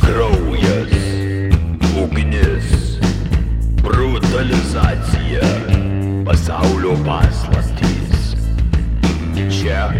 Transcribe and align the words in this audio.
Kraujas, 0.00 0.94
ugnis, 2.02 2.98
brutalizacija, 3.82 5.40
pasaulio 6.24 6.96
paslaptys. 7.06 8.36
Čia 9.50 9.90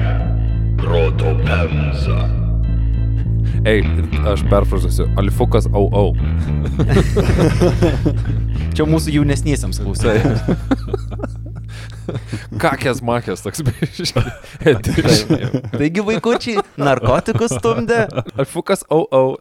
proto 0.76 1.36
pemza. 1.44 2.28
Ei, 3.64 3.84
aš 4.32 4.44
perfrazuosiu. 4.50 5.08
Alifukas 5.16 5.66
au 5.72 5.88
au. 5.92 6.16
Čia 8.76 8.84
mūsų 8.90 9.14
jaunesniesiams 9.14 9.80
klausytojams. 9.80 10.40
Kakės 12.64 13.02
makės 13.04 13.44
toks 13.44 13.60
biškai. 13.66 14.24
Taigi 15.74 16.04
vaikučiai, 16.06 16.62
narkotikus 16.80 17.52
stumdė. 17.58 18.04
Alifukas 18.34 18.86
au 18.88 19.04
au. 19.12 19.34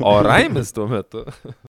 O 0.00 0.14
raimis 0.24 0.72
tuo 0.72 0.88
metu. 0.88 1.26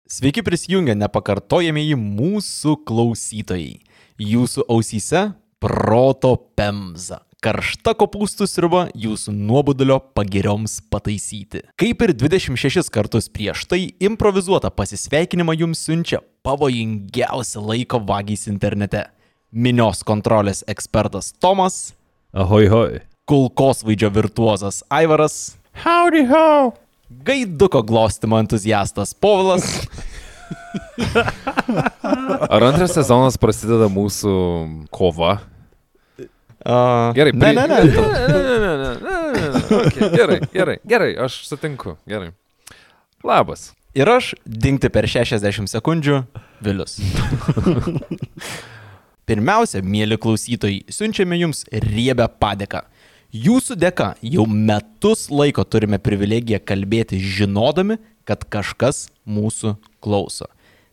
Sveiki 0.08 0.42
prisijungę 0.42 0.96
nepakartojamieji 0.98 1.98
mūsų 2.00 2.78
klausytojai. 2.88 3.78
Jūsų 4.18 4.66
ausyse 4.66 5.28
proto 5.62 6.34
pemza. 6.58 7.22
Karšta 7.38 7.92
kopūstų 7.94 8.48
sriuba 8.50 8.80
jūsų 8.98 9.30
nuobodulio 9.30 10.00
pagirioms 10.18 10.80
pataisyti. 10.90 11.60
Kaip 11.78 12.02
ir 12.02 12.12
26 12.18 12.90
kartus 12.90 13.30
prieš 13.30 13.62
tai, 13.70 13.84
improvizuotą 14.02 14.72
pasisveikinimą 14.74 15.54
jums 15.60 15.84
siunčia 15.86 16.18
pavojingiausi 16.42 17.62
laiko 17.62 18.02
vagys 18.08 18.48
internete. 18.50 19.04
Minios 19.52 20.02
kontrolės 20.04 20.60
ekspertas 20.68 21.32
Tomas, 21.40 21.94
Ahoj, 22.36 22.66
hoj. 22.68 22.98
kulkosvaidžio 23.28 24.10
virtuozas 24.12 24.82
Aivaras, 24.92 25.56
Howdy 25.84 26.26
ho. 26.28 26.74
gaiduko 27.24 27.80
glostimo 27.82 28.36
entuziastas 28.38 29.14
Povilas 29.14 29.86
Ar 32.48 32.62
antras 32.64 32.92
sezonas 32.96 33.36
prasideda 33.40 33.88
mūsų 33.92 34.32
kova? 34.92 35.38
Uh, 36.18 37.14
Gerai, 37.16 37.32
ne, 37.32 37.52
ne, 37.54 37.64
ne. 37.70 37.78
ne, 37.80 37.88
ne, 37.88 38.38
ne, 38.44 38.58
ne, 38.58 38.72
ne, 38.76 38.96
ne, 38.98 39.48
ne. 39.54 39.60
Okay, 39.78 40.08
gerai, 40.12 40.38
gerai, 40.52 40.76
gerai, 40.84 41.10
aš 41.24 41.42
sutinku, 41.48 41.94
gerai. 42.08 42.32
Labas. 43.24 43.70
Ir 43.96 44.10
aš 44.12 44.34
dingti 44.44 44.90
per 44.92 45.08
60 45.08 45.70
sekundžių 45.72 46.18
Vilius. 46.64 46.98
Pirmiausia, 49.28 49.82
mėly 49.84 50.16
klausytojai, 50.16 50.86
siunčiame 50.88 51.36
jums 51.36 51.66
riebę 51.84 52.24
padėką. 52.40 52.86
Jūsų 53.28 53.74
dėka 53.76 54.14
jau 54.24 54.46
metus 54.48 55.26
laiko 55.28 55.66
turime 55.68 55.98
privilegiją 56.00 56.62
kalbėti 56.64 57.18
žinodami, 57.20 57.98
kad 58.24 58.46
kažkas 58.48 59.10
mūsų 59.28 59.74
klauso. 60.00 60.48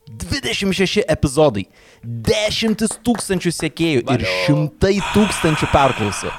26 0.06 1.06
epizodai, 1.08 1.64
dešimtis 2.04 2.98
tūkstančių 3.06 3.52
sekėjų 3.56 4.04
ir 4.04 4.26
šimtai 4.44 4.98
tūkstančių 5.14 5.70
perklausų. 5.72 6.32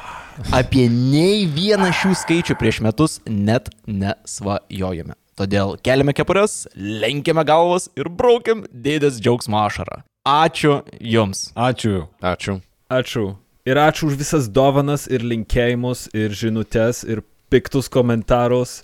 Apie 0.53 0.85
nei 0.93 1.47
vieną 1.49 1.89
šių 1.97 2.13
skaičių 2.21 2.55
prieš 2.61 2.83
metus 2.85 3.17
net 3.25 3.71
nesvajojame. 3.89 5.17
Todėl 5.37 5.75
keliame 5.85 6.13
kepures, 6.17 6.67
lenkiame 6.77 7.41
galvas 7.45 7.89
ir 7.97 8.09
braukiam 8.13 8.63
dėdės 8.69 9.17
džiaugsmo 9.17 9.59
ašarą. 9.65 10.03
Ačiū 10.27 10.81
Jums. 10.99 11.51
Ačiū. 11.55 12.07
Ačiū. 12.19 12.59
Ačiū. 12.91 13.25
Ir 13.67 13.79
ačiū 13.79 14.07
už 14.11 14.15
visas 14.19 14.47
dovanas 14.51 15.07
ir 15.11 15.23
linkėjimus 15.27 16.07
ir 16.15 16.31
žinutės 16.35 17.03
ir 17.07 17.21
piktus 17.51 17.87
komentarus. 17.91 18.81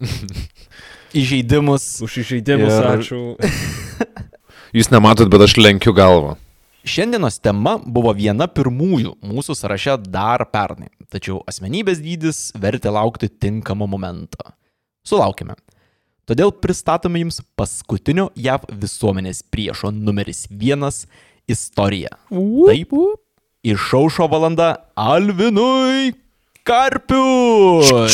Įžeidimus. 1.20 2.02
Už 2.04 2.20
įžeidimus 2.24 2.72
Ir- 2.72 2.88
ačiū. 2.94 3.20
Jūs 4.76 4.90
nematot, 4.90 5.28
bet 5.30 5.44
aš 5.46 5.56
lenkiu 5.60 5.94
galvą. 5.94 6.34
Šiandienos 6.84 7.38
tema 7.40 7.78
buvo 7.80 8.10
viena 8.12 8.44
pirmųjų 8.50 9.14
mūsų 9.24 9.54
sąraše 9.56 9.94
dar 10.12 10.42
pernai, 10.52 10.90
tačiau 11.08 11.38
asmenybės 11.48 12.02
dydis 12.04 12.40
vertė 12.60 12.92
laukti 12.92 13.30
tinkamo 13.30 13.86
momento. 13.88 14.50
Sulaukime. 15.06 15.56
Todėl 16.24 16.54
pristatome 16.56 17.20
jums 17.20 17.42
paskutinio 17.58 18.30
JAV 18.40 18.64
visuomenės 18.80 19.42
priešo 19.52 19.90
numeris 19.92 20.46
vienas 20.48 21.04
istoriją. 21.50 22.14
Taip, 22.32 22.94
išaušo 23.64 24.28
valanda 24.32 24.70
Alvinui 24.96 26.14
Karpiui. 26.64 28.08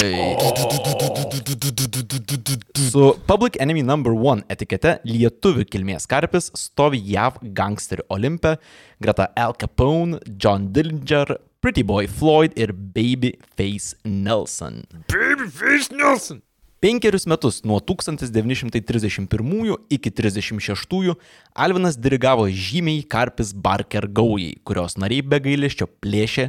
Su 2.91 3.15
Public 3.29 3.61
Enemy 3.63 3.85
No. 3.87 3.95
1 4.03 4.43
etikete 4.51 4.97
lietuvių 5.07 5.69
kilmės 5.71 6.11
karpis 6.11 6.51
stovi 6.59 6.99
JAV 7.13 7.39
gangsterių 7.55 8.09
Olimpe, 8.11 8.57
greta 8.99 9.31
Al 9.39 9.55
Capone, 9.55 10.19
John 10.35 10.73
Dillinger, 10.75 11.37
Pretty 11.63 11.87
Boy 11.87 12.11
Floyd 12.11 12.59
ir 12.59 12.75
Babyface 12.75 13.95
Nelson. 14.03 14.83
Babyface 15.07 15.95
Nelson. 15.95 16.43
Penkerius 16.81 17.27
metus 17.27 17.65
nuo 17.65 17.81
1931 17.81 19.77
iki 19.91 20.11
1936 20.11 21.15
Alvinas 21.55 21.99
dirigavo 21.99 22.49
žymiai 22.49 23.03
Karpis 23.03 23.53
Barker 23.55 24.07
gaujai, 24.09 24.55
kurios 24.65 24.97
nariai 24.97 25.21
be 25.21 25.41
gailesčio 25.45 25.91
plėšė, 26.01 26.49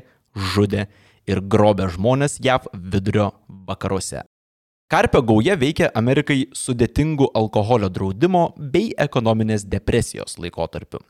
žudė 0.53 0.87
ir 1.27 1.43
grobė 1.43 1.89
žmonės 1.91 2.39
JAV 2.39 2.71
vidurio 2.71 3.33
vakaruose. 3.67 4.23
Karpio 4.87 5.19
gauja 5.19 5.59
veikia 5.59 5.91
Amerikai 5.95 6.45
sudėtingų 6.55 7.27
alkoholio 7.35 7.91
draudimo 7.91 8.53
bei 8.55 8.95
ekonominės 8.95 9.67
depresijos 9.67 10.39
laikotarpiu. 10.39 11.03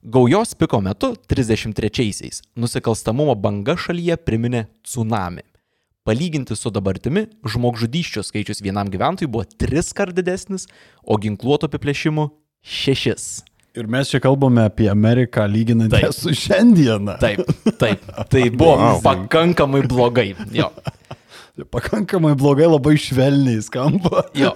Gaujos 0.00 0.54
piko 0.54 0.78
metu 0.78 1.16
33-aisiais 1.26 2.44
nusikalstamumo 2.54 3.34
banga 3.34 3.74
šalyje 3.74 4.16
priminė 4.22 4.68
tsunami. 4.86 5.49
Palyginti 6.08 6.56
su 6.56 6.70
dabartimi, 6.72 7.26
žmogžudyščių 7.44 8.22
skaičius 8.24 8.62
vienam 8.64 8.88
gyventojui 8.88 9.28
buvo 9.30 9.44
tris 9.60 9.92
kart 9.92 10.14
didesnis, 10.16 10.64
o 11.04 11.18
ginkluoto 11.20 11.68
apiplėšimų 11.68 12.24
šešis. 12.64 13.26
Ir 13.78 13.86
mes 13.86 14.08
čia 14.10 14.18
kalbame 14.24 14.64
apie 14.66 14.88
Ameriką 14.90 15.44
lyginant 15.46 15.92
Taip. 15.92 16.10
su 16.16 16.32
šiandieną. 16.34 17.18
Taip, 17.22 17.44
taip. 17.78 18.00
Tai 18.32 18.46
buvo 18.58 18.72
Wow. 18.80 19.02
pakankamai 19.04 19.84
blogai. 19.86 20.32
Jo. 20.56 20.70
Pakankamai 21.74 22.32
blogai, 22.40 22.66
labai 22.72 22.96
švelniai 22.98 23.60
skamba. 23.62 24.24
Jo. 24.34 24.54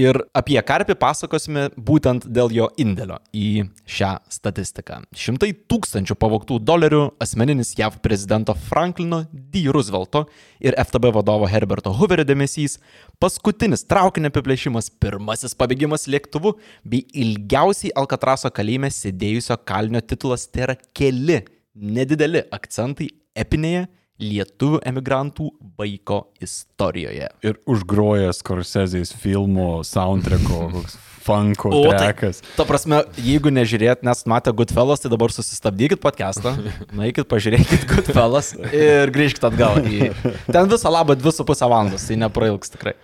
Ir 0.00 0.16
apie 0.34 0.56
karpį 0.66 0.96
pasakosime 0.98 1.68
būtent 1.78 2.24
dėl 2.26 2.50
jo 2.50 2.66
indėlio 2.82 3.20
į 3.30 3.68
šią 3.86 4.10
statistiką. 4.32 4.96
Šimtai 5.14 5.52
tūkstančių 5.70 6.16
pavogtų 6.18 6.58
dolerių 6.66 7.02
asmeninis 7.22 7.76
JAV 7.78 8.00
prezidento 8.02 8.56
Franklino 8.58 9.22
D. 9.30 9.62
Roosevelto 9.70 10.24
ir 10.58 10.74
FTB 10.82 11.12
vadovo 11.14 11.46
Herberto 11.50 11.94
Hooverio 11.94 12.26
dėmesys, 12.26 12.80
paskutinis 13.22 13.86
traukinio 13.86 14.32
apiplėšimas, 14.32 14.90
pirmasis 14.98 15.54
pabėgimas 15.54 16.08
lėktuvu 16.10 16.56
bei 16.82 17.06
ilgiausiai 17.14 17.94
Alkatraso 17.94 18.50
kalėjime 18.50 18.90
sėdėjusio 18.90 19.60
kalinio 19.62 20.02
titulas 20.02 20.48
tai 20.50 20.66
yra 20.66 20.80
keli 20.90 21.44
nedideli 21.74 22.42
akcentai 22.54 23.12
epinėje 23.38 23.86
lietuvių 24.22 24.78
emigrantų 24.86 25.48
vaiko 25.78 26.20
istorijoje. 26.42 27.30
Ir 27.42 27.58
užgrojęs 27.66 28.44
Korsezės 28.46 29.14
filmo 29.18 29.82
soundtracko, 29.86 30.68
koks 30.76 30.96
funko 31.24 31.72
tai- 31.72 31.96
trekas. 31.98 32.42
Ta 32.56 32.66
prasme, 32.68 33.02
jeigu 33.16 33.50
nežiūrėt, 33.54 34.04
nes 34.06 34.24
matė 34.28 34.52
Goodfellas, 34.54 35.02
tai 35.02 35.10
dabar 35.12 35.32
susistabdykit 35.32 36.02
podcastą, 36.02 36.54
nueikit, 36.96 37.26
pažiūrėkit 37.30 37.88
Goodfellas 37.90 38.54
ir 38.70 39.12
grįžkit 39.14 39.48
atgal. 39.48 39.80
Į... 39.82 40.12
Ten 40.46 40.70
visą 40.70 40.92
labą 40.92 41.16
2,5 41.18 41.64
valandos, 41.64 42.06
tai 42.08 42.20
neprailgs 42.20 42.74
tikrai. 42.74 42.96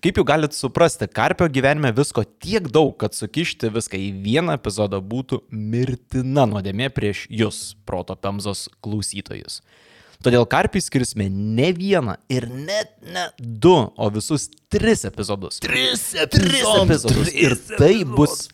Kaip 0.00 0.16
jau 0.16 0.24
galit 0.24 0.54
suprasti, 0.56 1.04
Karpio 1.12 1.44
gyvenime 1.52 1.90
visko 1.92 2.22
tiek 2.40 2.64
daug, 2.72 2.94
kad 2.96 3.12
sukišti 3.12 3.68
viską 3.68 3.98
į 4.00 4.06
vieną 4.24 4.54
epizodą 4.56 4.96
būtų 5.04 5.42
mirtina 5.52 6.46
nuodėmė 6.48 6.88
prieš 6.96 7.26
jūs, 7.28 7.58
proto 7.84 8.16
pemzos 8.16 8.70
klausytojus. 8.80 9.60
Todėl 10.20 10.44
Karpiui 10.44 10.82
skirsime 10.84 11.30
ne 11.32 11.70
vieną 11.72 12.18
ir 12.28 12.44
net 12.52 12.90
ne 13.00 13.30
du, 13.40 13.72
o 13.72 14.08
visus 14.12 14.50
tris 14.68 15.06
epizodus. 15.08 15.62
Tris 15.64 16.10
epizodus. 16.12 16.82
epizodus. 16.84 17.30
Ir 17.32 17.56
tai 17.78 17.94
bus 18.04 18.50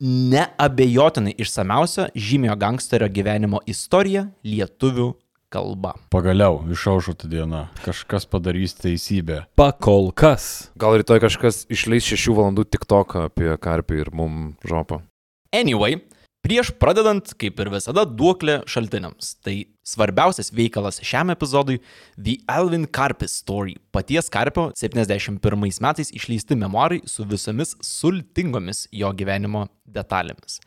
neabejotinai 0.00 1.34
išsamiausia 1.34 2.12
žymio 2.14 2.54
gangsterio 2.56 3.10
gyvenimo 3.10 3.58
istorija 3.66 4.28
lietuvių 4.46 5.08
kalba. 5.50 5.96
Pagaliau 6.14 6.62
išaušo 6.70 7.16
ta 7.18 7.28
diena. 7.28 7.66
Kažkas 7.82 8.28
padarys 8.30 8.78
teisybę. 8.78 9.42
Pakol 9.58 10.12
kas. 10.14 10.70
Gal 10.78 10.94
rytoj 11.02 11.24
kažkas 11.26 11.64
išleis 11.66 12.06
6 12.06 12.30
valandų 12.38 12.68
tik 12.70 12.86
toką 12.86 13.26
apie 13.32 13.50
karpį 13.58 14.00
ir 14.04 14.14
mum 14.14 14.38
žopą. 14.62 15.02
Anyway, 15.50 15.98
Prieš 16.40 16.70
pradedant, 16.80 17.34
kaip 17.36 17.58
ir 17.60 17.68
visada, 17.68 18.06
duoklė 18.08 18.62
šaltiniams. 18.70 19.34
Tai 19.44 19.54
svarbiausias 19.84 20.48
veikalas 20.56 21.02
šiam 21.04 21.28
epizodui- 21.34 21.82
The 22.24 22.38
Alvin 22.48 22.86
Karpis 22.86 23.34
Story. 23.42 23.76
Paties 23.92 24.30
Karpio 24.32 24.72
71 24.74 25.80
metais 25.80 26.10
išleisti 26.10 26.56
memorai 26.56 27.02
su 27.04 27.24
visomis 27.24 27.76
sultingomis 27.82 28.88
jo 28.90 29.12
gyvenimo 29.12 29.68
detalėmis. 29.86 30.60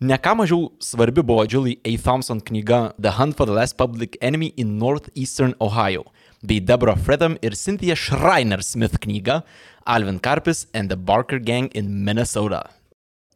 Ne 0.00 0.18
ką 0.18 0.36
mažiau 0.36 0.70
svarbi 0.78 1.22
buvo 1.22 1.46
Julie 1.46 1.80
A. 1.84 1.96
Thompson 1.96 2.40
knyga 2.40 2.92
The 3.00 3.10
Hunt 3.18 3.36
for 3.36 3.46
the 3.46 3.52
Last 3.52 3.76
Public 3.76 4.16
Enemy 4.20 4.52
in 4.56 4.78
Northeastern 4.78 5.54
Ohio 5.60 6.04
bei 6.42 6.60
Deborah 6.60 6.96
Fredham 6.96 7.36
ir 7.42 7.54
Cynthia 7.54 7.94
Schreiner 7.94 8.62
Smith 8.62 9.00
knyga 9.00 9.42
Alvin 9.84 10.18
Karpis 10.20 10.66
and 10.74 10.90
the 10.90 10.96
Barker 10.96 11.38
Gang 11.38 11.68
in 11.74 12.04
Minnesota. 12.04 12.81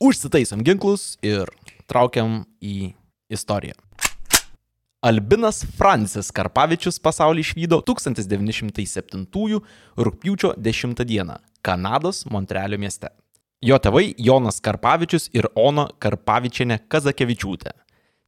Užsitaisom 0.01 0.61
ginklus 0.61 1.15
ir 1.25 1.49
traukiam 1.89 2.43
į 2.61 2.93
istoriją. 3.33 3.77
Albinas 5.07 5.63
Francis 5.79 6.29
Karpavičius 6.35 6.99
pasaulį 7.01 7.45
išvydo 7.45 7.79
1907 7.87 9.23
rūpjūčio 9.97 10.53
10 10.59 11.05
dieną 11.07 11.39
Kanados 11.65 12.25
Montrealio 12.29 12.79
mieste. 12.79 13.09
Jo 13.65 13.79
tėvai 13.81 14.11
Jonas 14.21 14.61
Karpavičius 14.61 15.31
ir 15.33 15.49
Ona 15.57 15.89
Karpavičiane 16.03 16.83
Kazakevičiūtė. 16.93 17.73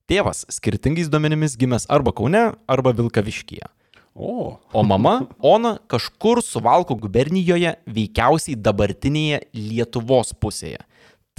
Tėvas 0.09 0.47
skirtingais 0.49 1.11
duomenimis 1.13 1.59
gimęs 1.61 1.85
arba 1.93 2.15
Kaune, 2.17 2.55
arba 2.65 2.95
Vilkaviškyje. 2.97 3.69
O, 4.17 4.57
O 4.73 4.83
mama 4.83 5.27
Ona 5.45 5.77
kažkur 5.87 6.41
Suvalko 6.43 6.97
gubernijoje, 6.97 7.75
veikiausiai 7.87 8.57
dabartinėje 8.57 9.43
Lietuvos 9.53 10.33
pusėje. 10.33 10.81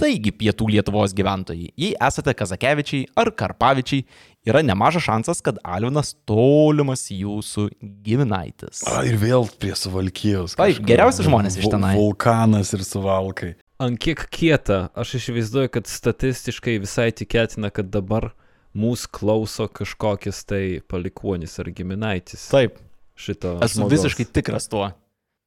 Taigi, 0.00 0.32
pietų 0.32 0.68
Lietuvos 0.72 1.12
gyventojai, 1.16 1.70
jei 1.78 1.92
esate 2.00 2.32
Kazakevičiai 2.36 3.06
ar 3.20 3.30
Karpavičiai, 3.36 4.04
yra 4.48 4.62
nemažas 4.64 5.04
šansas, 5.04 5.42
kad 5.44 5.58
Alvinas 5.64 6.14
tolimas 6.28 7.06
jūsų 7.12 7.68
giminaitis. 8.06 8.82
a, 8.88 9.02
ir 9.08 9.18
vėl 9.20 9.44
prie 9.60 9.74
suvalkijos. 9.76 10.56
Taip, 10.60 10.80
geriausi 10.88 11.26
žmonės 11.26 11.58
iš 11.60 11.68
tenai. 11.72 11.94
Vulkanas 12.00 12.72
ir 12.76 12.84
suvalkai. 12.86 13.54
Ant 13.80 13.96
kiek 14.00 14.26
kieta, 14.32 14.90
aš 14.98 15.14
įsivaizduoju, 15.20 15.70
kad 15.72 15.88
statistiškai 15.88 16.78
visai 16.82 17.10
tikėtina, 17.16 17.70
kad 17.72 17.88
dabar 17.92 18.30
mūsų 18.76 19.08
klauso 19.16 19.68
kažkokias 19.72 20.44
tai 20.48 20.64
palikuonis 20.88 21.56
ar 21.62 21.70
giminaitis 21.74 22.44
Taip, 22.52 22.76
šito. 23.16 23.56
esu 23.64 23.80
žmogaus. 23.80 23.94
visiškai 23.96 24.26
tikras 24.36 24.68
tuo. 24.70 24.90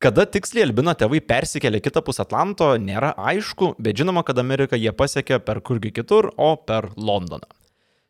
Kada 0.03 0.25
tiksliai 0.27 0.65
Albino 0.65 0.91
tėvai 0.99 1.21
persikėlė 1.23 1.79
kitapus 1.79 2.17
Atlanto, 2.19 2.65
nėra 2.75 3.13
aišku, 3.15 3.69
bet 3.79 3.95
žinoma, 4.01 4.25
kad 4.27 4.41
Ameriką 4.41 4.75
jie 4.75 4.91
pasiekė 4.91 5.37
per 5.39 5.61
kurgi 5.63 5.93
kitur, 5.95 6.27
o 6.35 6.57
per 6.59 6.89
Londoną. 6.99 7.47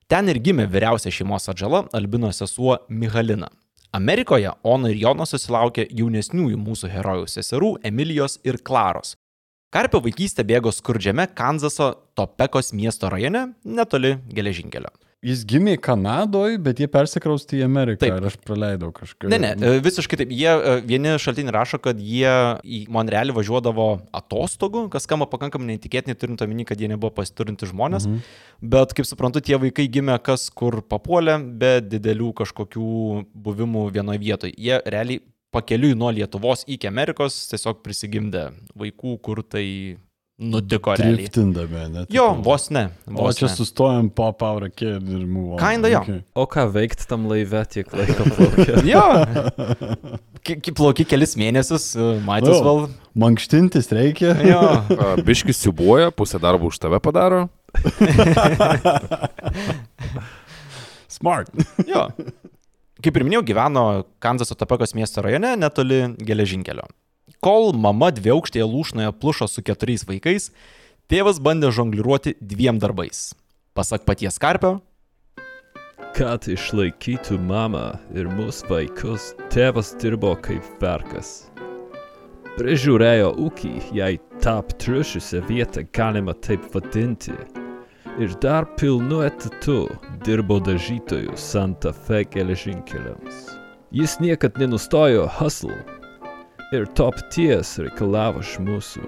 Ten 0.09 0.31
ir 0.33 0.39
gimė 0.41 0.65
vyriausia 0.73 1.13
šeimos 1.13 1.45
atžala 1.53 1.83
Albino 1.93 2.31
sesuo 2.33 2.79
Mihalina. 2.89 3.51
Amerikoje 3.93 4.55
Ona 4.65 4.89
ir 4.89 5.03
Jonas 5.03 5.35
susilaukė 5.35 5.85
jaunesniųjų 5.93 6.57
mūsų 6.63 6.89
herojų 6.95 7.29
seserų 7.35 7.71
Emilijos 7.85 8.39
ir 8.41 8.57
Klaros. 8.65 9.13
Karpio 9.69 10.01
vaikystė 10.01 10.47
bėgo 10.49 10.73
skurdžiame 10.73 11.27
Kanzaso 11.37 11.91
Topekos 12.17 12.73
miesto 12.73 13.13
rajone, 13.13 13.51
netoli 13.61 14.15
geležinkelio. 14.33 14.89
Jis 15.23 15.43
gimė 15.47 15.77
Kanadoje, 15.79 16.57
bet 16.59 16.81
jie 16.83 16.87
persikraustė 16.91 17.61
į 17.61 17.63
Ameriką. 17.65 18.01
Taip. 18.03 18.17
Ir 18.19 18.27
aš 18.27 18.35
praleidau 18.43 18.89
kažką. 18.95 19.29
Ne, 19.31 19.39
ne, 19.39 19.51
e, 19.55 19.79
visiškai 19.83 20.19
taip. 20.19 20.33
Jie, 20.35 20.49
e, 20.51 20.73
vieni 20.83 21.13
šaltiniai 21.21 21.55
rašo, 21.55 21.79
kad 21.83 21.99
jie 22.03 22.33
į 22.59 22.81
Monrealį 22.91 23.35
važiuodavo 23.37 23.87
atostogų, 24.19 24.89
kas 24.91 25.07
skamba 25.07 25.29
pakankamai 25.31 25.71
neįtikėtinai, 25.71 26.17
turint 26.19 26.43
omeny, 26.43 26.67
kad 26.67 26.81
jie 26.81 26.91
nebuvo 26.91 27.13
pasiturinti 27.15 27.69
žmonės. 27.71 28.09
Mhm. 28.09 28.39
Bet, 28.75 28.95
kaip 28.97 29.07
suprantu, 29.07 29.39
tie 29.43 29.55
vaikai 29.59 29.87
gimė 29.91 30.19
kas 30.23 30.49
kur 30.51 30.81
papuolė, 30.83 31.39
be 31.39 31.77
didelių 31.87 32.33
kažkokių 32.43 32.89
buvimų 33.47 33.87
vienoje 33.95 34.23
vietoje. 34.23 34.57
Jie 34.59 34.81
realiai 34.83 35.23
pakeliui 35.53 35.95
nuo 35.95 36.11
Lietuvos 36.11 36.65
iki 36.67 36.89
Amerikos 36.89 37.45
tiesiog 37.51 37.83
prisigimdė 37.85 38.49
vaikų, 38.79 39.19
kur 39.23 39.43
tai 39.45 39.65
nutiko 40.39 40.95
realiai. 40.97 41.15
Driftindami, 41.27 41.83
ne? 41.93 42.05
Jo, 42.09 42.29
tipo. 42.33 42.41
vos 42.49 42.69
ne. 42.73 42.87
O 43.07 43.13
Vos 43.27 43.37
čia 43.37 43.47
ne. 43.47 43.53
sustojom 43.55 44.09
pop 44.17 44.41
hour 44.41 44.65
kid 44.73 45.03
ir 45.05 45.25
move 45.29 45.53
on. 45.55 45.59
Kinda 45.61 45.87
jo. 45.93 45.99
Okay. 46.01 46.21
O 46.35 46.45
ką 46.49 46.65
veikti 46.73 47.05
tam 47.07 47.27
laive 47.29 47.61
tiek 47.69 47.93
laiko 47.93 48.23
plaukia? 48.33 48.81
Jo. 48.87 49.05
Ki- 50.43 50.57
ki- 50.59 50.73
Plauki 50.75 51.05
kelis 51.07 51.37
mėnesius, 51.39 51.93
matys 52.27 52.57
Jo. 52.57 52.63
val. 52.65 52.81
Mankštintis 53.15 53.87
reikia. 53.95 54.33
Jo. 54.43 54.59
Biškis 55.23 55.55
siubuoja, 55.63 56.09
pusę 56.11 56.35
darbo 56.43 56.67
už 56.67 56.81
tave 56.83 56.99
padaro. 56.99 57.45
Smart. 61.07 61.49
Jo. 61.87 62.07
Kaip 63.03 63.17
ir 63.19 63.25
minėjau, 63.27 63.43
gyveno 63.47 63.83
Kanzaso 64.23 64.55
Topekos 64.57 64.93
miesto 64.97 65.23
rajone 65.23 65.55
netoli 65.59 66.03
geležinkelio. 66.23 66.85
Kol 67.43 67.73
mama 67.75 68.07
dviaukštėje 68.15 68.63
lūšnoje 68.63 69.11
plušo 69.19 69.49
su 69.51 69.59
keturiais 69.67 70.05
vaikais, 70.07 70.45
tėvas 71.11 71.41
bandė 71.43 71.73
žongliruoti 71.75 72.37
dviem 72.39 72.77
darbais. 72.79 73.33
Pasak 73.75 74.05
paties 74.07 74.39
Karpio, 74.39 74.77
Kad 76.13 76.45
išlaikytų 76.45 77.39
mamą 77.41 77.95
ir 78.13 78.27
mūsų 78.29 78.67
vaikus, 78.69 79.31
tėvas 79.51 79.95
dirbo 79.97 80.35
kaip 80.45 80.61
verkas. 80.79 81.49
Prižiūrėjo 82.53 83.31
ūkį, 83.41 83.71
jei 83.97 84.19
tą 84.43 84.59
aptriušiusią 84.61 85.41
vietą 85.47 85.81
galima 85.97 86.35
taip 86.45 86.67
vadinti. 86.75 87.33
Ir 88.21 88.37
dar 88.45 88.69
pilnu 88.77 89.23
etatu 89.25 89.87
dirbo 90.23 90.59
dažytojų 90.61 91.33
Santa 91.33 91.91
Fe 92.05 92.21
geležinkeliams. 92.29 93.49
Jis 93.89 94.19
niekad 94.21 94.61
nenustojo 94.61 95.25
hustle 95.41 95.81
ir 96.73 96.85
to 96.97 97.09
paties 97.13 97.77
reikalavo 97.81 98.41
iš 98.43 98.57
mūsų. 98.65 99.05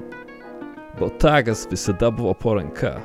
Botagas 0.99 1.65
visada 1.71 2.11
buvo 2.13 2.33
po 2.37 2.55
ranka. 2.57 2.95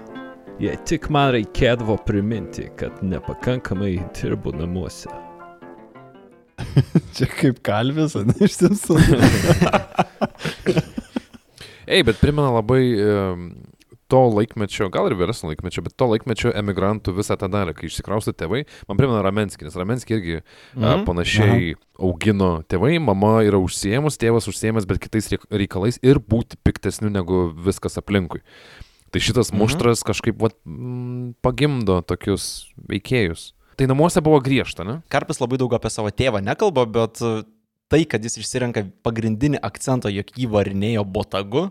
Jei 0.60 0.76
tik 0.86 1.08
man 1.10 1.32
reikėdavo 1.34 1.96
priminti, 2.04 2.66
kad 2.76 3.00
nepakankamai 3.02 3.94
dirbu 4.18 4.52
namuose. 4.58 5.10
Čia 7.16 7.28
kaip 7.32 7.62
kalvis, 7.64 8.14
ne 8.14 8.36
iš 8.44 8.58
tiesų. 8.60 8.98
Ei, 11.90 12.04
bet 12.06 12.20
primena 12.20 12.52
labai 12.54 12.82
em, 13.00 13.46
to 14.10 14.20
laikmečio, 14.34 14.88
gal 14.92 15.06
ir 15.10 15.14
vyresnio 15.18 15.52
laikmečio, 15.52 15.84
bet 15.86 15.94
to 15.98 16.08
laikmečio 16.10 16.50
emigrantų 16.58 17.14
visą 17.16 17.36
tą 17.38 17.48
dalį, 17.52 17.76
kai 17.78 17.88
išsikraustė 17.88 18.34
tėvai, 18.42 18.64
man 18.90 18.98
primena 18.98 19.22
Ramenskį, 19.26 19.68
nes 19.68 19.78
Ramenskį 19.78 20.16
irgi 20.18 20.36
mhm. 20.40 20.82
Mhm. 20.82 21.04
panašiai 21.08 21.70
augino 22.00 22.50
tėvai, 22.68 22.96
mama 23.00 23.38
yra 23.46 23.60
užsiemus, 23.62 24.18
tėvas 24.20 24.48
užsiemas, 24.50 24.86
bet 24.88 25.00
kitais 25.04 25.30
reik- 25.32 25.46
reikalais 25.52 26.00
ir 26.02 26.18
būti 26.20 26.58
piktesniu 26.66 27.10
negu 27.12 27.48
viskas 27.54 27.96
aplinkui. 28.00 28.42
Tai 29.10 29.18
šitas 29.18 29.50
Mhm. 29.50 29.58
muštras 29.58 30.04
kažkaip 30.06 30.38
vat, 30.38 30.54
mm, 30.66 31.34
pagimdo 31.42 32.00
tokius 32.06 32.66
veikėjus. 32.88 33.52
Tai 33.76 33.86
namuose 33.88 34.20
buvo 34.22 34.38
griežta, 34.44 34.84
ne? 34.84 35.02
Karpis 35.10 35.40
labai 35.40 35.56
daug 35.58 35.72
apie 35.72 35.90
savo 35.90 36.10
tėvą 36.10 36.42
nekalba, 36.44 36.84
bet 36.86 37.18
tai, 37.90 38.04
kad 38.04 38.22
jis 38.22 38.36
išsirenka 38.38 38.84
pagrindinį 39.02 39.58
akcentą, 39.66 40.12
jog 40.14 40.26
jį 40.36 40.46
varinėjo 40.52 41.02
botagu, 41.10 41.70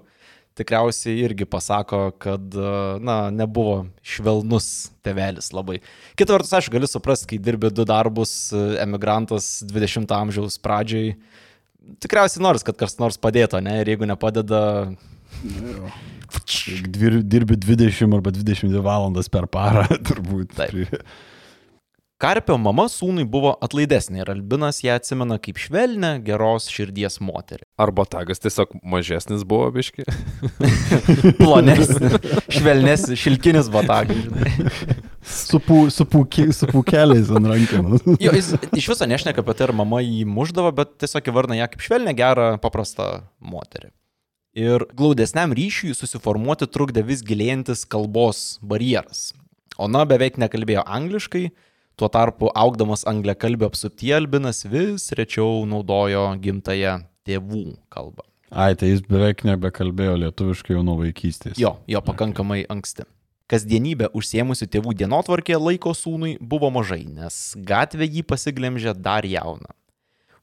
tikriausiai 0.60 1.18
irgi 1.26 1.48
pasako, 1.50 2.02
kad, 2.22 2.46
e, 2.54 2.74
na, 3.06 3.18
nebuvo 3.34 3.86
švelnus 4.06 4.90
tevelis 5.06 5.50
labai. 5.56 5.80
Kita 6.20 6.36
vertus, 6.36 6.54
aš 6.60 6.68
galiu 6.74 6.90
suprasti, 6.92 7.32
kai 7.34 7.40
dirbi 7.50 7.72
du 7.74 7.86
darbus, 7.88 8.34
e, 8.54 8.64
emigrantas 8.84 9.50
20 9.72 10.12
amžiaus 10.20 10.60
pradžiai, 10.62 11.16
tikriausiai 12.04 12.44
nors, 12.46 12.66
kad 12.68 12.78
kas 12.80 13.00
nors 13.02 13.18
padėtų, 13.22 13.64
ne, 13.66 13.80
ir 13.82 13.94
jeigu 13.96 14.08
nepadeda, 14.10 14.62
dir- 17.00 17.24
dirbi 17.24 17.58
20 17.58 18.14
arba 18.20 18.32
22 18.36 18.84
valandas 18.86 19.30
per 19.32 19.48
parą, 19.48 19.88
turbūt. 20.10 20.54
Taip. 20.60 21.00
Karpio 22.20 22.58
mama 22.60 22.84
sūnui 22.92 23.24
buvo 23.32 23.54
atlaidesnė 23.64 24.20
ir 24.20 24.30
Albinas 24.34 24.82
ją 24.84 24.98
atsimena 25.00 25.38
kaip 25.40 25.56
švelnę, 25.64 26.18
geros 26.26 26.66
širdies 26.68 27.22
moterį. 27.24 27.64
Arba 27.80 28.04
tagas 28.12 28.44
tiesiog 28.44 28.74
mažesnis 28.84 29.46
buvo 29.48 29.70
biški. 29.78 30.04
Plonesnis, 31.40 32.18
švelnesnis, 32.52 33.22
šilkinis 33.22 33.70
botagas. 33.72 34.20
žinai. 34.26 34.68
Su, 35.24 35.62
pū, 35.64 35.78
su, 35.96 36.04
pūki, 36.12 36.50
su 36.58 36.68
pūkeliais 36.68 37.32
ant 37.40 37.48
rankenų. 37.54 38.02
Jo, 38.26 38.36
jis 38.36 38.52
iš 38.76 38.90
viso 38.92 39.08
nešneka 39.08 39.40
apie 39.40 39.56
tai, 39.56 39.70
ar 39.70 39.76
mama 39.80 40.04
jį 40.04 40.28
muždavo, 40.28 40.74
bet 40.76 40.98
tiesiog 41.00 41.32
įvardina 41.32 41.62
ją 41.62 41.70
kaip 41.72 41.88
švelnę, 41.88 42.18
gerą, 42.20 42.50
paprastą 42.60 43.08
moterį. 43.40 43.94
Ir 44.60 44.84
glaudesniam 44.92 45.56
ryšiui 45.56 45.96
susiformuoti 45.96 46.68
trukdė 46.68 47.08
vis 47.08 47.24
gilėjantis 47.24 47.88
kalbos 47.88 48.58
barjeras. 48.60 49.30
Ona 49.80 50.04
beveik 50.04 50.36
nekalbėjo 50.42 50.84
angliškai, 50.84 51.48
tuo 52.00 52.08
tarpu 52.12 52.50
augdamas 52.56 53.06
angliakalbio 53.08 53.68
apsuptyje 53.68 54.16
Albinas 54.16 54.64
vis 54.72 55.10
rečiau 55.20 55.66
naudojo 55.68 56.26
gimtają 56.40 57.00
tėvų 57.28 57.66
kalbą. 57.92 58.24
Ai, 58.50 58.74
tai 58.80 58.94
jis 58.94 59.04
beveik 59.06 59.44
nebekalbėjo 59.46 60.16
lietuviškai 60.24 60.74
jau 60.74 60.84
nuo 60.86 60.98
vaikystės. 61.04 61.60
Jo, 61.62 61.76
jo 61.86 62.02
pakankamai 62.06 62.64
anksti. 62.72 63.06
Kasdienybė 63.50 64.12
užsiemusių 64.18 64.68
tėvų 64.70 64.94
dienotvarkė 64.98 65.58
laiko 65.58 65.94
sūnui 65.98 66.36
buvo 66.40 66.70
mažai, 66.74 67.04
nes 67.10 67.38
gatvė 67.58 68.08
jį 68.08 68.26
pasiglemžė 68.30 68.94
dar 68.98 69.26
jauną. 69.26 69.74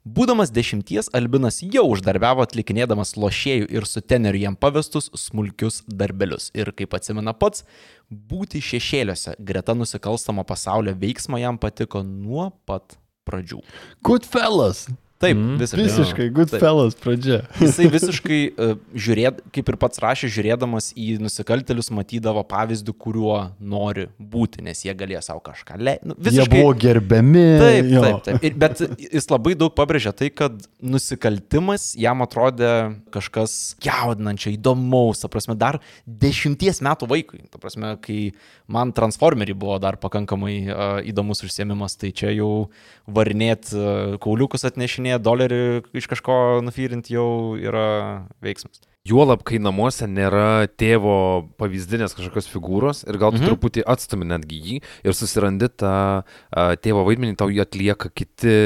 Būdamas 0.06 0.52
dešimties, 0.54 1.08
Albinas 1.18 1.56
jau 1.66 1.82
uždarbiavo 1.90 2.44
atlikinėdamas 2.44 3.16
lošėjų 3.18 3.66
ir 3.75 3.86
sutenerių 3.90 4.42
jam 4.44 4.56
pavestus 4.58 5.08
smulkius 5.18 5.80
darbelius. 5.90 6.52
Ir 6.54 6.70
kaip 6.78 6.94
atsimena 6.94 7.34
pats, 7.34 7.64
būti 8.10 8.60
šešėliuose 8.62 9.36
greta 9.38 9.75
nusikalstamo 9.75 10.44
pasaulio 10.46 10.94
veiksmo 10.98 11.40
jam 11.40 11.58
patiko 11.58 12.02
nuo 12.06 12.50
pat 12.68 12.98
pradžių. 13.26 13.60
Goodfellas. 14.06 14.86
Taip, 15.16 15.37
Mm, 15.37 15.56
visiškai. 15.61 15.85
Visiškai 15.85 16.26
Goodfellas 16.30 16.96
pradžia. 17.00 17.38
Jisai 17.62 17.87
visiškai, 17.92 18.40
uh, 18.52 18.75
žiūrėd, 18.92 19.38
kaip 19.54 19.70
ir 19.73 19.78
pats 19.80 20.00
rašė, 20.02 20.28
žiūrėdamas 20.32 20.90
į 20.92 21.16
nusikaltelius, 21.25 21.88
matydavo 21.94 22.42
pavyzdį, 22.49 22.94
kuriuo 23.00 23.38
nori 23.56 24.08
būti, 24.18 24.64
nes 24.66 24.82
jie 24.85 24.92
galėjo 24.96 25.23
savo 25.25 25.40
kažką 25.46 25.78
leisti. 25.80 26.11
Nu, 26.11 26.16
Jie 26.20 26.44
buvo 26.50 26.75
gerbiami. 26.76 27.44
Taip, 27.62 27.88
jo. 27.92 28.02
taip, 28.04 28.20
taip. 28.26 28.44
Ir, 28.44 28.58
bet 28.61 28.82
jis 29.06 29.28
labai 29.32 29.54
daug 29.58 29.73
pabrėžia 29.76 30.12
tai, 30.16 30.28
kad 30.35 30.66
nusikaltimas 30.85 31.94
jam 31.96 32.25
atrodė 32.25 32.73
kažkas 33.14 33.76
jaudinančio, 33.85 34.52
įdomaus, 34.56 35.23
ta 35.25 35.32
prasme, 35.32 35.56
dar 35.56 35.80
dešimties 36.04 36.82
metų 36.85 37.08
vaikui. 37.14 37.44
Ta 37.52 37.62
prasme, 37.62 37.94
kai 38.04 38.20
man 38.68 38.92
Transformeriai 38.96 39.56
buvo 39.56 39.78
dar 39.80 39.96
pakankamai 40.00 40.58
uh, 40.66 40.85
įdomus 41.08 41.44
užsiemimas, 41.46 41.96
tai 42.00 42.12
čia 42.16 42.32
jau 42.37 42.68
varnėt 43.08 43.73
uh, 43.73 44.16
kauliukus 44.23 44.66
atnešinėti, 45.06 45.25
dolerį 45.25 45.62
iš 45.96 46.06
kažko 46.08 46.62
nufyrinti 46.64 47.14
jau 47.14 47.56
yra 47.56 48.26
veiksmas. 48.42 48.80
Juolab, 49.06 49.44
kai 49.46 49.60
namuose 49.62 50.08
nėra 50.10 50.66
tėvo 50.66 51.46
pavyzdinės 51.60 52.16
kažkokios 52.16 52.48
figūros 52.50 53.04
ir 53.06 53.18
gal 53.20 53.30
tu 53.30 53.38
mhm. 53.38 53.46
truputį 53.46 53.84
atstumi 53.86 54.26
netgi 54.26 54.58
jį 54.58 54.78
ir 55.06 55.14
susirandi 55.14 55.68
tą 55.78 56.25
a, 56.26 56.75
tėvo 56.75 57.04
vaidmenį, 57.06 57.36
tau 57.38 57.46
jį 57.46 57.62
atlieka 57.62 58.10
kiti 58.10 58.56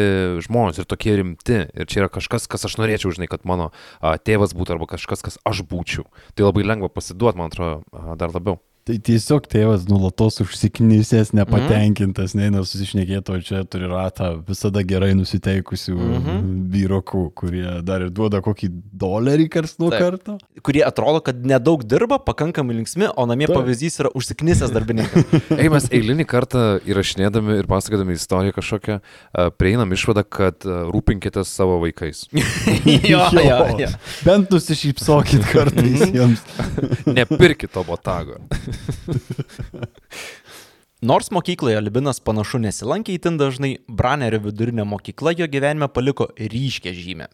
žmonės 0.41 0.81
ir 0.81 0.89
tokie 0.89 1.19
rimti. 1.21 1.67
Ir 1.77 1.85
čia 1.85 2.07
yra 2.07 2.09
kažkas, 2.09 2.49
kas 2.49 2.65
aš 2.65 2.79
norėčiau, 2.81 3.13
žinai, 3.13 3.29
kad 3.29 3.45
mano 3.45 3.69
a, 4.01 4.17
tėvas 4.17 4.57
būtų 4.57 4.79
arba 4.79 4.89
kažkas, 4.97 5.21
kas 5.21 5.37
aš 5.45 5.61
būčiau. 5.69 6.09
Tai 6.33 6.49
labai 6.49 6.65
lengva 6.65 6.89
pasiduoti, 6.89 7.37
man 7.37 7.53
atrodo, 7.53 7.85
a, 7.93 8.17
dar 8.17 8.33
labiau. 8.33 8.63
Tai 8.89 8.97
tiesiog 9.07 9.45
tėvas 9.51 9.85
nulatos 9.91 10.41
užsiknysęs, 10.41 11.35
nepatenkintas, 11.37 12.33
mm. 12.35 12.41
neina 12.41 12.63
susišnekėti, 12.65 13.35
o 13.35 13.41
čia 13.45 13.61
turi 13.69 13.89
ratą 13.91 14.31
visada 14.49 14.83
gerai 14.87 15.13
nusiteikusių 15.19 15.95
mm 15.97 16.11
Mhm. 16.11 16.31
-hmm. 16.31 16.71
vyrokų, 16.73 17.21
kurie 17.35 17.83
dar 17.87 18.03
ir 18.03 18.11
duoda 18.11 18.41
kokį 18.45 18.71
dolerį 19.03 19.49
kars 19.53 19.77
nuo 19.79 19.91
Taip. 19.91 20.01
karto. 20.01 20.39
kurie 20.63 20.83
atrodo, 20.85 21.21
kad 21.21 21.37
nedaug 21.45 21.85
dirba, 21.85 22.19
pakankamai 22.19 22.75
linksmi, 22.77 23.09
o 23.17 23.27
namie 23.27 23.47
Taip. 23.47 23.57
pavyzdys 23.59 24.01
yra 24.01 24.11
užsiknisęs 24.15 24.73
darbininkas. 24.73 25.25
Ei, 25.61 25.69
mes 25.69 25.89
eilinį 25.91 26.25
kartą 26.29 26.81
įrašinėdami 26.87 27.59
ir 27.61 27.67
pasakodami 27.71 28.17
istoriją 28.17 28.53
kažkokią, 28.57 29.01
a, 29.01 29.51
prieinam 29.51 29.93
išvadą, 29.93 30.25
kad 30.25 30.65
a, 30.67 30.83
rūpinkitės 30.91 31.49
savo 31.53 31.79
vaikais. 31.85 32.27
jo, 33.13 33.23
jo, 33.33 33.61
jo. 33.79 33.89
Bent 34.25 34.51
nusišypsokit 34.51 35.47
kartais 35.53 36.05
jiems. 36.11 36.43
Nepirkit 37.19 37.73
to 37.73 37.85
botago. 37.85 38.41
Nors 41.11 41.31
mokykloje 41.33 41.79
Albinas 41.81 42.21
panašu 42.21 42.61
nesilankė 42.61 43.17
įtin 43.17 43.41
dažnai, 43.41 43.79
Branerio 43.89 44.43
vidurinė 44.45 44.85
mokykla 44.85 45.33
jo 45.39 45.49
gyvenime 45.49 45.89
paliko 45.89 46.29
ryškę 46.37 46.93
žymę. 46.93 47.31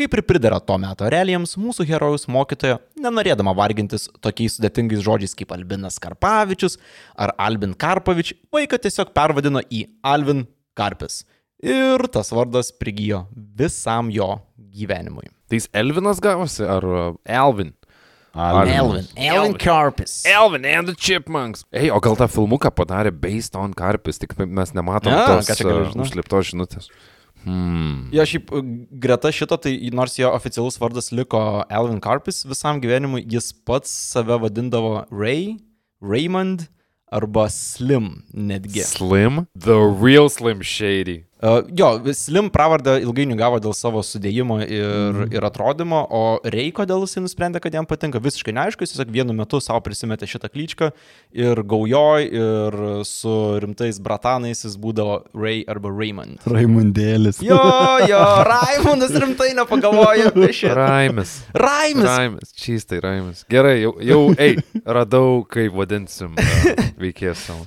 Kaip 0.00 0.14
ir 0.16 0.22
pridara 0.24 0.60
to 0.64 0.76
meto 0.80 1.08
realijams, 1.12 1.56
mūsų 1.60 1.84
herojus 1.88 2.26
mokytoja, 2.30 2.78
nenorėdama 3.00 3.52
vargintis 3.56 4.06
tokiais 4.24 4.56
sudėtingais 4.56 5.02
žodžiais 5.04 5.36
kaip 5.36 5.52
Albinas 5.56 5.98
Karpavičius 6.00 6.78
ar 7.20 7.34
Albin 7.40 7.74
Karpavič, 7.74 8.32
vaiką 8.52 8.80
tiesiog 8.80 9.12
pervadino 9.16 9.62
į 9.68 9.86
Alvin 10.06 10.46
Karpis. 10.78 11.24
Ir 11.60 12.06
tas 12.12 12.32
vardas 12.32 12.70
prigijo 12.72 13.26
visam 13.36 14.08
jo 14.14 14.38
gyvenimui. 14.56 15.28
Tai 15.50 15.58
jis 15.58 15.68
Elvinas 15.76 16.20
gavosi 16.22 16.64
ar 16.64 16.86
Elvin? 17.24 17.74
Alvin. 18.34 18.72
Elvin. 18.72 19.06
Elvin 19.16 19.54
Karpis. 19.58 20.24
Elvin 20.26 20.64
and 20.64 20.88
the 20.88 20.94
Chipmunks. 20.94 21.64
Ei, 21.72 21.90
o 21.90 21.98
gal 22.00 22.16
tą 22.18 22.28
filmuką 22.30 22.70
padarė 22.74 23.10
based 23.10 23.56
on 23.58 23.74
Karpis, 23.74 24.20
tik 24.22 24.36
mes 24.38 24.74
nematom 24.76 25.12
Ja, 25.14 25.24
tos 25.26 25.50
uh, 25.50 25.56
žinot? 25.58 25.96
užslėptos 26.04 26.52
žinutės. 26.52 26.90
Hmm. 27.44 28.10
Jo, 28.12 28.26
šiaip 28.28 28.50
e, 28.52 28.60
greta 29.00 29.30
šito, 29.32 29.56
tai 29.56 29.72
nors 29.96 30.18
jo 30.20 30.28
oficialus 30.36 30.76
vardas 30.80 31.08
liko 31.16 31.40
Elvin 31.72 32.00
Karpis 32.04 32.42
visam 32.46 32.82
gyvenimui, 32.82 33.24
jis 33.32 33.50
pats 33.66 33.90
save 34.12 34.36
vadindavo 34.42 35.06
Ray, 35.10 35.56
Raymond 36.04 36.68
arba 37.10 37.48
Slim 37.50 38.22
netgi. 38.34 38.84
Slim? 38.84 39.46
The 39.56 39.78
real 39.80 40.28
Slim 40.28 40.60
Shady. 40.60 41.24
Uh, 41.40 41.64
jo, 41.72 42.12
Slim 42.12 42.50
pravardę 42.52 42.98
ilgainiui 43.00 43.38
gavo 43.40 43.56
dėl 43.64 43.72
savo 43.72 44.02
sudėjimo 44.04 44.58
ir, 44.60 44.90
mm. 45.24 45.30
ir 45.32 45.44
atrodymo, 45.48 46.02
o 46.12 46.22
Ray 46.44 46.68
kodėl 46.76 47.06
jisai 47.06 47.22
nusprendė, 47.24 47.62
kad 47.64 47.72
jam 47.72 47.86
patinka, 47.88 48.20
visiškai 48.20 48.52
neaišku, 48.52 48.84
jis 48.84 48.92
tiesiog 48.92 49.12
vienu 49.14 49.32
metu 49.38 49.56
savo 49.64 49.80
prisimetė 49.86 50.28
šitą 50.28 50.50
klyčką 50.52 50.90
ir 51.32 51.62
gaujoj 51.70 52.26
ir 52.28 52.76
su 53.08 53.32
rimtais 53.64 54.02
bratanais 54.04 54.60
jis 54.66 54.76
būdavo 54.82 55.16
Ray 55.32 55.62
arba 55.64 55.88
Raymond. 55.94 56.44
Raimundėlis. 56.44 57.40
Jo, 57.46 57.56
jo, 58.04 58.20
Raimondas 58.50 59.16
rimtai 59.24 59.54
nepagalvojo 59.56 60.34
apie 60.34 60.50
šitą. 60.58 60.76
Raimis. 60.76 61.32
Raimis. 61.56 62.04
Raimis. 62.10 62.52
Čystai 62.60 63.00
Raimis. 63.06 63.46
Gerai, 63.48 63.78
jau, 63.86 63.94
jau 64.04 64.20
ei, 64.36 64.60
radau, 64.84 65.40
kaip 65.48 65.72
vadinsim 65.80 66.36
uh, 66.36 66.84
veikėją 67.00 67.34
savo. 67.46 67.64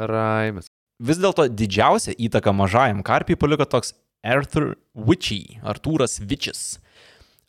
Raimis. 0.00 0.72
Vis 0.96 1.18
dėlto 1.20 1.44
didžiausią 1.52 2.14
įtaką 2.16 2.54
mažajam 2.56 3.02
karpiai 3.04 3.36
paliko 3.36 3.66
toks 3.68 3.92
Arthur 4.24 4.76
Witchy, 4.96 5.58
Artūras 5.60 6.16
Vičis. 6.24 6.78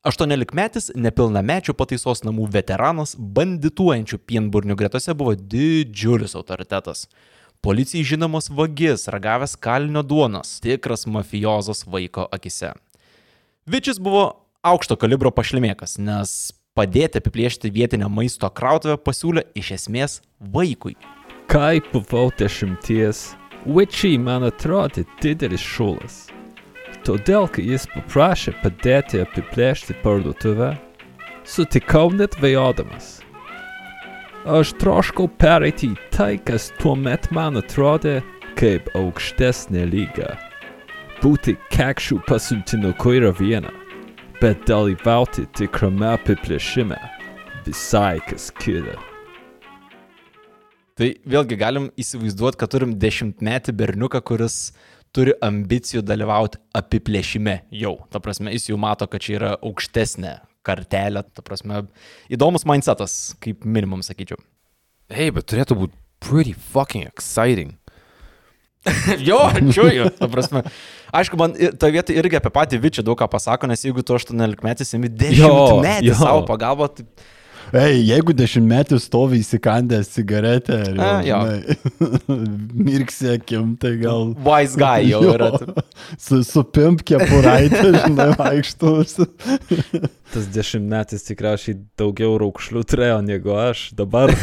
18-metis 0.08 0.92
nepilnamečių 0.96 1.74
pataisos 1.76 2.26
namų 2.28 2.50
veteranas 2.52 3.16
bandituojančių 3.18 4.20
pienburnių 4.28 4.76
gretose 4.80 5.16
buvo 5.16 5.34
didžiulis 5.36 6.36
autoritetas. 6.36 7.08
Policijai 7.64 8.06
žinomas 8.06 8.52
vagis, 8.54 9.08
ragavęs 9.12 9.56
kalinio 9.60 10.04
duonos, 10.04 10.60
tikras 10.64 11.08
mafijozas 11.08 11.86
vaiko 11.88 12.28
akise. 12.32 12.74
Vičis 13.68 14.00
buvo 14.00 14.30
aukšto 14.62 15.00
kalibro 15.00 15.32
pašlimėkas, 15.32 15.98
nes 15.98 16.52
padėti 16.78 17.24
apiplėšti 17.24 17.72
vietinę 17.74 18.12
maisto 18.12 18.52
krautuvę 18.52 19.00
pasiūlė 19.02 19.48
iš 19.58 19.74
esmės 19.80 20.20
vaikui. 20.40 20.96
Kai 21.48 21.80
buvau 21.94 22.28
dešimties, 22.36 23.38
Witchy 23.64 24.18
man 24.20 24.44
atrodė 24.44 25.06
didelis 25.24 25.64
šulas. 25.64 26.18
Todėl, 27.08 27.48
kai 27.48 27.64
jis 27.70 27.86
paprašė 27.94 28.52
padėti 28.60 29.22
apiplėšti 29.24 29.96
parduotuvę, 30.04 30.74
sutikau 31.48 32.12
net 32.12 32.36
vėjodamas. 32.44 33.22
Aš 34.44 34.76
troškau 34.84 35.30
pereiti 35.40 35.94
į 35.94 35.98
tai, 36.12 36.34
kas 36.36 36.70
tuo 36.82 36.98
met 37.00 37.32
man 37.32 37.64
atrodė 37.64 38.20
kaip 38.60 38.92
aukštesnė 39.00 39.88
lyga. 39.88 40.36
Būti 41.24 41.56
kekšų 41.72 42.26
pasiuntinuku 42.28 43.18
yra 43.22 43.32
viena, 43.40 43.72
bet 44.44 44.68
dalyvauti 44.68 45.48
tikrame 45.56 46.12
apiplėšime 46.18 47.00
visai 47.64 48.18
kas 48.28 48.52
kita. 48.60 49.00
Tai 50.98 51.12
vėlgi 51.30 51.58
galim 51.60 51.92
įsivaizduoti, 52.00 52.58
kad 52.58 52.72
turim 52.74 52.96
dešimtmetį 52.98 53.74
berniuką, 53.78 54.22
kuris 54.26 54.72
turi 55.14 55.36
ambicijų 55.46 56.02
dalyvauti 56.06 56.58
apiplėšime 56.78 57.60
jau. 57.84 57.94
Ta 58.10 58.22
prasme, 58.24 58.50
jis 58.56 58.72
jau 58.72 58.80
mato, 58.82 59.06
kad 59.10 59.22
čia 59.22 59.36
yra 59.38 59.52
aukštesnė 59.62 60.40
kartelė. 60.66 61.24
Ta 61.38 61.46
prasme, 61.46 61.84
įdomus 62.34 62.66
mindsetas, 62.68 63.36
kaip 63.44 63.62
minimum 63.66 64.02
sakyčiau. 64.06 64.42
Ei, 65.14 65.30
bet 65.32 65.48
turėtų 65.52 65.78
būti 65.84 66.02
pretty 66.26 66.58
fucking 66.74 67.06
exciting. 67.06 67.78
jo, 69.30 69.40
čiuoju. 69.70 70.10
Ta 70.18 70.30
prasme, 70.32 70.66
aišku, 71.16 71.38
man 71.40 71.54
ta 71.80 71.94
vieta 71.94 72.16
irgi 72.16 72.40
apie 72.40 72.52
patį 72.54 72.82
Vičią 72.84 73.06
daug 73.06 73.20
ką 73.20 73.30
pasako, 73.32 73.70
nes 73.70 73.86
jeigu 73.86 74.02
tu 74.02 74.18
18 74.18 74.66
metais 74.66 74.94
imi 74.98 75.12
10 75.12 75.82
metį 75.84 76.12
jo. 76.12 76.20
savo 76.20 76.46
pagalbą, 76.48 76.90
tai 76.98 77.06
Ei, 77.76 77.98
jeigu 78.08 78.32
dešimtmetis 78.38 79.04
stovi 79.10 79.42
įsikandęs 79.44 80.08
cigaretę 80.14 80.78
ir 80.88 81.00
A, 81.04 81.10
jo. 81.28 81.40
mirksi 82.88 83.34
akim, 83.34 83.74
tai 83.82 83.96
gal 84.00 84.30
wise 84.46 84.80
guy 84.80 85.10
jau 85.10 85.20
Jo. 85.26 85.34
yra. 85.36 85.50
su, 86.20 86.40
su 86.48 86.64
pimp 86.64 87.04
kepuraitė, 87.08 87.90
žinai, 88.06 88.30
vaikštus. 88.40 89.18
Tas 90.32 90.48
dešimtmetis 90.56 91.28
tikriausiai 91.28 91.76
daugiau 92.00 92.38
raukšlių 92.42 92.86
turėjo 92.88 93.20
negu 93.28 93.58
aš 93.68 93.90
dabar. 94.00 94.32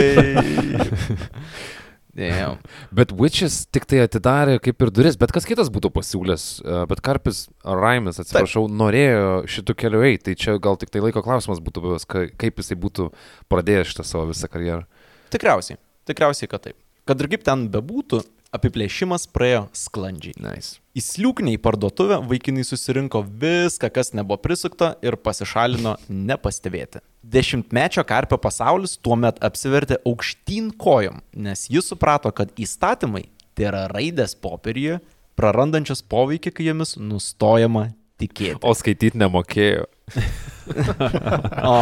Damn. 2.17 2.57
Bet 2.97 3.13
Witches 3.13 3.67
tik 3.69 3.85
tai 3.91 3.99
atidarė 4.07 4.57
kaip 4.65 4.81
ir 4.87 4.91
duris, 4.95 5.19
bet 5.21 5.35
kas 5.37 5.45
kitas 5.45 5.69
būtų 5.75 5.91
pasiūlęs, 5.93 6.45
e, 6.65 6.79
bet 6.89 7.03
Karpis 7.05 7.43
Raimis, 7.61 8.17
atsiprašau, 8.23 8.63
norėjo 8.73 9.43
šitų 9.53 9.75
kelių 9.83 10.01
eiti, 10.09 10.23
tai 10.31 10.35
čia 10.41 10.55
gal 10.63 10.79
tik 10.81 10.89
tai 10.95 11.03
laiko 11.05 11.21
klausimas 11.27 11.61
būtų 11.61 11.85
buvęs, 11.85 12.07
ka- 12.09 12.31
kaip 12.41 12.57
jisai 12.63 12.79
būtų 12.81 13.11
pradėjęs 13.53 13.93
šitą 13.93 14.07
savo 14.09 14.31
visą 14.33 14.49
karjerą. 14.49 14.87
Tikriausiai, 15.35 15.77
tikriausiai, 16.09 16.49
kad 16.49 16.65
taip. 16.71 16.79
Kad 17.07 17.21
ir 17.21 17.29
kaip 17.37 17.45
ten 17.45 17.69
bebūtų, 17.71 18.23
apiplėšimas 18.55 19.27
praėjo 19.33 19.67
sklandžiai. 19.77 20.37
Nice. 20.43 20.79
Įsliūkniai 20.97 21.59
parduotuvę 21.61 22.21
vaikinai 22.29 22.65
susirinko 22.65 23.21
viską, 23.27 23.91
kas 23.93 24.15
nebuvo 24.17 24.39
prisukta 24.41 24.95
ir 25.05 25.19
pasišalino 25.21 25.97
nepastebėti. 26.09 27.03
Dešimtmečio 27.27 28.07
karpio 28.09 28.39
pasaulis 28.41 28.97
tuomet 29.03 29.43
apsivertė 29.45 29.99
aukštyn 30.07 30.71
kojom, 30.81 31.21
nes 31.37 31.67
jis 31.73 31.93
suprato, 31.93 32.33
kad 32.33 32.55
įstatymai 32.57 33.27
tai 33.57 33.69
yra 33.71 33.85
raidės 33.93 34.37
popieriuje, 34.39 35.01
prarandančios 35.37 36.03
poveikį, 36.05 36.53
kai 36.57 36.69
jomis 36.71 36.97
nustojama 37.01 37.91
tikėti. 38.21 38.61
O 38.65 38.75
skaityti 38.77 39.21
nemokėjo. 39.23 39.87
O, 40.67 41.75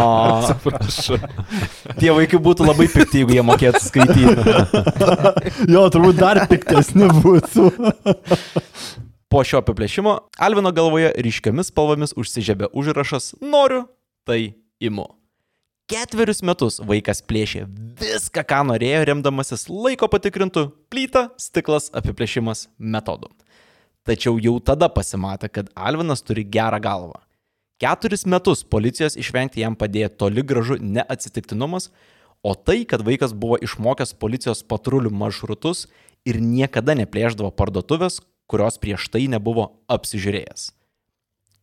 Atsiprašau. 0.44 1.16
tie 1.96 2.10
vaikai 2.12 2.36
būtų 2.44 2.66
labai 2.68 2.84
pikti, 2.92 3.22
jeigu 3.22 3.32
jie 3.38 3.44
mokėtų 3.48 3.80
skaityti. 3.80 4.34
Jo, 5.72 5.86
turbūt 5.88 6.18
dar 6.20 6.42
piktesni 6.50 7.08
būtų. 7.08 7.70
Po 9.32 9.40
šio 9.40 9.62
apiplėšimo 9.64 10.12
Alvino 10.36 10.70
galvoje 10.76 11.14
ryškiamis 11.24 11.72
spalvomis 11.72 12.12
užsižiebė 12.20 12.68
užrašas 12.76 13.32
Noriu, 13.40 13.86
tai 14.28 14.54
imu. 14.84 15.08
Ketverius 15.90 16.44
metus 16.46 16.78
vaikas 16.80 17.24
plėšė 17.24 17.64
viską, 18.00 18.44
ką 18.44 18.60
norėjo, 18.68 19.02
remdamasis 19.08 19.66
laiko 19.72 20.08
patikrintų 20.12 20.68
plyta, 20.92 21.26
stiklas, 21.40 21.90
apiplėšimas 21.92 22.68
metodu. 22.78 23.32
Tačiau 24.04 24.36
jau 24.36 24.58
tada 24.60 24.90
pasimatė, 24.92 25.48
kad 25.48 25.70
Alvinas 25.72 26.20
turi 26.20 26.44
gerą 26.44 26.80
galvą. 26.84 27.22
Keturis 27.80 28.26
metus 28.28 28.60
policijos 28.60 29.16
išvengti 29.16 29.62
jam 29.64 29.74
padėjo 29.80 30.10
toli 30.20 30.44
gražu 30.44 30.76
neatsitiktinumas, 30.76 31.88
o 32.44 32.52
tai, 32.54 32.84
kad 32.84 33.02
vaikas 33.06 33.32
buvo 33.32 33.56
išmokęs 33.64 34.12
policijos 34.20 34.60
patrulių 34.68 35.10
maršrutus 35.10 35.86
ir 36.28 36.38
niekada 36.40 36.94
neplėždavo 37.00 37.50
parduotuvės, 37.56 38.20
kurios 38.46 38.76
prieš 38.80 39.08
tai 39.08 39.24
nebuvo 39.32 39.70
apsižiūrėjęs. 39.88 40.68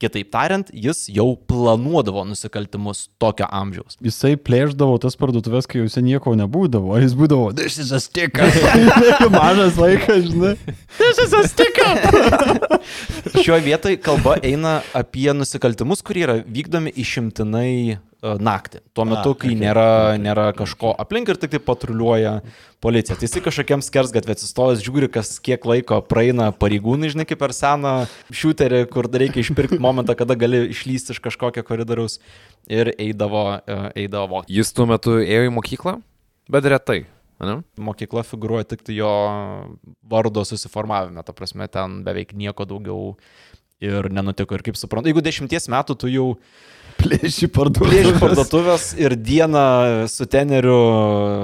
Kitaip 0.01 0.31
tariant, 0.33 0.69
jis 0.73 1.03
jau 1.13 1.35
planuodavo 1.49 2.23
nusikaltimus 2.25 3.03
tokio 3.21 3.45
amžiaus. 3.53 3.99
Jisai 4.01 4.33
plėždavo 4.33 4.95
tas 5.03 5.17
parduotuvės, 5.19 5.67
kai 5.69 5.83
juose 5.83 6.01
nieko 6.01 6.33
nebūdavo. 6.39 6.95
Jis 7.03 7.13
būdavo, 7.19 7.51
this 7.57 7.77
is 7.81 7.91
a 7.93 8.01
sticker. 8.01 8.49
Mažas 9.35 9.77
vaikas, 9.77 10.25
žinai. 10.31 10.55
This 10.97 11.21
is 11.21 11.35
a 11.37 11.43
sticker. 11.45 12.01
Šioje 13.37 13.61
vietoje 13.67 14.01
kalba 14.01 14.39
eina 14.41 14.79
apie 14.97 15.29
nusikaltimus, 15.37 16.01
kurie 16.05 16.25
yra 16.25 16.39
vykdomi 16.41 16.95
išimtinai 16.97 17.99
naktį. 18.21 18.81
Tuo 18.93 19.05
metu, 19.09 19.33
kai 19.37 19.55
nėra, 19.57 20.17
nėra 20.21 20.51
kažko 20.57 20.93
aplink 21.01 21.29
ir 21.31 21.39
tik 21.41 21.55
tai 21.55 21.59
patruliuoja 21.65 22.35
policija. 22.83 23.17
Tai 23.17 23.25
jisai 23.25 23.41
kažkokiam 23.47 23.81
skersgatvė 23.85 24.35
atsistojęs, 24.35 24.83
žiūri, 24.85 25.09
kas 25.13 25.39
kiek 25.41 25.65
laiko 25.65 25.97
praeina 26.05 26.51
pareigūnai, 26.53 27.09
žinai, 27.13 27.25
kaip 27.29 27.41
per 27.41 27.55
seną 27.57 27.95
šiuterį, 28.29 28.83
kur 28.93 29.09
dar 29.09 29.25
reikia 29.25 29.41
išpirkti 29.41 29.81
momentą, 29.81 30.15
kada 30.19 30.37
gali 30.37 30.67
išlysti 30.69 31.15
iš 31.15 31.21
kažkokio 31.23 31.65
koridoriaus 31.65 32.19
ir 32.69 32.93
eidavo, 32.93 33.45
e, 33.65 33.79
eidavo. 34.03 34.43
Jis 34.51 34.73
tuo 34.77 34.85
metu 34.89 35.17
ėjo 35.21 35.49
į 35.49 35.55
mokyklą, 35.57 35.97
bet 36.53 36.69
retai. 36.69 37.01
Ne? 37.41 37.63
Mokykla 37.81 38.21
figuruoja 38.21 38.67
tik 38.69 38.83
tai 38.85 38.99
jo 38.99 39.09
vardo 40.05 40.43
susiformavime, 40.45 41.23
ta 41.25 41.33
prasme, 41.33 41.65
ten 41.73 42.03
beveik 42.05 42.35
nieko 42.37 42.69
daugiau 42.69 43.15
ir 43.81 44.11
nenutiko. 44.13 44.53
Ir 44.53 44.61
kaip 44.67 44.77
suprantu, 44.77 45.09
jeigu 45.09 45.25
dešimties 45.25 45.65
metų 45.73 45.97
tu 45.97 46.11
jau 46.11 46.27
Plėši 46.35 46.80
Plėši 47.01 47.47
parduotuvės. 47.53 48.19
parduotuvės 48.21 48.85
ir 48.99 49.15
dieną 49.17 49.63
su 50.11 50.25
teneriu 50.29 50.75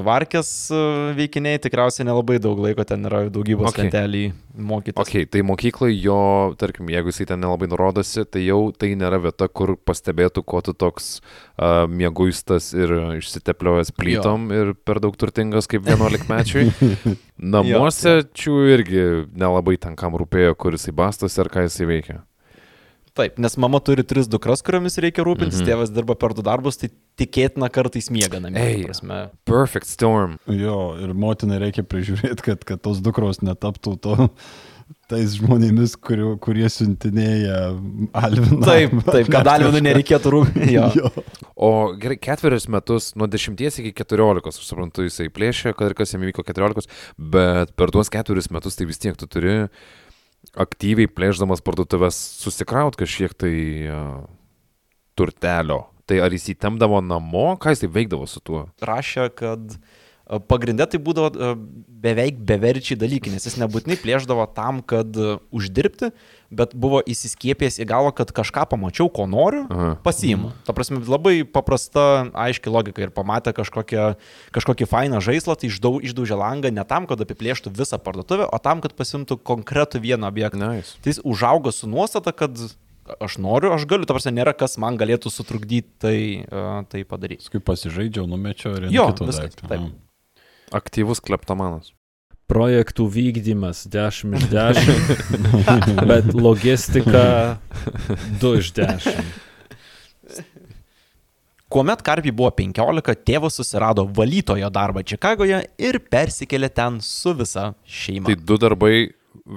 varkės 0.06 0.50
e, 0.72 0.82
veikiniai, 1.18 1.60
tikriausiai 1.64 2.06
nelabai 2.08 2.38
daug 2.44 2.60
laiko 2.62 2.86
ten 2.88 3.08
yra 3.10 3.26
daugybos 3.34 3.72
Okay. 3.72 3.88
lentelį 3.88 4.22
mokytis. 4.58 5.00
Ok, 5.02 5.28
tai 5.34 5.42
mokyklai 5.46 5.92
jo, 5.94 6.20
tarkim, 6.58 6.90
jeigu 6.94 7.12
jisai 7.12 7.27
ten 7.34 7.42
nelabai 7.44 7.68
nurodosi, 7.72 8.24
tai 8.25 8.46
jau 8.46 8.72
tai 8.72 8.94
nėra 8.98 9.20
vieta, 9.22 9.50
kur 9.50 9.75
pastebėtų, 9.77 10.44
ko 10.48 10.62
tu 10.66 10.74
toks 10.77 11.10
uh, 11.20 11.86
mėguistas 11.90 12.72
ir 12.77 12.94
išsitepliojęs 13.20 13.94
plytom 13.98 14.48
jo. 14.51 14.62
ir 14.62 14.74
per 14.88 15.01
daug 15.03 15.18
turtingas 15.20 15.70
kaip 15.70 15.86
11 15.90 16.29
mečiui. 16.31 16.72
Namuose 17.53 18.24
čių 18.34 18.55
irgi 18.74 19.03
nelabai 19.38 19.77
ten 19.81 19.98
kam 20.00 20.18
rūpėjo, 20.18 20.55
kur 20.58 20.77
jisai 20.77 20.96
bastosi 20.98 21.44
ar 21.44 21.51
ką 21.53 21.68
jisai 21.68 21.90
veikia. 21.92 22.22
Taip, 23.18 23.40
nes 23.42 23.58
mama 23.58 23.80
turi 23.82 24.06
tris 24.06 24.30
dukras, 24.30 24.62
kuriomis 24.66 25.00
reikia 25.01 25.25
rūpintis, 25.25 25.58
Mhm. 25.58 25.66
mhm. 25.66 25.72
tėvas 25.72 25.94
dirba 25.96 26.16
per 26.22 26.36
du 26.38 26.46
darbus, 26.46 26.77
tai 26.77 26.92
tikėtina 27.18 27.70
kartais 27.74 28.12
miega 28.14 28.40
namie. 28.44 28.62
Ei. 28.62 29.27
Perfect 29.50 29.90
storm. 29.90 30.38
Jo, 30.48 30.96
ir 31.01 31.14
motinai 31.18 31.58
reikia 31.66 31.82
prižiūrėti, 31.84 32.42
kad, 32.46 32.66
kad 32.70 32.82
tos 32.86 33.01
dukros 33.01 33.42
netaptų 33.42 33.98
to 34.06 34.30
tais 35.12 35.34
žmonėmis, 35.40 35.96
kurių, 36.03 36.34
kurie 36.44 36.68
siuntinėja 36.72 37.58
Alviną. 38.16 38.60
Taip, 38.64 38.94
taip, 39.08 39.30
kad 39.32 39.48
Alvinui 39.51 39.82
nereikėtų 39.84 40.32
rūpintis. 40.36 40.72
Jo. 40.72 40.88
Jo. 41.00 41.12
O 41.58 41.70
gerai, 41.98 42.20
ketverius 42.22 42.68
metus, 42.70 43.10
nuo 43.18 43.25
10 43.27 43.58
iki 43.82 43.92
14, 43.98 44.46
aš 44.51 44.68
suprantu, 44.68 45.08
jisai 45.08 45.27
plėšė, 45.34 45.74
kad 45.75 45.90
ir 45.90 45.96
kas 45.98 46.14
jam 46.14 46.22
įvyko 46.27 46.44
14, 46.46 46.86
bet 47.18 47.72
per 47.80 47.90
tuos 47.96 48.12
ketverius 48.14 48.51
metus 48.53 48.77
tai 48.77 48.86
vis 48.86 49.00
tiek 49.01 49.18
tu 49.18 49.25
turi 49.32 49.56
aktyviai 50.55 51.10
plėždamas 51.12 51.64
parduotuvės 51.66 52.18
susikraut 52.42 52.98
kažkiek 53.00 53.33
tai 53.38 53.53
uh, 53.92 54.25
turtelio. 55.18 55.86
Tai 56.07 56.22
ar 56.24 56.31
jis 56.31 56.53
įtemdavo 56.53 57.01
namo, 57.03 57.50
ką 57.60 57.74
jis 57.74 57.83
veikdavo 57.92 58.27
su 58.31 58.40
tuo? 58.40 58.68
rašė, 58.79 59.27
kad 59.36 59.74
e, 59.75 59.79
pagrindė 60.27 60.87
tai 60.92 61.00
būdavo 61.01 61.53
beveik 62.03 62.40
beverčiai 62.48 62.98
dalykai, 63.00 63.31
nes 63.33 63.48
jis 63.48 63.57
nebūtinai 63.61 63.98
plėždavo 64.01 64.44
tam, 64.55 64.81
kad 64.85 65.07
uždirbti, 65.55 66.11
bet 66.53 66.74
buvo 66.77 67.00
įsiskiepęs 67.01 67.79
į 67.83 67.87
galvą, 67.90 68.13
kad 68.16 68.31
kažką 68.35 68.68
pamačiau, 68.72 69.09
ko 69.11 69.25
noriu, 69.29 69.66
Aha. 69.72 69.94
pasiimu. 70.05 70.51
Ta 70.68 70.75
prasme, 70.77 71.00
labai 71.03 71.42
paprasta, 71.48 72.27
aiški 72.48 72.72
logika 72.72 73.03
ir 73.03 73.13
pamatė 73.16 73.55
kažkokią, 73.57 74.09
kažkokį 74.55 74.87
fainą 74.92 75.22
žaislą, 75.24 75.57
tai 75.59 75.72
išdau, 75.72 75.98
išdaužė 76.03 76.40
langą 76.40 76.72
ne 76.75 76.85
tam, 76.87 77.07
kad 77.09 77.24
apiplėštų 77.24 77.74
visą 77.75 78.00
parduotuvę, 78.03 78.50
o 78.51 78.59
tam, 78.63 78.83
kad 78.83 78.96
pasimtų 79.00 79.40
konkretų 79.48 80.03
vieną 80.03 80.31
objektą. 80.31 80.59
Nice. 80.59 81.00
Tai 81.01 81.16
jis 81.16 81.24
užaugo 81.24 81.74
su 81.75 81.90
nuostata, 81.90 82.35
kad 82.35 82.55
aš 83.24 83.37
noriu, 83.42 83.72
aš 83.75 83.87
galiu, 83.90 84.07
ta 84.07 84.16
prasme, 84.16 84.33
nėra 84.35 84.53
kas 84.57 84.75
man 84.81 84.98
galėtų 85.00 85.31
sutrukdyti 85.31 85.87
tai, 86.03 86.18
uh, 86.48 86.83
tai 86.92 87.03
padaryti. 87.07 87.46
Paskui 87.46 87.63
pasižaidžiau, 87.63 88.27
numečiau 88.29 88.75
ir 88.75 88.90
Jo, 88.92 89.09
viskas, 89.16 89.40
daikto. 89.40 89.72
taip. 89.72 89.96
Aktyvus 90.75 91.22
kleptomanas. 91.24 91.94
Projektų 92.48 93.10
vykdymas 93.12 93.84
10 93.92 94.38
iš 94.38 94.46
10, 94.51 96.06
bet 96.08 96.30
logistika 96.36 97.24
2 98.40 98.51
iš 98.62 98.72
10. 98.77 99.20
Kuomet 101.68 102.00
Karpiai 102.08 102.32
buvo 102.32 102.48
15, 102.56 103.16
tėvas 103.27 103.58
susirado 103.60 104.06
valytojo 104.16 104.70
darbą 104.72 105.03
Čikagoje 105.03 105.66
ir 105.84 106.00
persikėlė 106.08 106.70
ten 106.72 107.01
su 107.03 107.34
visa 107.36 107.74
šeima. 107.84 108.30
Tai 108.30 108.38
du 108.48 108.56
darbai 108.64 108.94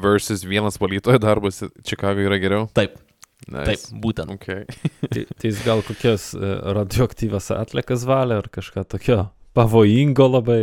versus 0.03 0.43
vienas 0.43 0.81
valytojo 0.83 1.23
darbas 1.23 1.63
Čikagoje 1.87 2.27
yra 2.27 2.41
geriau? 2.43 2.67
Taip, 2.75 2.99
Nice. 3.47 3.67
taip, 3.71 4.01
būtent. 4.03 4.35
Okay. 4.35 4.67
Tai, 5.07 5.23
tai 5.39 5.49
jis 5.49 5.63
gal 5.65 5.81
kokias 5.87 6.27
e, 6.35 6.51
radioaktyvas 6.77 7.53
atlikas 7.55 8.03
valė 8.07 8.43
ar 8.43 8.51
kažką 8.53 8.85
tokio 8.91 9.23
pavojingo 9.57 10.27
labai. 10.35 10.61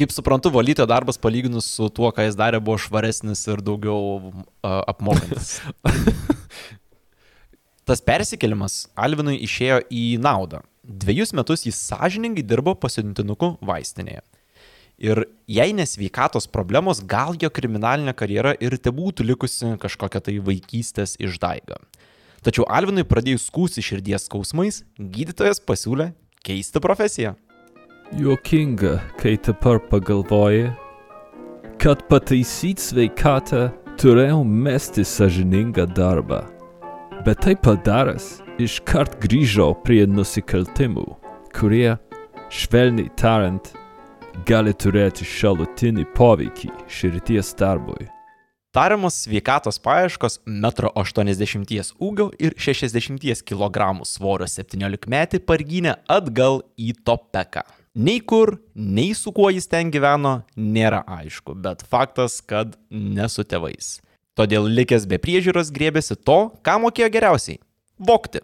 Kaip 0.00 0.14
suprantu, 0.16 0.48
valytojo 0.48 0.86
darbas 0.88 1.18
palyginus 1.20 1.66
su 1.76 1.90
tuo, 1.92 2.08
ką 2.08 2.24
jis 2.24 2.36
darė, 2.38 2.56
buvo 2.64 2.78
švaresnis 2.80 3.42
ir 3.52 3.60
daugiau 3.60 4.30
uh, 4.32 4.78
apmokantis. 4.88 5.58
Tas 7.84 8.00
persikėlimas 8.00 8.86
Alvinui 8.96 9.36
išėjo 9.44 9.82
į 9.92 10.04
naudą. 10.24 10.62
Dviejus 10.80 11.34
metus 11.36 11.66
jis 11.66 11.82
sąžiningai 11.90 12.46
dirbo 12.48 12.72
pasiuntinuku 12.80 13.50
vaistinėje. 13.60 14.24
Ir 15.04 15.20
jei 15.44 15.76
nesveikatos 15.76 16.48
problemos, 16.48 17.04
gal 17.04 17.36
jo 17.36 17.52
kriminalinė 17.52 18.16
karjera 18.16 18.54
ir 18.56 18.78
te 18.80 18.94
būtų 18.96 19.28
likusi 19.34 19.74
kažkokia 19.84 20.24
tai 20.24 20.38
vaikystės 20.48 21.18
išdaiga. 21.20 21.76
Tačiau 22.40 22.64
Alvinui 22.72 23.04
pradėjus 23.04 23.50
skūsi 23.52 23.84
širdies 23.84 24.30
skausmais, 24.30 24.80
gydytojas 24.96 25.60
pasiūlė 25.60 26.14
keisti 26.40 26.80
profesiją. 26.80 27.36
Juokinga, 28.18 29.00
kai 29.22 29.36
dabar 29.46 29.78
pagalvoji, 29.78 30.72
kad 31.78 32.02
pataisyti 32.10 32.82
sveikatą 32.82 33.68
turėjau 34.02 34.40
mesti 34.42 35.04
sąžiningą 35.06 35.86
darbą. 35.94 36.40
Bet 37.22 37.44
tai 37.46 37.54
padaręs, 37.54 38.40
iškart 38.58 39.14
grįžau 39.22 39.76
prie 39.86 40.02
nusikaltimų, 40.10 41.06
kurie, 41.54 41.94
švelniai 42.50 43.12
tariant, 43.14 43.70
gali 44.42 44.74
turėti 44.74 45.22
šalutinį 45.22 46.08
poveikį 46.18 46.74
širdies 46.90 47.54
darbui. 47.62 48.10
Tariamos 48.74 49.22
sveikatos 49.22 49.78
paieškos 49.82 50.40
1,80 50.50 51.62
m 51.62 51.86
ūgio 52.02 52.32
ir 52.42 52.58
60 52.58 53.46
kg 53.46 53.92
svorio 54.02 54.50
17 54.50 55.06
metį 55.06 55.46
pargynė 55.46 56.00
atgal 56.10 56.64
į 56.74 56.96
Topeką. 57.06 57.62
Nei 58.00 58.20
kur, 58.20 58.54
nei 58.74 59.12
su 59.14 59.32
kuo 59.36 59.50
jis 59.52 59.66
ten 59.68 59.90
gyveno, 59.92 60.38
nėra 60.56 61.02
aišku, 61.18 61.52
bet 61.60 61.82
faktas, 61.84 62.38
kad 62.40 62.78
ne 62.88 63.26
su 63.28 63.44
tėvais. 63.44 63.98
Todėl 64.38 64.70
likęs 64.72 65.04
be 65.10 65.18
priežiūros 65.20 65.72
grėbėsi 65.74 66.16
to, 66.24 66.38
ką 66.64 66.78
mokėjo 66.80 67.10
geriausiai- 67.12 67.58
vokti. 68.10 68.40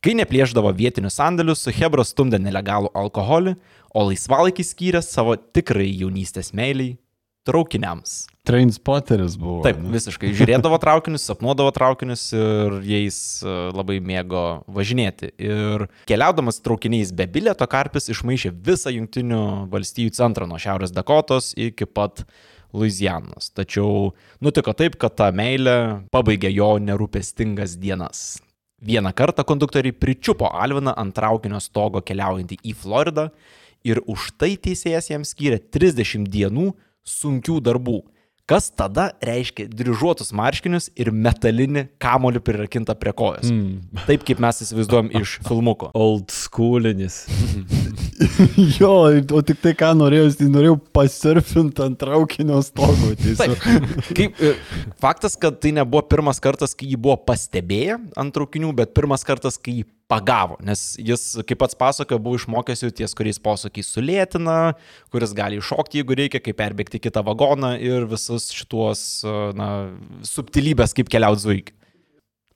Kai 0.00 0.14
neplėždavo 0.16 0.72
vietinius 0.72 1.18
sandėlius, 1.20 1.60
su 1.60 1.70
Hebra 1.70 2.02
stumdė 2.02 2.40
nelegalų 2.40 2.88
alkoholį, 2.96 3.56
o 3.92 4.06
laisvalaikį 4.08 4.64
skyrė 4.64 5.02
savo 5.04 5.36
tikrai 5.36 5.90
jaunystės 5.92 6.54
meiliai- 6.54 6.96
traukiniams. 7.46 8.26
Trainspoteris 8.46 9.36
buvo. 9.38 9.60
Taip, 9.66 9.78
ne? 9.82 9.92
visiškai. 9.94 10.32
Žiūrėdavo 10.38 10.78
traukinius, 10.82 11.24
sapnuodavo 11.28 11.70
traukinius 11.74 12.24
ir 12.34 12.78
jais 12.86 13.18
e, 13.42 13.54
labai 13.74 14.00
mėgo 14.02 14.62
važinėti. 14.70 15.30
Ir 15.42 15.86
keliaudamas 16.10 16.58
traukiniais 16.64 17.12
be 17.14 17.28
bilieto, 17.30 17.68
Karpis 17.70 18.10
išmaišė 18.12 18.54
visą 18.66 18.94
Junktinių 18.94 19.42
valstybių 19.72 20.14
centrą 20.18 20.48
nuo 20.50 20.58
Šiaurės 20.62 20.94
Dakotos 20.94 21.52
iki 21.54 21.86
pat 21.86 22.24
Louisianos. 22.72 23.52
Tačiau 23.54 24.12
nutiko 24.42 24.74
taip, 24.74 24.98
kad 24.98 25.14
ta 25.18 25.30
meilė 25.34 26.08
pabaigė 26.14 26.50
jo 26.54 26.74
nerūpestingas 26.82 27.76
dienas. 27.78 28.40
Vieną 28.82 29.12
kartą 29.14 29.44
konduktoriai 29.46 29.94
pričiupo 29.94 30.48
Alviną 30.50 30.96
ant 30.98 31.14
traukinio 31.14 31.60
stogo 31.62 32.02
keliaujantį 32.02 32.58
į 32.66 32.72
Floridą 32.74 33.28
ir 33.86 34.00
už 34.10 34.32
tai 34.40 34.56
teisėjas 34.58 35.12
jam 35.12 35.26
skyrė 35.26 35.60
30 35.74 36.26
dienų 36.32 36.72
sunkių 37.08 37.60
darbų. 37.64 38.00
Kas 38.50 38.72
tada 38.74 39.12
reiškia 39.22 39.68
dryžuotus 39.70 40.32
marškinius 40.34 40.90
ir 40.98 41.12
metalinį 41.14 41.86
kamolių 42.02 42.42
prirakintą 42.44 42.96
prie 42.98 43.14
kojos. 43.16 43.46
Mm. 43.48 44.02
Taip 44.08 44.26
kaip 44.28 44.42
mes 44.42 44.64
įsivaizduojam 44.66 45.12
iš 45.22 45.38
filmuko. 45.46 45.92
Old 45.94 46.34
schoolinis. 46.34 47.22
jo, 48.78 48.92
o 49.36 49.40
tik 49.46 49.60
tai 49.62 49.72
ką 49.78 49.92
norėjau, 49.98 50.28
tai 50.38 50.48
norėjau 50.52 50.76
pasurfinti 50.94 51.82
ant 51.84 51.98
traukinio 52.00 52.60
stogo. 52.66 53.12
Kaip, 54.18 54.38
e, 54.38 54.52
faktas, 55.02 55.36
kad 55.40 55.58
tai 55.62 55.74
nebuvo 55.76 56.04
pirmas 56.06 56.40
kartas, 56.42 56.76
kai 56.78 56.90
jį 56.92 57.00
buvo 57.02 57.18
pastebėję 57.26 57.98
ant 58.18 58.34
traukinių, 58.34 58.72
bet 58.78 58.94
pirmas 58.96 59.26
kartas, 59.26 59.58
kai 59.60 59.80
jį 59.80 59.86
pagavo. 60.12 60.58
Nes 60.64 60.92
jis, 61.00 61.24
kaip 61.48 61.60
pats 61.62 61.78
pasakoja, 61.78 62.20
buvo 62.22 62.40
išmokęs 62.40 62.84
jau 62.84 62.90
ties, 62.92 63.14
kuriais 63.16 63.40
posūkiais 63.42 63.92
sulėtina, 63.94 64.56
kuris 65.12 65.34
gali 65.36 65.60
iššokti, 65.60 66.02
jeigu 66.02 66.18
reikia, 66.18 66.42
kaip 66.44 66.58
perbėgti 66.60 67.00
kitą 67.02 67.24
vagoną 67.26 67.74
ir 67.80 68.08
visus 68.10 68.50
šituos 68.54 69.04
e, 69.24 69.38
na, 69.58 69.70
subtilybės, 70.28 70.96
kaip 70.98 71.12
keliauti 71.12 71.46
zuikį. 71.46 71.78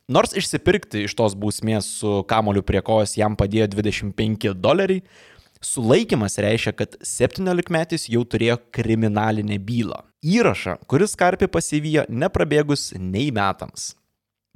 Nors 0.07 0.37
išsipirkti 0.39 1.03
iš 1.09 1.17
tos 1.19 1.35
bausmės 1.35 1.89
su 1.99 2.21
kamoliu 2.31 2.63
prie 2.63 2.79
kojos 2.87 3.17
jam 3.19 3.35
padėjo 3.39 3.67
25 3.73 4.53
doleriai, 4.55 5.03
sulaikimas 5.67 6.39
reiškia, 6.43 6.73
kad 6.79 6.97
17-metis 7.03 8.07
jau 8.13 8.23
turėjo 8.25 8.59
kriminalinę 8.75 9.59
bylą. 9.63 10.03
Įrašą, 10.27 10.79
kuris 10.91 11.17
karpį 11.19 11.49
pasivyjo 11.53 12.07
neprabėgus 12.09 12.93
nei 12.99 13.33
metams. 13.35 13.95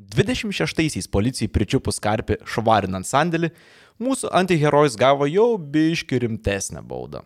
26-aisiais 0.01 1.11
policijai 1.13 1.51
pričiupus 1.53 2.01
karpį 2.03 2.41
švarinant 2.49 3.07
sandėlį, 3.07 3.51
mūsų 4.01 4.31
antiherojus 4.41 4.97
gavo 5.01 5.29
jau 5.29 5.53
biški 5.61 6.23
rimtesnę 6.25 6.83
baudą. 6.87 7.25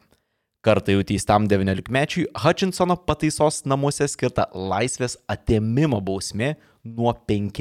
Kartą 0.64 0.94
jau 0.96 1.04
teistam 1.04 1.44
19-mečiui 1.44 2.30
Hutchinsono 2.40 2.96
pataisos 3.06 3.62
namuose 3.68 4.08
skirta 4.08 4.46
laisvės 4.56 5.18
atėmimo 5.28 6.00
bausmė 6.00 6.54
nuo 6.88 7.12
5 7.28 7.60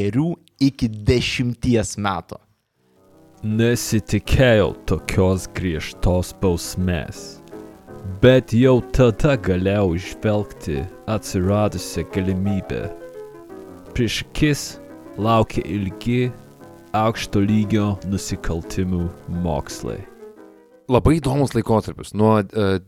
iki 0.63 0.87
10 0.87 1.97
metų. 1.99 2.39
Nesitikėjau 3.43 4.69
tokios 4.87 5.49
griežtos 5.51 6.29
bausmės. 6.39 7.41
Bet 8.23 8.53
jau 8.55 8.77
tada 8.95 9.33
galėjau 9.35 9.97
išvelgti 9.97 10.77
atsiradusią 11.11 12.05
galimybę. 12.15 12.85
Prieš 13.91 14.21
akis 14.23 14.63
laukia 15.19 15.65
ilgi 15.67 16.31
aukšto 16.95 17.43
lygio 17.43 17.89
nusikaltimų 18.07 19.09
mokslai. 19.43 19.99
Labai 20.87 21.17
įdomus 21.19 21.51
laikotarpis. 21.51 22.15
Nuo 22.15 22.37
e, 22.39 22.79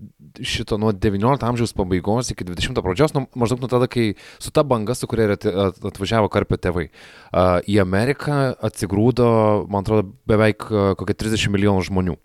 šito, 0.44 0.78
nuo 0.82 0.92
19 0.92 1.46
amžiaus 1.48 1.74
pabaigos 1.78 2.32
iki 2.34 2.48
20 2.48 2.82
pradžios, 2.84 3.14
nu, 3.16 3.26
maždaug 3.38 3.64
nuo 3.64 3.70
tada, 3.72 3.88
kai 3.92 4.14
su 4.40 4.52
ta 4.56 4.64
banga, 4.68 4.96
su 4.96 5.08
kuria 5.08 5.36
atvažiavo 5.36 6.30
karpio 6.34 6.60
tėvai. 6.60 6.90
a, 7.32 7.62
Į 7.66 7.80
Ameriką 7.84 8.56
atsigrūdo, 8.66 9.28
man 9.72 9.86
atrodo, 9.86 10.12
beveik 10.28 10.68
a, 10.70 10.88
kokie 11.00 11.18
30 11.18 11.54
milijonų 11.56 11.86
žmonių. 11.90 12.18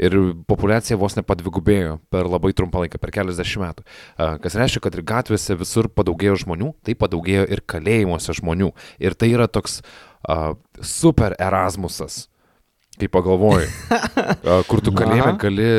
Ir 0.00 0.14
populiacija 0.48 0.96
vos 0.96 1.12
nepadvigubėjo 1.18 1.98
per 2.08 2.24
labai 2.24 2.54
trumpą 2.56 2.80
laiką, 2.80 2.96
per 3.02 3.12
keliasdešimt 3.12 3.64
metų. 3.66 3.82
Kas 4.40 4.56
reiškia, 4.56 4.80
kad 4.86 4.96
ir 4.96 5.04
gatvėse 5.04 5.56
visur 5.60 5.90
padaugėjo 5.92 6.38
žmonių, 6.46 6.70
tai 6.88 6.94
padaugėjo 6.96 7.44
ir 7.52 7.60
kalėjimuose 7.68 8.32
žmonių. 8.38 8.70
Ir 8.96 9.12
tai 9.12 9.28
yra 9.34 9.44
toks 9.52 9.82
a, 10.24 10.54
super 10.80 11.36
Erasmusas, 11.36 12.30
kai 12.96 13.10
pagalvoji, 13.12 13.68
kur 14.70 14.80
tu 14.84 14.96
kalėjime 14.96 15.36
gali 15.40 15.70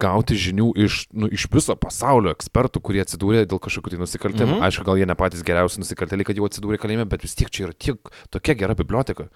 gauti 0.00 0.38
žinių 0.38 0.70
iš, 0.84 1.00
nu, 1.12 1.28
iš 1.34 1.46
viso 1.52 1.76
pasaulio 1.78 2.32
ekspertų, 2.34 2.82
kurie 2.84 3.02
atsidūrė 3.04 3.44
dėl 3.50 3.60
kažkokių 3.64 3.94
tai 3.94 4.00
nusikaltimų. 4.04 4.56
Mhm. 4.56 4.66
Aišku, 4.68 4.86
gal 4.88 4.98
jie 5.00 5.06
ne 5.08 5.16
patys 5.18 5.44
geriausi 5.46 5.82
nusikaltėliai, 5.82 6.28
kad 6.28 6.40
jau 6.40 6.48
atsidūrė 6.48 6.80
kalėjime, 6.82 7.06
bet 7.10 7.26
vis 7.26 7.36
tiek 7.38 7.50
čia 7.50 7.68
yra 7.68 7.76
tiek, 7.76 8.12
tokia 8.30 8.56
gera 8.58 8.76
biblioteka. 8.78 9.28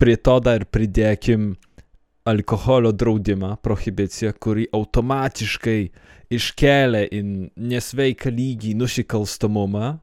Prie 0.00 0.16
to 0.16 0.38
dar 0.40 0.64
pridėkim 0.64 1.54
alkoholio 2.30 2.92
draudimą, 2.92 3.56
prohibiciją, 3.64 4.32
kuri 4.40 4.66
automatiškai 4.76 5.80
iškelia 6.30 7.06
į 7.10 7.20
nesveiką 7.56 8.30
lygį 8.32 8.74
nusikalstamumą 8.78 9.98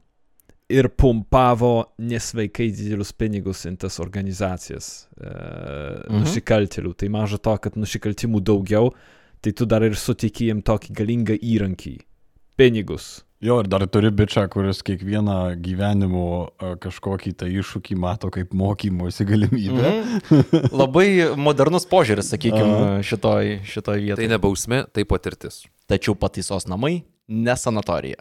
ir 0.68 0.90
pumpavo 1.00 1.94
nesveikai 2.04 2.68
didelius 2.76 3.14
pinigus 3.16 3.64
į 3.64 3.76
tas 3.80 3.96
organizacijas 4.04 5.08
e, 5.16 5.30
Mhm. 5.30 6.18
nusikaltėlių. 6.20 6.92
Tai 6.94 7.08
maža 7.08 7.38
to, 7.40 7.56
kad 7.56 7.78
nusikaltimų 7.80 8.42
daugiau, 8.44 8.92
tai 9.40 9.52
tu 9.52 9.66
dar 9.66 9.82
ir 9.86 9.94
suteiki 9.98 10.48
jiem 10.50 10.62
tokį 10.62 10.92
galingą 10.98 11.38
įrankį- 11.38 11.96
pinigus. 12.58 13.24
Jo, 13.40 13.60
ir 13.62 13.68
dar 13.70 13.84
turi 13.86 14.10
bičią, 14.10 14.48
kuris 14.50 14.80
kiekvieną 14.82 15.54
gyvenimo 15.62 16.50
kažkokį 16.82 17.36
tai 17.38 17.52
iššūkį 17.60 17.96
mato 17.96 18.30
kaip 18.34 18.50
mokymosi 18.50 19.24
galimybę. 19.28 19.92
Mhm. 19.92 20.72
Labai 20.74 21.36
modernus 21.38 21.86
požiūris, 21.86 22.32
sakykime, 22.34 22.98
šitoj, 23.06 23.60
šitoj 23.62 23.94
Tai 23.94 24.02
vietoje. 24.02 24.28
ne 24.28 24.38
bausmė, 24.38 24.80
tai 24.92 25.04
patirtis. 25.04 25.66
Tačiau 25.88 26.16
pataisos 26.18 26.66
namai- 26.66 27.04
ne 27.28 27.54
sanatorija. 27.54 28.18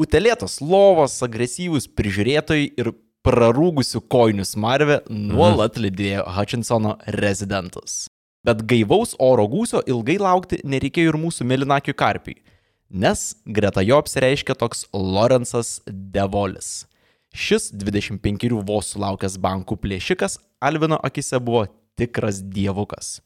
Utelėtos 0.00 0.58
lovos, 0.60 1.14
agresyvūs 1.22 1.86
prižiūrėtojai 1.94 2.72
ir 2.76 2.92
prarūgusių 3.24 4.00
kojinių 4.08 4.46
smarvė 4.48 5.00
nuolat 5.08 5.74
lydėjo 5.76 6.24
Hutchinsono 6.26 6.96
rezidentus. 7.06 8.08
Bet 8.46 8.62
gaivaus 8.64 9.12
oro 9.20 9.44
gūsio 9.52 9.82
ilgai 9.84 10.16
laukti 10.20 10.62
nereikėjo 10.64 11.12
ir 11.12 11.18
mūsų 11.20 11.44
mėlynakių 11.44 11.92
karpiui, 11.92 12.38
nes 12.88 13.34
greta 13.44 13.84
jo 13.84 13.98
apsireiškia 14.00 14.56
toks 14.56 14.86
Lorenzas 14.96 15.80
Devolis. 15.86 16.86
Šis 17.36 17.68
25 17.76 18.48
vos 18.66 18.94
sulaukęs 18.94 19.36
bankų 19.38 19.76
plėšikas 19.84 20.38
Alvino 20.60 20.96
akise 21.04 21.38
buvo 21.38 21.66
tikras 22.00 22.40
dievukas. 22.40 23.20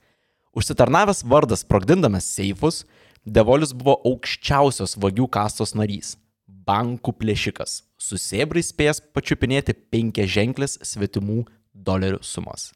Užsitarnavęs 0.54 1.24
vardas 1.30 1.62
sprogdindamas 1.64 2.26
seifus, 2.26 2.82
Devolis 3.24 3.72
buvo 3.72 3.96
aukščiausios 4.04 4.98
vagių 5.00 5.30
kastos 5.30 5.72
narys- 5.78 6.16
bankų 6.68 7.14
plėšikas, 7.20 7.82
su 7.96 8.16
sėbrais 8.16 8.68
spėjęs 8.74 9.00
pačiupinėti 9.14 9.74
penkia 9.90 10.26
ženklės 10.26 10.76
svetimų 10.82 11.46
dolerių 11.72 12.20
sumas. 12.20 12.72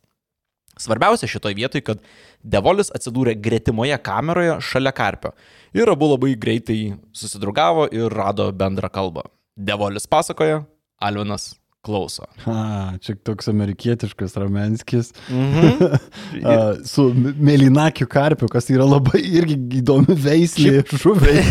Svarbiausia 0.78 1.28
šitoje 1.28 1.58
vietoje, 1.58 1.84
kad 1.86 2.02
Devolis 2.42 2.92
atsidūrė 2.94 3.34
gretimoje 3.42 3.98
kameroje 4.02 4.58
šalia 4.64 4.94
karpio 4.94 5.34
ir 5.76 5.90
abu 5.90 6.12
labai 6.12 6.34
greitai 6.38 6.80
susidraugavo 7.12 7.88
ir 7.92 8.14
rado 8.14 8.50
bendrą 8.52 8.90
kalbą. 8.94 9.26
Devolis 9.58 10.06
pasakoja, 10.06 10.62
Alvinas 11.02 11.56
klauso. 11.86 12.26
A, 12.44 12.96
čia 13.00 13.14
toks 13.24 13.48
amerikietiškas 13.48 14.34
Ramenskis 14.40 15.12
Mhm. 15.30 15.84
a, 16.44 16.56
su 16.84 17.08
m- 17.14 17.34
mėlynakiu 17.38 18.08
karpiu, 18.10 18.48
kas 18.50 18.66
yra 18.74 18.84
labai 18.88 19.20
irgi 19.22 19.56
įdomi 19.80 20.16
veislė 20.18 20.82
žuviai. 20.90 21.44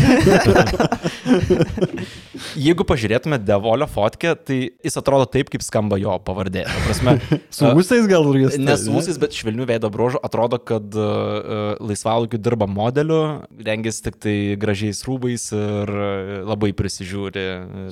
Jeigu 2.57 2.85
pažiūrėtume 2.87 3.37
Devolio 3.41 3.87
fotkę, 3.89 4.33
tai 4.45 4.57
jis 4.85 4.97
atrodo 4.99 5.25
taip, 5.31 5.49
kaip 5.53 5.63
skamba 5.65 5.97
jo 6.01 6.13
pavardė. 6.25 6.65
Prasme, 6.85 7.15
Su 7.55 7.69
ūsais 7.77 8.05
gal 8.09 8.27
ir 8.33 8.43
jis. 8.45 8.57
Nesūsis, 8.61 9.17
bet 9.21 9.35
švelnių 9.37 9.65
veido 9.69 9.89
bruožų 9.93 10.21
atrodo, 10.25 10.59
kad 10.61 10.97
uh, 10.97 11.77
laisvalaikiu 11.81 12.39
dirba 12.41 12.67
modeliu, 12.69 13.21
rengiasi 13.65 14.03
tik 14.09 14.19
tai 14.23 14.35
gražiais 14.59 15.01
rūbais 15.07 15.47
ir 15.57 15.93
uh, 15.93 16.33
labai 16.49 16.73
prisižiūri 16.77 17.45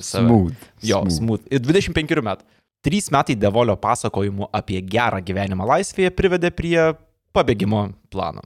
save. 0.04 0.26
Smooth. 0.26 0.68
Jo, 0.86 1.02
smooth. 1.10 1.46
Ir 1.50 1.62
25 1.64 2.22
metų. 2.26 2.35
Trys 2.86 3.08
metai 3.10 3.34
Devolio 3.34 3.74
pasakojimų 3.82 4.50
apie 4.54 4.78
gerą 4.82 5.18
gyvenimą 5.26 5.66
laisvėje 5.66 6.12
privedė 6.14 6.52
prie 6.54 6.92
pabėgimo 7.34 7.88
plano. 8.12 8.44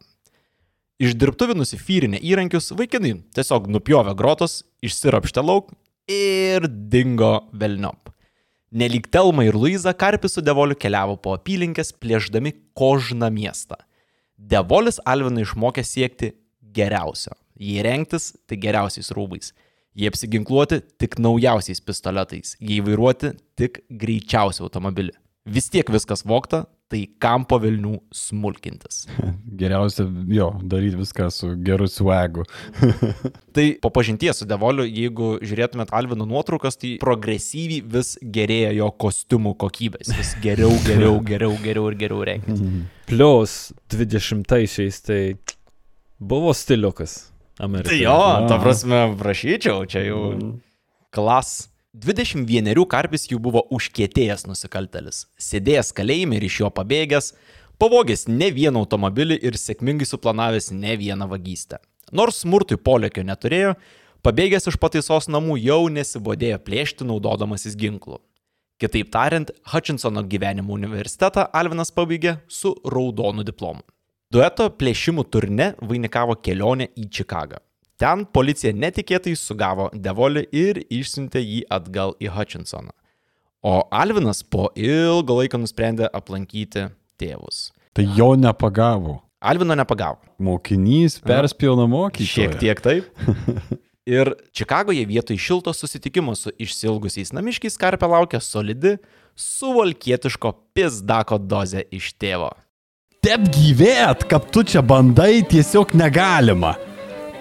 Iš 1.00 1.14
dirbtuvių 1.16 1.56
nusifyrinę 1.56 2.20
įrankius 2.20 2.74
vaikinai 2.76 3.14
tiesiog 3.36 3.68
nupjovė 3.72 4.12
grotos, 4.16 4.62
išsirapštė 4.84 5.44
lauk 5.44 5.70
ir 6.10 6.66
dingo 6.68 7.38
velniop. 7.52 8.10
Nelik 8.70 9.08
Telma 9.10 9.46
ir 9.46 9.56
Luiza 9.58 9.92
Karpis 9.96 10.36
su 10.36 10.42
Devoliu 10.44 10.76
keliavo 10.78 11.16
po 11.18 11.32
apylinkės, 11.34 11.90
plėždami 11.96 12.52
kožną 12.78 13.30
miestą. 13.34 13.80
Devolis 14.38 15.00
Alviną 15.04 15.42
išmokė 15.42 15.82
siekti 15.84 16.30
geriausio. 16.76 17.34
Jį 17.60 17.82
rengtis 17.84 18.30
tai 18.48 18.60
geriausiais 18.60 19.10
rūbais. 19.16 19.50
Jie 19.98 20.10
apsiginkluoti 20.10 20.80
tik 21.02 21.18
naujausiais 21.18 21.80
pistoletais. 21.82 22.54
Jie 22.62 22.78
vairuoti 22.86 23.32
tik 23.58 23.82
greičiausią 23.90 24.68
automobilį. 24.68 25.16
Vis 25.50 25.66
tiek 25.72 25.88
viskas 25.90 26.22
vokta, 26.28 26.66
tai 26.90 27.04
kam 27.22 27.46
po 27.48 27.58
Vilnių 27.62 27.96
smulkintis. 28.14 29.04
Geriausia, 29.60 30.04
jo, 30.30 30.50
daryti 30.62 30.98
viską 30.98 31.26
su 31.34 31.52
geru 31.64 31.88
swagu. 31.90 32.44
Tai 33.56 33.64
po 33.82 33.90
pažinties 33.94 34.42
su 34.42 34.46
Devoliu, 34.46 34.84
jeigu 34.86 35.32
žiūrėtumėt 35.42 35.94
Alvino 35.96 36.26
nuotraukas, 36.28 36.78
tai 36.78 36.92
progresyviai 37.02 37.82
vis 37.94 38.12
gerėja 38.22 38.70
jo 38.76 38.90
kostiumų 39.02 39.56
kokybės. 39.58 40.12
Vis 40.18 40.34
geriau, 40.42 40.70
geriau, 40.86 41.18
geriau, 41.30 41.56
geriau 41.64 41.90
ir 41.90 41.98
geriau 41.98 42.26
rengtis. 42.26 42.62
Plius 43.10 43.56
20-aisiais 43.90 45.02
tai 45.06 45.20
buvo 46.18 46.54
stiliukas 46.54 47.29
Amerikoje. 47.60 47.92
Tai 47.92 48.00
jo, 48.02 48.48
ta 48.48 48.58
prasme, 48.62 49.00
prašyčiau, 49.20 49.84
čia 49.90 50.06
jau 50.08 50.22
klas. 51.14 51.68
21 51.90 52.84
karpis 52.86 53.26
jau 53.26 53.40
buvo 53.42 53.64
užkietėjęs 53.74 54.44
nusikaltelis, 54.46 55.24
sėdėjęs 55.42 55.90
kalėjime 55.96 56.38
ir 56.38 56.46
iš 56.46 56.60
jo 56.62 56.68
pabėgęs, 56.70 57.32
pavogęs 57.82 58.28
ne 58.30 58.52
vieną 58.54 58.84
automobilį 58.84 59.40
ir 59.42 59.58
sėkmingai 59.58 60.06
suplanavęs 60.06 60.70
ne 60.70 60.94
vieną 61.00 61.26
vagystę. 61.32 61.80
Nors 62.14 62.44
smurtui 62.44 62.78
polėkio 62.78 63.24
neturėjo, 63.26 63.74
pabėgęs 64.22 64.70
iš 64.70 64.78
pataisos 64.78 65.26
namų 65.34 65.58
jau 65.64 65.82
nesibodėjo 65.90 66.62
plėšti 66.62 67.10
naudodamasis 67.10 67.74
ginklu. 67.74 68.20
Kitaip 68.80 69.10
tariant, 69.12 69.50
Hutchinsono 69.72 70.22
gyvenimo 70.24 70.72
universitetą 70.72 71.50
Alvinas 71.52 71.90
pabaigė 71.92 72.38
su 72.48 72.72
raudonu 72.86 73.42
diplomu. 73.44 73.82
Dueto 74.30 74.68
plėšimų 74.78 75.24
turne 75.26 75.72
vainikavo 75.82 76.36
kelionė 76.38 76.86
į 76.94 77.08
Čikagą. 77.16 77.56
Ten 77.98 78.20
policija 78.30 78.70
netikėtai 78.70 79.32
sugavo 79.34 79.88
Devolį 79.90 80.44
ir 80.54 80.78
išsiuntė 80.86 81.42
jį 81.42 81.64
atgal 81.74 82.14
į 82.22 82.30
Hutchinsoną. 82.36 82.94
O 83.66 83.72
Alvinas 83.90 84.44
po 84.46 84.68
ilgo 84.78 85.40
laiko 85.40 85.58
nusprendė 85.58 86.06
aplankyti 86.14 86.86
tėvus. 87.18 87.72
Tai 87.90 88.06
jo 88.14 88.30
nepagavo. 88.38 89.16
Alvino 89.42 89.74
nepagavo. 89.74 90.22
Mokinys 90.38 91.18
perspjauna 91.26 91.90
mokytoją. 91.90 92.30
Šiek 92.30 92.56
tiek 92.62 92.86
taip. 92.86 93.10
Ir 94.14 94.36
Čikagoje 94.54 95.10
vietoj 95.10 95.42
šilto 95.42 95.74
susitikimo 95.74 96.38
su 96.38 96.54
išsilgusiais 96.54 97.34
namiškiais 97.34 97.74
karpė 97.82 98.14
laukia 98.14 98.38
solidi, 98.38 98.94
suvalkietiško 99.34 100.54
pizdako 100.70 101.42
dozė 101.50 101.88
iš 101.90 102.14
tėvo. 102.14 102.54
Tep 103.20 103.50
gyvėt, 103.52 104.22
kad 104.30 104.46
tu 104.48 104.62
čia 104.64 104.80
bandai, 104.80 105.42
tiesiog 105.44 105.90
negalima. 105.92 106.70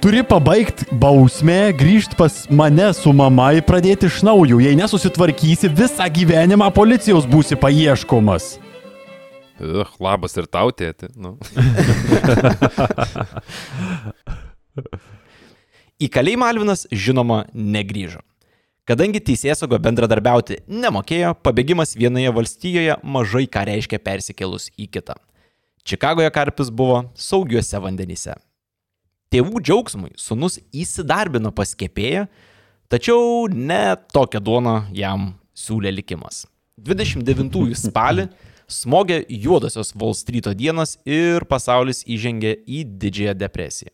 Turi 0.03 0.25
pabaigti 0.27 0.83
bausmę, 0.99 1.71
grįžti 1.79 2.17
pas 2.19 2.33
mane 2.51 2.89
su 2.95 3.13
mama 3.15 3.53
ir 3.55 3.63
pradėti 3.67 4.09
iš 4.11 4.17
naujo. 4.27 4.59
Jei 4.59 4.75
nesusitvarkysi, 4.75 5.71
visą 5.71 6.03
gyvenimą 6.11 6.67
policijos 6.75 7.23
būsi 7.31 7.55
paieškomas. 7.59 8.57
Ugh, 9.59 9.93
labas 10.03 10.35
ir 10.39 10.51
tau, 10.51 10.67
tėti. 10.75 11.07
Nu. 11.15 11.37
Į 16.03 16.11
kalėjimą 16.11 16.51
Alvinas, 16.51 16.87
žinoma, 16.91 17.45
negrįžo. 17.55 18.19
Kadangi 18.83 19.23
teisėsaugo 19.23 19.79
bendradarbiauti 19.79 20.59
nemokėjo, 20.67 21.39
pabėgimas 21.39 21.95
vienoje 21.95 22.35
valstijoje 22.35 22.99
mažai 23.03 23.47
ką 23.47 23.63
reiškia 23.71 24.03
persikėlus 24.03 24.71
į 24.75 24.91
kitą. 24.91 25.15
Čikagoje 25.83 26.29
Karpis 26.31 26.69
buvo 26.69 27.03
saugiuose 27.15 27.79
vandenyse. 27.81 28.35
Tėvų 29.29 29.61
džiaugsmui 29.61 30.15
sunus 30.17 30.57
įsidarbino 30.73 31.51
paskėpėję, 31.53 32.25
tačiau 32.89 33.47
ne 33.53 33.95
tokią 34.13 34.41
duoną 34.41 34.75
jam 34.97 35.35
siūlė 35.53 35.93
likimas. 35.93 36.47
29 36.81 37.75
spalį 37.77 38.29
smogė 38.69 39.21
juodosios 39.29 39.93
Wall 39.95 40.15
Street'o 40.17 40.53
dienas 40.57 40.97
ir 41.05 41.45
pasaulis 41.49 42.03
įžengė 42.07 42.55
į 42.65 42.83
didžiąją 43.01 43.35
depresiją. 43.37 43.93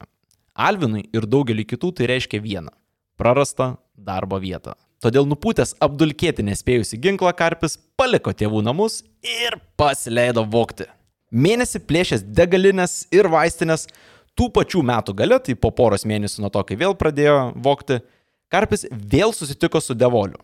Alvinui 0.55 1.03
ir 1.11 1.27
daugeliu 1.27 1.65
kitų 1.67 1.91
tai 1.97 2.09
reiškia 2.13 2.39
vieną- 2.39 2.71
prarastą 3.19 3.75
darbo 3.95 4.39
vietą. 4.39 4.75
Todėl 5.03 5.27
nupūtęs 5.27 5.75
apdulkėti 5.83 6.43
nespėjusi 6.43 6.97
ginklą 6.97 7.35
Karpis 7.35 7.77
paliko 7.97 8.31
tėvų 8.31 8.63
namus 8.63 9.03
ir 9.21 9.59
pasileido 9.77 10.45
vokti. 10.45 10.87
Mėnesį 11.31 11.81
plėšęs 11.87 12.25
degalinės 12.37 13.05
ir 13.15 13.29
vaistinės, 13.31 13.87
tų 14.37 14.49
pačių 14.53 14.83
metų 14.85 15.15
gale, 15.17 15.39
tai 15.39 15.55
po 15.55 15.71
poros 15.71 16.05
mėnesių 16.05 16.43
nuo 16.43 16.51
to, 16.53 16.61
kai 16.67 16.77
vėl 16.79 16.97
pradėjo 16.97 17.53
vokti, 17.55 18.01
Karpis 18.53 18.85
vėl 18.91 19.33
susitiko 19.33 19.81
su 19.81 19.95
Devoliu. 19.97 20.37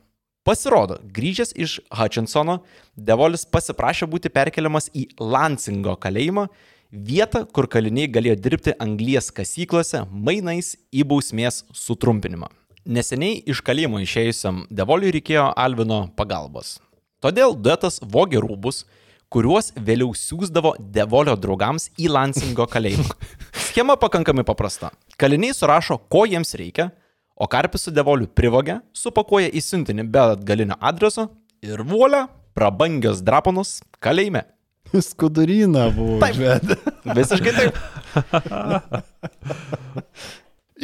Pasirodo, 0.43 0.97
grįžęs 1.13 1.53
iš 1.53 1.75
Hutchinsono, 1.93 2.63
Devolis 2.97 3.45
pasiprašė 3.45 4.07
būti 4.09 4.31
perkeliamas 4.33 4.89
į 4.97 5.05
Lansingo 5.21 5.93
kalėjimą, 6.01 6.47
vietą, 6.91 7.43
kur 7.45 7.69
kaliniai 7.69 8.09
galėjo 8.09 8.39
dirbti 8.41 8.73
anglies 8.81 9.29
kasyklose 9.31 10.01
mainais 10.09 10.73
į 10.89 11.05
bausmės 11.07 11.61
sutrumpinimą. 11.77 12.49
Neseniai 12.89 13.43
iš 13.53 13.61
kalėjimo 13.61 14.01
išėjusiam 14.01 14.65
Devoliui 14.73 15.13
reikėjo 15.13 15.51
Alvino 15.53 16.07
pagalbos. 16.17 16.79
Todėl 17.21 17.53
duetas 17.53 18.01
vogė 18.01 18.41
rūbus, 18.41 18.87
kuriuos 19.31 19.71
vėliau 19.79 20.11
siūsdavo 20.17 20.73
Devolio 20.79 21.37
draugams 21.39 21.87
į 21.99 22.09
Lansingo 22.11 22.65
kalėjimą. 22.69 23.15
Schema 23.67 23.95
pakankamai 23.99 24.43
paprasta. 24.47 24.91
Kaliniai 25.19 25.55
surašo, 25.55 25.97
ko 26.11 26.25
jiems 26.27 26.51
reikia, 26.59 26.89
o 27.35 27.47
Karpis 27.49 27.87
su 27.87 27.93
Devoliu 27.95 28.27
privogia, 28.27 28.81
supakuoja 28.93 29.49
į 29.49 29.63
siuntinį 29.63 30.07
be 30.11 30.23
atgalinio 30.35 30.75
adreso 30.83 31.29
ir 31.63 31.83
vuolia, 31.87 32.25
prabangios 32.57 33.23
draponus 33.23 33.79
kalėjime. 34.03 34.43
Skuduryna 35.09 35.87
buvo. 35.95 36.19
Taip. 36.21 36.35
žiūrėt. 36.35 36.87
Visiškai 37.21 37.53
taip. 37.55 37.73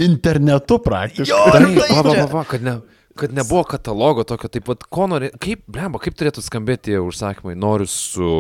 Internetu 0.08 0.78
praktiškai. 0.86 1.34
Jo, 1.34 1.40
Tai, 1.52 1.66
tai 1.76 1.98
va, 1.98 2.14
va, 2.14 2.28
va, 2.32 2.44
kad, 2.48 2.64
ne, 2.64 2.78
kad 3.20 3.34
nebuvo 3.36 3.64
katalogo 3.68 4.26
tokio, 4.28 4.50
taip 4.52 4.68
pat, 4.70 4.86
ko 4.94 5.08
nori, 5.12 5.32
kaip, 5.44 5.64
blemba, 5.70 6.02
kaip 6.04 6.18
turėtų 6.18 6.44
skambėti 6.46 6.92
tie 6.92 7.00
užsakymai, 7.04 7.56
noriu 7.60 7.88
su 7.92 8.32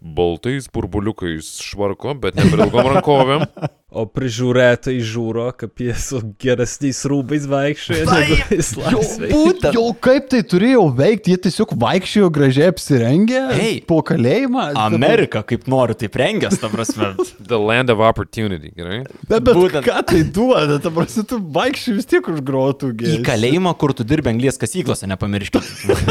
baltais 0.00 0.68
burbuliukais 0.72 1.56
švarko, 1.64 2.14
bet 2.20 2.36
ne 2.38 2.46
per 2.50 2.66
ilgom 2.66 2.90
rankovėm. 2.92 3.46
O 3.94 4.02
prižiūrėtojai 4.10 4.98
žiūro, 5.06 5.44
kaip 5.54 5.78
jie 5.78 5.92
su 5.94 6.18
geresniais 6.42 6.98
rūbais 7.06 7.44
vaikščioja, 7.46 8.02
negu 8.08 8.38
jis 8.56 8.70
laisvai. 8.80 9.28
Būtent. 9.30 9.76
Jau 9.76 9.84
kaip 10.02 10.24
tai 10.32 10.40
turėjo 10.42 10.80
veikti, 10.98 11.30
jie 11.30 11.38
tiesiog 11.44 11.74
vaikščiojo 11.78 12.30
gražiai 12.34 12.72
apsirengę 12.72 13.42
Ei. 13.54 13.76
po 13.86 14.00
kalėjimą. 14.08 14.64
Amerika 14.82 15.44
kaip 15.46 15.68
nori, 15.70 15.94
taip 16.00 16.18
rengęs, 16.18 16.58
ta 16.58 16.66
prasme. 16.72 17.12
The 17.52 17.60
land 17.62 17.92
of 17.94 18.02
opportunity, 18.02 18.72
gerai? 18.74 19.04
Bet, 19.30 19.44
bet 19.46 19.54
Būtent. 19.54 19.86
ką 19.86 20.02
tai 20.10 20.24
duoda, 20.34 20.80
ta 20.82 20.90
prasme, 20.90 21.22
tu 21.30 21.38
vaikščiai 21.54 21.94
vis 22.00 22.10
tiek 22.10 22.26
už 22.32 22.42
grotų 22.48 22.90
Į 23.06 23.20
kalėjimą, 23.28 23.76
kur 23.78 23.94
tu 23.94 24.02
dirbi 24.02 24.32
anglies 24.32 24.58
kasyklose, 24.58 25.06
nepamirškit. 25.12 25.62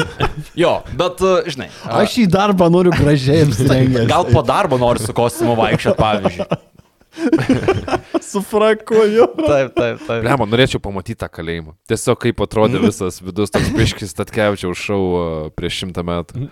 jo, 0.64 0.78
bet, 0.96 1.20
uh, 1.28 1.44
žinai. 1.52 1.68
Aš 1.92 2.22
į 2.24 2.30
darbą 2.40 2.72
noriu 2.72 2.96
gražiai 2.96 3.44
apsirengęs. 3.50 4.08
Gal 4.08 4.32
po 4.32 4.46
darbo 4.48 4.80
nori 4.80 5.04
su 5.04 5.12
kostiumu 5.18 5.60
vaikščioti, 5.60 6.00
pavyzdžiui. 6.00 6.48
su 8.32 8.42
frakuoju. 8.42 9.28
Taip, 9.40 9.74
taip, 9.76 10.04
taip. 10.06 10.24
Blemba, 10.26 10.48
norėčiau 10.50 10.82
pamatyti 10.84 11.20
tą 11.24 11.30
kalėjimą. 11.32 11.76
Tiesiog 11.90 12.20
kaip 12.26 12.44
atrodė 12.46 12.82
visas 12.84 13.22
vidus 13.24 13.54
toks 13.54 13.72
biškis 13.76 14.16
Tatkevičiaus 14.18 14.84
šau 14.88 15.02
prieš 15.58 15.82
šimtą 15.84 16.06
metų. 16.08 16.50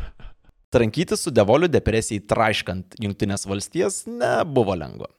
Trankytis 0.74 1.24
su 1.26 1.32
Devoliu 1.34 1.66
depresijai 1.70 2.22
traiškant 2.30 2.94
Junktinės 3.02 3.46
valstijas 3.50 4.04
nebuvo 4.06 4.76
lengva. 4.78 5.10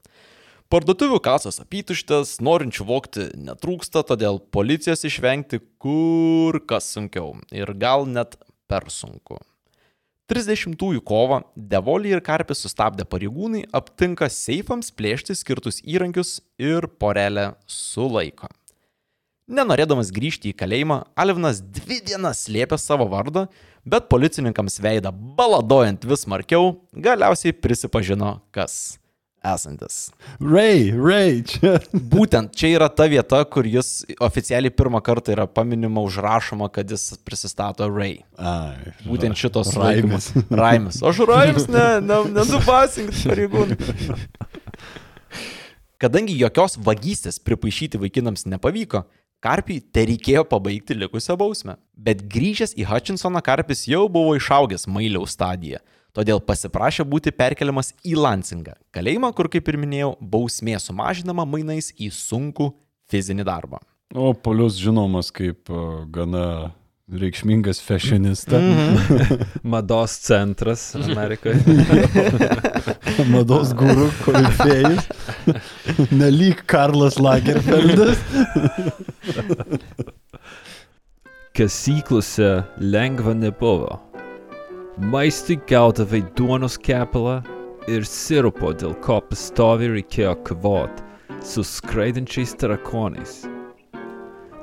Parduotuvių 0.72 1.18
kasas 1.20 1.60
apytuštas, 1.60 2.38
norinčių 2.40 2.86
vokti 2.88 3.26
netrūksta, 3.36 4.06
todėl 4.08 4.40
policijos 4.56 5.04
išvengti 5.04 5.60
kur 5.84 6.62
kas 6.64 6.88
sunkiau 6.94 7.34
ir 7.52 7.74
gal 7.76 8.08
net 8.08 8.38
per 8.72 8.88
sunku. 8.88 9.42
30-ųjų 10.32 11.02
kovą 11.04 11.42
Devolį 11.56 12.14
ir 12.16 12.22
Karpis 12.24 12.62
sustabdę 12.64 13.04
pareigūnai 13.04 13.66
aptinka 13.76 14.30
seifams 14.32 14.88
plėšti 14.96 15.36
skirtus 15.36 15.82
įrankius 15.84 16.38
ir 16.62 16.88
porelę 17.02 17.50
sulaiko. 17.68 18.48
Nenorėdamas 19.52 20.14
grįžti 20.16 20.54
į 20.54 20.56
kalėjimą, 20.62 21.02
Alvinas 21.20 21.60
dvi 21.60 22.00
dienas 22.08 22.46
slėpė 22.46 22.80
savo 22.80 23.10
vardą, 23.12 23.50
bet 23.84 24.08
policininkams 24.08 24.80
veidą 24.80 25.12
baladojant 25.12 26.08
vis 26.08 26.24
smarkiau, 26.24 26.78
galiausiai 26.96 27.52
prisipažino, 27.52 28.38
kas 28.56 29.01
esantis. 29.46 30.12
Ray, 30.40 30.92
Ray, 30.94 31.42
čia. 31.48 31.80
Būtent 31.92 32.54
čia 32.58 32.74
yra 32.78 32.90
ta 32.94 33.08
vieta, 33.10 33.42
kur 33.50 33.66
jis 33.66 34.04
oficialiai 34.22 34.74
pirmą 34.74 35.02
kartą 35.06 35.34
yra 35.36 35.48
paminima, 35.50 36.04
užrašoma, 36.06 36.70
kad 36.74 36.90
jis 36.94 37.18
prisistato 37.26 37.88
Ray. 37.90 38.20
Ai, 38.38 38.94
Būtent 39.06 39.38
šitos 39.40 39.74
Raimis. 39.78 40.30
laikymas. 40.34 40.60
Raimis. 40.62 41.02
Aš 41.04 41.24
Raimis, 41.30 41.68
ne, 41.72 41.88
ne, 42.06 42.20
nedupasink 42.38 43.16
pareigūnų. 43.24 43.80
Kadangi 46.02 46.34
jokios 46.40 46.78
vagystės 46.82 47.38
pripaišyti 47.46 48.00
vaikinams 48.02 48.48
nepavyko, 48.50 49.04
Karpiui 49.42 49.80
te 49.82 50.04
reikėjo 50.06 50.44
pabaigti 50.46 50.94
likusią 50.94 51.34
bausmę. 51.38 51.74
Bet 51.98 52.20
grįžęs 52.30 52.76
į 52.78 52.86
Hutchinsoną 52.86 53.42
Karpis 53.42 53.88
jau 53.90 54.04
buvo 54.10 54.36
išaugęs 54.38 54.86
mailiau 54.86 55.26
stadiją, 55.26 55.80
todėl 56.16 56.42
pasiprašė 56.44 57.06
būti 57.08 57.34
perkeliamas 57.36 57.94
į 58.08 58.18
Lansingą, 58.20 58.76
kalėjimą, 58.96 59.32
kur, 59.38 59.50
kaip 59.52 59.72
ir 59.72 59.80
minėjau, 59.82 60.12
bausmė 60.22 60.78
sumažinama 60.82 61.48
mainais 61.48 61.92
į 61.98 62.12
sunkų 62.16 62.72
fizinį 63.12 63.48
darbą. 63.48 63.82
O 64.12 64.34
Polius 64.36 64.76
žinomas 64.80 65.32
kaip 65.32 65.72
uh, 65.72 66.04
gana 66.12 66.74
reikšmingas 67.12 67.82
fashionista, 67.84 68.60
Mados 69.64 70.12
centras 70.24 70.96
Amerikoje. 70.96 71.60
mados 73.34 73.74
guru, 73.76 74.08
korifėjus. 74.24 75.10
Nelyg 76.12 76.64
Karlas 76.72 77.20
Lagerfeldas. 77.20 78.22
Kasyklose 81.58 82.54
lengva 82.80 83.36
nebuvo. 83.36 84.00
Maistui 85.02 85.58
gaudavai 85.68 86.22
duonos 86.38 86.76
kepalą 86.78 87.40
ir 87.90 88.04
sirupo, 88.06 88.70
dėl 88.78 88.94
ko 89.02 89.18
pastovi 89.26 89.88
reikėjo 89.90 90.36
kovot 90.46 91.02
su 91.42 91.64
skraidančiais 91.66 92.54
tarakonais. 92.62 93.40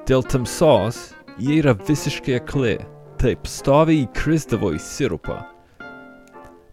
Dėl 0.06 0.22
tamsos 0.22 1.00
jie 1.42 1.58
yra 1.58 1.74
visiškai 1.74 2.38
akli, 2.38 2.76
taip 3.18 3.50
stovi 3.50 4.04
įkrisdavo 4.04 4.70
į 4.76 4.82
sirupą. 4.82 5.40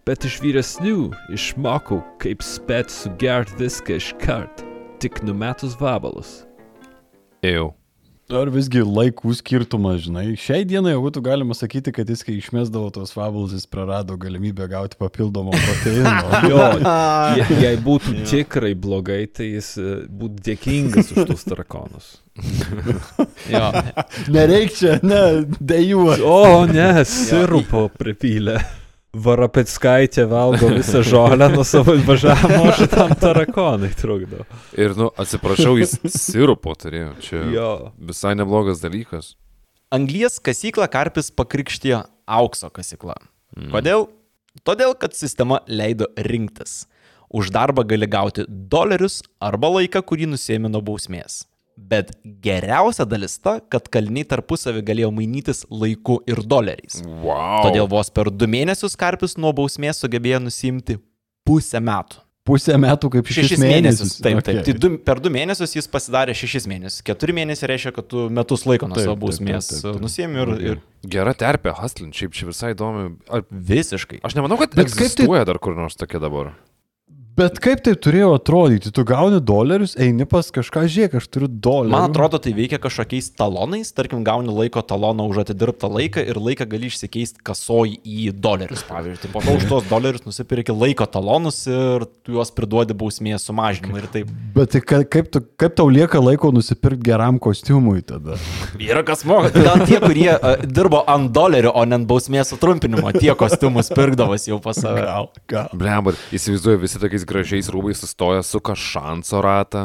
Bet 0.06 0.22
iš 0.28 0.38
vyresnių 0.44 1.10
išmokau, 1.34 1.98
kaip 2.22 2.46
spėt 2.46 2.94
sugert 2.94 3.50
viską 3.58 3.98
iškart, 3.98 4.62
tik 5.02 5.24
numetus 5.26 5.74
vabalus. 5.82 6.44
Jau. 7.42 7.74
Ar 8.26 8.48
visgi 8.50 8.80
laikų 8.82 9.36
skirtumas, 9.38 10.00
žinai, 10.02 10.32
šiai 10.40 10.64
dienai 10.66 10.96
jau 10.96 11.02
būtų 11.04 11.20
galima 11.22 11.54
sakyti, 11.54 11.92
kad 11.94 12.08
jis, 12.10 12.24
kai 12.26 12.34
išmesdavo 12.40 12.88
tos 12.90 13.12
fabulus, 13.14 13.52
jis 13.54 13.68
prarado 13.70 14.16
galimybę 14.18 14.66
gauti 14.72 14.98
papildomą 14.98 15.54
proteiną. 15.62 16.40
Jo, 16.50 16.64
je, 17.38 17.46
jei 17.62 17.76
būtų 17.84 18.16
tikrai 18.26 18.72
blogai, 18.74 19.20
tai 19.30 19.52
jis 19.52 19.68
e, 19.78 19.92
būtų 20.10 20.42
dėkingas 20.48 21.12
už 21.14 21.30
tus 21.30 21.46
tarakonus. 21.46 22.16
Jo. 23.46 23.70
Nereikia, 24.34 24.98
ne, 25.06 25.46
dejuo. 25.62 26.16
O, 26.26 26.66
ne, 26.66 27.04
sirupo 27.06 27.86
pripylė. 27.94 28.58
Varapetskaitė 29.16 30.26
valgo 30.28 30.68
visą 30.74 31.00
žolę 31.06 31.48
nuo 31.52 31.64
savo 31.64 31.94
važiavimo, 32.06 32.68
šitam 32.76 33.14
tarakonai 33.20 33.90
trukdo. 33.96 34.44
Ir, 34.76 34.92
nu, 34.98 35.08
atsiprašau, 35.16 35.76
jis 35.80 35.96
sirupo 36.12 36.74
turėjo. 36.76 37.14
Čia 37.24 37.40
Jo. 37.54 37.70
visai 37.96 38.34
neblogas 38.36 38.82
dalykas. 38.82 39.32
Anglijas 39.94 40.36
kasyklą 40.42 40.88
Karpis 40.92 41.30
pakrikštijo 41.32 42.02
aukso 42.26 42.68
kasykla. 42.74 43.16
Kodėl? 43.72 44.08
Todėl, 44.66 44.94
kad 44.98 45.14
sistema 45.16 45.60
leido 45.68 46.08
rinktis. 46.16 46.84
Už 47.32 47.50
darbą 47.54 47.84
gali 47.88 48.06
gauti 48.08 48.44
dolerius 48.48 49.20
arba 49.42 49.68
laiką, 49.78 50.00
kurį 50.06 50.28
nusėmė 50.32 50.70
nuo 50.72 50.80
bausmės. 50.84 51.44
Bet 51.76 52.14
geriausia 52.42 53.04
dalis 53.04 53.36
ta, 53.38 53.58
kad 53.60 53.88
kaliniai 53.92 54.24
tarpusavį 54.24 54.80
galėjo 54.88 55.10
mainytis 55.12 55.64
laiku 55.70 56.22
ir 56.26 56.40
doleriais. 56.48 57.02
Wow. 57.04 57.66
Todėl 57.68 57.88
vos 57.92 58.08
per 58.10 58.30
du 58.32 58.48
mėnesius 58.48 58.96
Karpis 58.96 59.36
nuo 59.36 59.52
bausmės 59.52 60.00
sugebėjo 60.00 60.40
nusimti 60.46 60.96
pusę 61.46 61.82
metų. 61.84 62.22
Pusę 62.46 62.76
metų 62.78 63.08
kaip 63.10 63.26
šešis, 63.26 63.48
Šešis 63.56 63.60
mėnesius. 63.60 64.10
Taip, 64.22 64.38
taip. 64.46 64.60
Okay. 64.62 64.72
Tai 64.72 64.74
du, 64.78 64.90
per 65.02 65.18
du 65.18 65.32
mėnesius 65.34 65.72
jis 65.74 65.88
pasidarė 65.90 66.34
šešis 66.38 66.68
mėnesius. 66.70 67.02
Keturi 67.06 67.34
mėnesiai 67.34 67.72
reiškia, 67.72 67.90
kad 67.96 68.06
tu 68.06 68.28
metus 68.30 68.62
laiko 68.70 68.86
nuo 68.86 68.94
Taip, 68.94 69.08
savo 69.08 69.16
taip, 69.16 69.24
bausmės 69.24 69.66
taip, 69.72 69.80
taip, 69.82 69.96
taip. 69.96 70.04
nusėmė 70.06 70.44
ir, 70.44 70.52
ir 70.70 71.10
Gera 71.10 71.34
terpė, 71.34 71.74
Haslin, 71.74 72.12
šiaip 72.14 72.32
čia 72.38 72.46
visai 72.46 72.70
įdomi. 72.76 73.08
Ar, 73.34 73.42
visiškai. 73.50 74.20
aš 74.26 74.38
nemanau, 74.38 74.60
kad 74.62 74.72
Bet 74.78 74.86
kaip 74.86 74.94
tai- 74.94 75.08
egzistuoja 75.08 75.42
dar 75.50 75.58
kur 75.58 75.74
nors 75.74 75.98
tokia 75.98 76.22
dabar. 76.22 76.52
Bet 77.36 77.58
kaip 77.60 77.82
tai 77.84 77.92
turėjo 78.00 78.30
atrodyti? 78.38 78.88
Tu 78.96 79.02
gauni 79.04 79.42
dolerius, 79.44 79.92
eini 80.00 80.24
pas 80.24 80.46
kažką, 80.54 80.86
žiūrėk, 80.88 81.16
aš 81.18 81.26
turiu 81.28 81.48
dolerių. 81.52 81.92
Man 81.92 82.06
atrodo, 82.08 82.38
tai 82.40 82.54
veikia 82.56 82.78
kažkokiais 82.80 83.26
talonais, 83.36 83.90
tarkim, 83.92 84.22
gauni 84.24 84.48
laiko 84.56 84.80
taloną 84.80 85.26
už 85.28 85.42
atidirbtą 85.42 85.90
laiką 85.92 86.24
ir 86.32 86.40
laiką 86.40 86.64
gali 86.70 86.88
išsikeisti 86.88 87.44
kasoj 87.44 87.92
į 88.08 88.30
dolerius, 88.40 88.80
pavyzdžiui. 88.88 89.20
Tai 89.26 89.32
po 89.34 89.42
to 89.44 89.56
už 89.58 89.66
tos 89.68 89.84
dolerius 89.90 90.24
nusipirki 90.24 90.72
laiko 90.72 91.04
talonus 91.12 91.58
ir 91.68 92.06
tu 92.24 92.38
juos 92.38 92.54
priduodi 92.56 92.96
bausmės 92.96 93.44
sumažinimui 93.50 94.00
ir 94.00 94.08
taip. 94.16 94.32
Bet 94.56 94.72
tai 94.72 94.80
ka- 94.80 95.02
kaip, 95.04 95.28
tu, 95.36 95.44
kaip 95.60 95.76
tau 95.76 95.90
lieka 95.92 96.22
laiko 96.24 96.48
nusipirkti 96.56 97.04
geram 97.10 97.36
kostiumui 97.36 98.00
tada? 98.08 98.40
Yra 98.80 99.04
kas 99.04 99.26
moka. 99.28 99.52
Gal 99.52 99.84
tie, 99.84 100.00
kurie 100.00 100.32
uh, 100.38 100.56
dirbo 100.64 101.02
ant 101.04 101.28
dolerio, 101.36 101.74
o 101.76 101.84
ne 101.84 102.00
ant 102.00 102.08
bausmės 102.08 102.54
sutrumpinimo, 102.54 103.12
tie 103.20 103.36
kostiumus 103.36 103.92
pirkdavas 103.92 104.48
jau 104.48 104.56
pas 104.64 104.80
save. 104.80 105.04
Gal, 105.04 105.30
gal. 105.52 105.70
Blemba, 105.76 106.16
įsivaizduoju, 106.32 106.80
visi 106.86 107.02
tokiais 107.04 107.25
gražiais 107.26 107.68
rūbais 107.72 107.98
sustoja, 108.02 108.42
suka 108.46 108.74
šanso 108.78 109.42
ratą. 109.44 109.82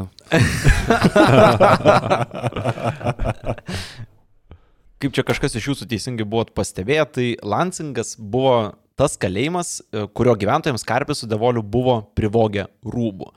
Kaip 5.01 5.15
čia 5.17 5.23
kažkas 5.25 5.57
iš 5.57 5.71
jūsų 5.71 5.87
teisingai 5.89 6.27
buvot 6.29 6.53
pastebėję, 6.53 7.05
tai 7.15 7.27
Lansingas 7.41 8.13
buvo 8.19 8.77
tas 8.99 9.17
kalėjimas, 9.17 9.79
e, 9.81 10.05
kurio 10.13 10.35
gyventojams 10.37 10.85
Karpis 10.85 11.23
su 11.23 11.29
Devoliu 11.29 11.63
buvo 11.65 12.01
privogę 12.13 12.67
rūbų. 12.85 13.31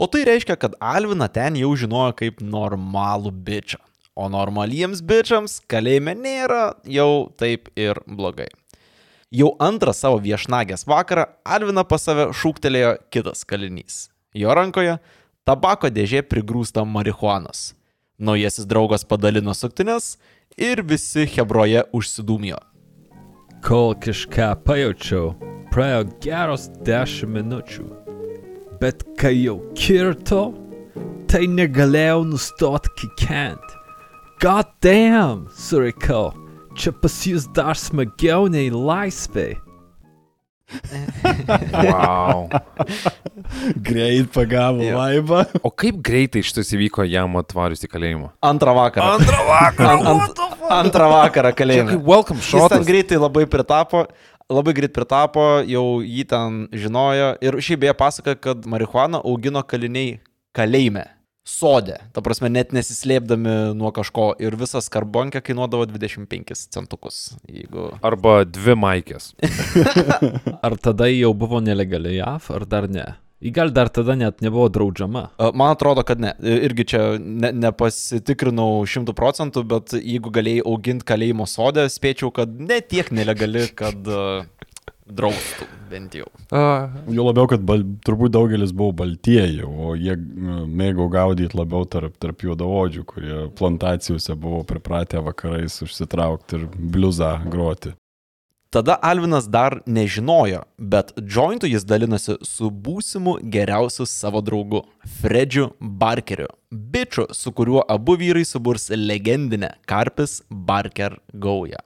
O 0.00 0.08
tai 0.10 0.24
reiškia, 0.26 0.56
kad 0.58 0.74
Alvina 0.80 1.28
ten 1.28 1.58
jau 1.60 1.74
žinojo 1.78 2.16
kaip 2.18 2.40
normalų 2.42 3.30
bičią. 3.44 3.82
O 4.14 4.30
normaliems 4.30 5.02
bičiams 5.02 5.60
kalėjime 5.70 6.14
nėra 6.16 6.64
jau 6.86 7.28
taip 7.38 7.68
ir 7.76 8.00
blogai. 8.06 8.48
Jau 9.34 9.50
antrą 9.58 9.90
savo 9.96 10.20
viešnagės 10.22 10.84
vakarą 10.86 11.24
Alvina 11.42 11.82
pas 11.82 12.04
save 12.06 12.28
šūktelėjo 12.38 12.92
kitas 13.10 13.42
kalinys. 13.48 13.96
Jo 14.30 14.54
rankoje 14.54 15.00
tabako 15.48 15.90
dėžė 15.90 16.22
prigrūsta 16.28 16.84
marihuanos. 16.86 17.72
Naujasis 18.18 18.68
draugas 18.70 19.02
padalino 19.02 19.50
suktinės 19.58 20.14
ir 20.54 20.84
visi 20.86 21.26
Hebroje 21.26 21.82
užsidūmijo. 21.90 22.60
Kol 23.64 23.96
kažką 23.98 24.52
pajaučiau, 24.62 25.32
praėjo 25.74 26.04
geros 26.22 26.68
dešimt 26.86 27.34
minučių. 27.34 27.88
Bet 28.78 29.02
kai 29.18 29.34
jau 29.40 29.56
kirto, 29.74 30.44
tai 31.26 31.48
negalėjau 31.50 32.22
nustoti 32.28 32.94
kikent. 33.00 33.74
God 34.38 34.70
damn, 34.84 35.48
surikau, 35.58 36.30
čia 36.78 36.92
pas 36.92 37.14
jūs 37.28 37.46
dar 37.56 37.78
smagiau 37.78 38.48
nei 38.52 38.70
laisvė. 38.72 39.54
Wow. 41.84 42.48
Greit 43.84 44.30
pagavo 44.32 44.82
Jo. 44.82 44.96
laivą. 44.96 45.44
O 45.62 45.70
kaip 45.70 45.98
greitai 46.04 46.42
šitas 46.46 46.72
įvyko 46.74 47.04
jam 47.06 47.36
atvarius 47.38 47.84
į 47.84 47.90
kalėjimą? 47.92 48.30
Antrą 48.44 48.74
vakarą. 48.78 49.18
Antrą 49.18 49.42
vakarą. 49.50 49.90
An, 49.94 50.06
ant, 50.14 50.44
antrą 50.78 51.08
vakarą 51.12 51.52
kaip 51.58 51.92
welcome 52.00 52.40
Jis 52.40 52.70
ten 52.72 52.86
greitai 52.88 53.20
labai 53.20 53.44
pritapo, 53.50 54.06
labai 54.50 54.74
greit 54.76 54.94
pritapo, 54.96 55.44
jau 55.68 56.00
jį 56.04 56.24
ten 56.32 56.62
žinojo 56.72 57.34
ir 57.44 57.60
šiaip 57.60 57.84
beje 57.84 57.96
pasaka, 58.00 58.34
kad 58.36 58.64
marihuaną 58.68 59.20
augino 59.24 59.62
kaliniai 59.62 60.18
kalėjime. 60.56 61.06
Sode, 61.44 61.98
ta 62.16 62.22
prasme, 62.24 62.48
net 62.48 62.70
nesislėpdami 62.72 63.74
nuo 63.76 63.90
kažko 63.92 64.30
ir 64.40 64.54
visas 64.56 64.86
karbonkė 64.88 65.42
kainuodavo 65.44 65.84
25 65.90 66.54
centukus. 66.72 67.18
Jeigu... 67.44 67.90
Arba 68.00 68.46
dvi 68.48 68.72
maikės. 68.80 69.34
Ar 70.64 70.78
tada 70.80 71.10
jau 71.12 71.34
buvo 71.36 71.60
nelegaliai 71.60 72.16
JAV, 72.22 72.48
ar 72.56 72.64
dar 72.64 72.88
ne? 72.88 73.04
Į 73.44 73.52
gal 73.52 73.74
dar 73.76 73.90
tada 73.92 74.16
net 74.16 74.40
nebuvo 74.40 74.70
draudžiama. 74.72 75.26
Man 75.52 75.74
atrodo, 75.74 76.00
kad 76.08 76.22
ne. 76.24 76.32
Irgi 76.40 76.86
čia 76.94 77.02
ne, 77.20 77.50
nepasitikrinau 77.66 78.80
šimtų 78.88 79.12
procentų, 79.18 79.66
bet 79.68 79.92
jeigu 79.98 80.32
galėjai 80.32 80.64
auginti 80.64 81.04
kalėjimo 81.12 81.44
sodę, 81.50 81.84
spėčiau, 81.92 82.32
kad 82.32 82.56
ne 82.56 82.80
tiek 82.80 83.12
nelegali, 83.12 83.66
kad 83.76 84.08
draustų 85.06 85.66
bent 85.90 86.14
jau. 86.16 86.28
A, 86.50 86.90
Jo 87.12 87.26
labiau, 87.28 87.48
kad 87.50 87.64
bal, 87.66 87.84
turbūt 88.06 88.34
daugelis 88.34 88.72
buvo 88.76 88.94
baltieji, 89.04 89.64
o 89.64 89.94
jie 89.98 90.16
mėgo 90.16 91.08
gaudyti 91.12 91.58
labiau 91.58 91.84
tarp, 91.88 92.16
tarp 92.22 92.46
juodavodžių, 92.46 93.04
kurie 93.08 93.42
plantacijose 93.58 94.36
buvo 94.38 94.62
pripratę 94.68 95.20
vakarais 95.24 95.82
užsitraukti 95.84 96.60
ir 96.60 96.66
bliuzą 96.74 97.36
groti. 97.50 97.94
Tada 98.74 98.96
Alvinas 99.06 99.44
dar 99.46 99.76
nežinojo, 99.86 100.64
bet 100.78 101.12
jointų 101.14 101.68
jis 101.70 101.84
dalinasi 101.86 102.34
su 102.42 102.72
būsimu 102.74 103.36
geriausiu 103.54 104.02
savo 104.02 104.40
draugu- 104.42 104.80
Fredžiu 105.20 105.68
Barkeriu. 105.78 106.48
Bičiu, 106.72 107.28
su 107.30 107.52
kuriuo 107.52 107.84
abu 107.88 108.16
vyrai 108.16 108.44
suburs 108.44 108.90
legendinę 108.90 109.76
Karpis 109.86 110.42
Barker 110.50 111.20
gaują. 111.32 111.78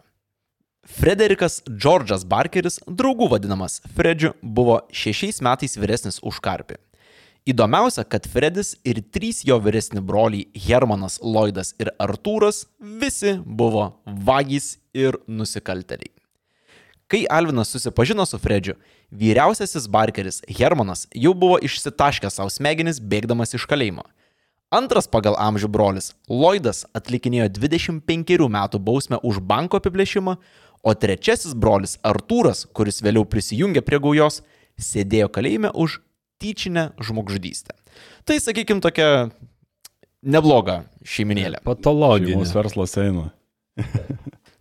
Frederikas 0.89 1.61
Džordžas 1.69 2.25
Barkeris, 2.25 2.79
draugų 2.89 3.29
vadinamas 3.35 3.83
Fredžiu, 3.93 4.33
buvo 4.41 4.79
šešiais 4.89 5.43
metais 5.45 5.77
vyresnis 5.77 6.17
už 6.25 6.41
Karpį. 6.41 6.79
Įdomiausia, 7.49 8.07
kad 8.09 8.25
Fredis 8.29 8.73
ir 8.89 9.03
trys 9.13 9.43
jo 9.45 9.59
vyresni 9.61 10.01
broliai 10.01 10.49
Hermanas, 10.57 11.19
Lloydas 11.21 11.75
ir 11.81 11.93
Artūras 12.01 12.65
visi 12.81 13.37
buvo 13.45 13.91
vagys 14.07 14.79
ir 14.97 15.21
nusikalteliai. 15.29 16.11
Kai 17.09 17.27
Alvinas 17.31 17.71
susipažino 17.73 18.25
su 18.29 18.41
Fredžiu, 18.41 18.75
vyriausiasis 19.13 19.89
Barkeris 19.93 20.41
Hermanas 20.49 21.07
jau 21.13 21.35
buvo 21.37 21.61
išsitaškęs 21.69 22.41
savo 22.41 22.53
smegenis 22.53 23.01
bėgdamas 23.01 23.53
iš 23.57 23.69
kalėjimo. 23.69 24.09
Antras 24.69 25.07
pagal 25.09 25.33
amžių 25.41 25.69
brolis 25.73 26.11
Lloydas 26.29 26.83
atlikinėjo 26.93 27.47
25 27.57 28.49
metų 28.53 28.81
bausmę 28.85 29.17
už 29.25 29.39
banko 29.41 29.81
apiplėšimą, 29.81 30.35
o 30.83 30.95
trečiasis 30.95 31.55
brolis 31.59 31.97
Artūras, 32.07 32.67
kuris 32.75 33.03
vėliau 33.05 33.27
prisijungė 33.29 33.83
prie 33.87 34.01
gaujos, 34.03 34.43
sėdėjo 34.79 35.31
kalėjime 35.35 35.73
už 35.75 36.01
tyčinę 36.39 36.93
žmogžudystę. 37.03 37.75
Tai, 38.29 38.39
sakykime, 38.43 38.83
tokia 38.85 39.09
nebloga 40.23 40.83
šeiminėlė. 41.07 41.63
Patologinė. 41.67 42.37
Šeimos 42.37 42.55
verslas 42.55 42.95
eina. 43.01 43.31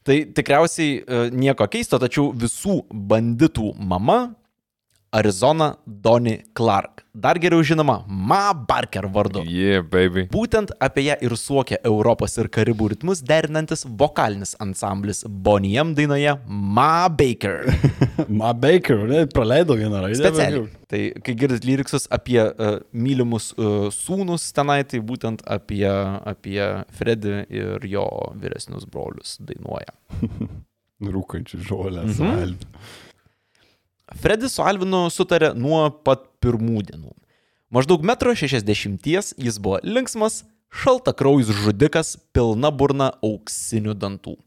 Tai 0.07 0.15
tikriausiai 0.31 0.91
e, 1.01 1.21
nieko 1.35 1.67
keisto, 1.67 1.99
tačiau 1.99 2.29
visų 2.31 2.79
banditų 2.87 3.73
mama 3.75 4.21
Arizona 5.11 5.73
Donny 5.85 6.39
Clark. 6.55 6.96
Dar 7.17 7.39
geriau 7.41 7.63
žinoma 7.65 8.03
Ma 8.07 8.53
Barker 8.53 9.07
vardu. 9.09 9.41
yeah, 9.49 9.81
baby. 9.81 10.27
Būtent 10.29 10.69
apie 10.83 11.07
ją 11.07 11.15
ir 11.25 11.33
suokia 11.39 11.79
Europos 11.87 12.37
ir 12.37 12.49
Karibų 12.53 12.91
ritmus 12.93 13.23
derinantis 13.25 13.81
vokalinis 13.87 14.53
ansamblis 14.61 15.23
Boniem 15.25 15.95
dainoje 15.97 16.35
Ma 16.45 17.07
Baker. 17.09 17.65
Ma 18.41 18.51
Baker, 18.53 19.01
ne, 19.09 19.23
praleido 19.33 19.77
vieną 19.79 20.03
raidę. 20.05 20.19
Specialiai. 20.21 20.67
Tai 20.87 21.01
kai 21.25 21.35
girdit 21.41 21.65
lyriksus 21.65 22.05
apie 22.13 22.37
uh, 22.43 22.77
mylimus 22.93 23.49
uh, 23.57 23.89
sūnus 23.93 24.45
tenai, 24.55 24.83
tai 24.85 25.01
būtent 25.01 25.41
apie, 25.57 25.89
apie 25.89 26.61
Fredį 26.99 27.35
ir 27.49 27.89
jo 27.89 28.05
vyresnius 28.37 28.85
brolius 28.85 29.39
dainuoja. 29.41 29.97
Rūkančių 31.17 31.65
žolę. 31.65 32.05
Mhm. 32.13 32.29
Mhm. 32.29 33.05
Fredis 34.15 34.55
su 34.55 34.63
Alvinu 34.63 35.07
sutarė 35.11 35.51
nuo 35.57 35.87
pat 36.05 36.23
pirmų 36.43 36.83
dienų. 36.87 37.11
Maždaug 37.73 38.05
1,60 38.07 38.87
m 38.87 38.99
jis 39.43 39.57
buvo 39.59 39.81
linksmas, 39.83 40.45
šaltakraujus 40.71 41.49
žudikas, 41.63 42.13
pilna 42.31 42.71
burna 42.71 43.09
auksinių 43.23 43.95
dantų. 43.99 44.37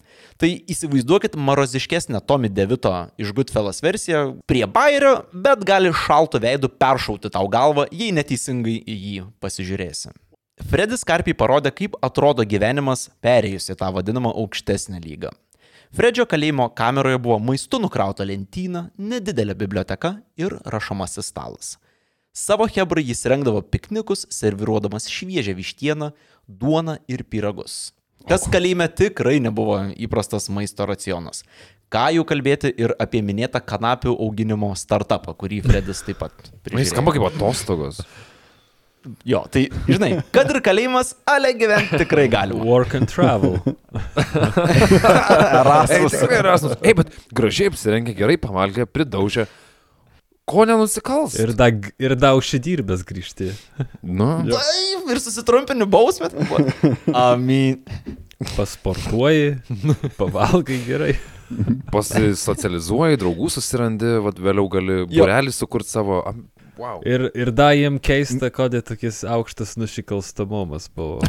Tai 0.41 0.49
įsivaizduokit 0.73 1.37
maroziškesnę 1.37 2.23
Tommy 2.25 2.49
Devito 2.49 2.93
iš 3.21 3.35
Goodfellas 3.37 3.83
versiją 3.85 4.39
prie 4.49 4.65
bairio, 4.65 5.27
bet 5.33 5.65
gali 5.69 5.93
šaltų 5.93 6.41
veidų 6.45 6.73
peršauti 6.81 7.33
tau 7.33 7.49
galvą, 7.53 7.85
jei 7.93 8.15
neteisingai 8.17 8.79
į 8.81 8.97
jį 9.05 9.29
pasižiūrėsi. 9.45 10.15
Fredis 10.71 11.05
Karpiai 11.09 11.37
parodė, 11.37 11.73
kaip 11.73 11.97
atrodo 12.05 12.45
gyvenimas 12.45 13.09
perėjus 13.25 13.71
į 13.73 13.79
tą 13.81 13.89
vadinamą 13.93 14.33
aukštesnę 14.43 15.01
lygą. 15.01 15.33
Fredžio 15.91 16.23
kalėjimo 16.31 16.69
kameroje 16.79 17.19
buvo 17.19 17.41
maistu 17.43 17.81
nukrauta 17.83 18.23
lentyna, 18.23 18.85
nedidelė 18.95 19.57
biblioteka 19.59 20.21
ir 20.39 20.55
rašomasis 20.71 21.33
stalas. 21.33 21.73
Savo 22.31 22.69
hebrai 22.71 23.03
jis 23.03 23.25
rengdavo 23.27 23.59
piknikus, 23.67 24.23
serviruodamas 24.31 25.09
šviežią 25.11 25.57
vištieną, 25.59 26.13
duoną 26.47 27.01
ir 27.11 27.25
pyragus. 27.27 27.91
Kas 28.31 28.47
kalėjime 28.53 28.87
tikrai 28.87 29.41
nebuvo 29.43 29.81
įprastas 29.99 30.47
maisto 30.53 30.87
racionas. 30.87 31.43
Ką 31.91 32.05
jau 32.15 32.23
kalbėti 32.29 32.71
ir 32.79 32.95
apie 33.03 33.19
minėtą 33.27 33.59
kanapių 33.59 34.13
auginimo 34.15 34.71
startupą, 34.79 35.35
kurį 35.35 35.59
Fredis 35.65 36.05
taip 36.07 36.21
pat 36.23 36.37
Na, 36.39 36.45
jis 36.47 36.61
prižiūrėjo. 36.69 36.91
skamba 36.93 37.15
kaip 37.17 37.27
atostogos. 37.33 38.05
Jo, 39.25 39.47
tai 39.49 39.63
žinai, 39.89 40.11
kad 40.35 40.51
ir 40.53 40.59
kalėjimas, 40.65 41.15
ale 41.29 41.55
gyventi 41.57 42.03
tikrai 42.03 42.27
galima. 42.33 42.61
Work 42.69 42.99
and 42.99 43.09
travel. 43.09 43.57
Ei, 45.89 46.05
tikrai 46.13 46.41
Erasmus. 46.43 46.77
Ei, 46.85 46.93
bet 46.99 47.15
gražiai 47.33 47.71
apsirengė, 47.73 48.13
gerai 48.19 48.37
pavalgė, 48.41 48.85
pridaužė. 48.85 49.47
Ko 50.51 50.67
nenusikals? 50.69 51.39
Ir 51.41 51.55
da, 51.57 51.71
ir 52.03 52.17
da 52.19 52.35
užsidirbęs 52.37 53.07
grįžti. 53.09 53.53
Nu, 54.03 54.29
Taip, 54.51 55.09
ir 55.15 55.21
susitrumpini 55.23 55.87
bausmę. 55.89 56.29
Amin. 57.17 57.81
Pasportuoji, 58.57 59.61
pavalgai 60.21 60.81
gerai. 60.85 61.15
pasisocializuoji, 61.91 63.19
draugų 63.21 63.49
susirandi, 63.57 64.17
vėliau 64.39 64.69
gali 64.71 65.03
burelį 65.11 65.55
sukurti 65.55 65.97
savo. 65.97 66.21
Am, 66.29 66.45
Wow. 66.81 67.03
Ir, 67.05 67.27
ir 67.37 67.51
da 67.53 67.71
jiem 67.77 67.99
keista, 68.01 68.49
kodėl 68.55 68.81
tokis 68.87 69.21
aukštas 69.29 69.75
nusikalstamumas 69.77 70.89
buvo. 70.97 71.21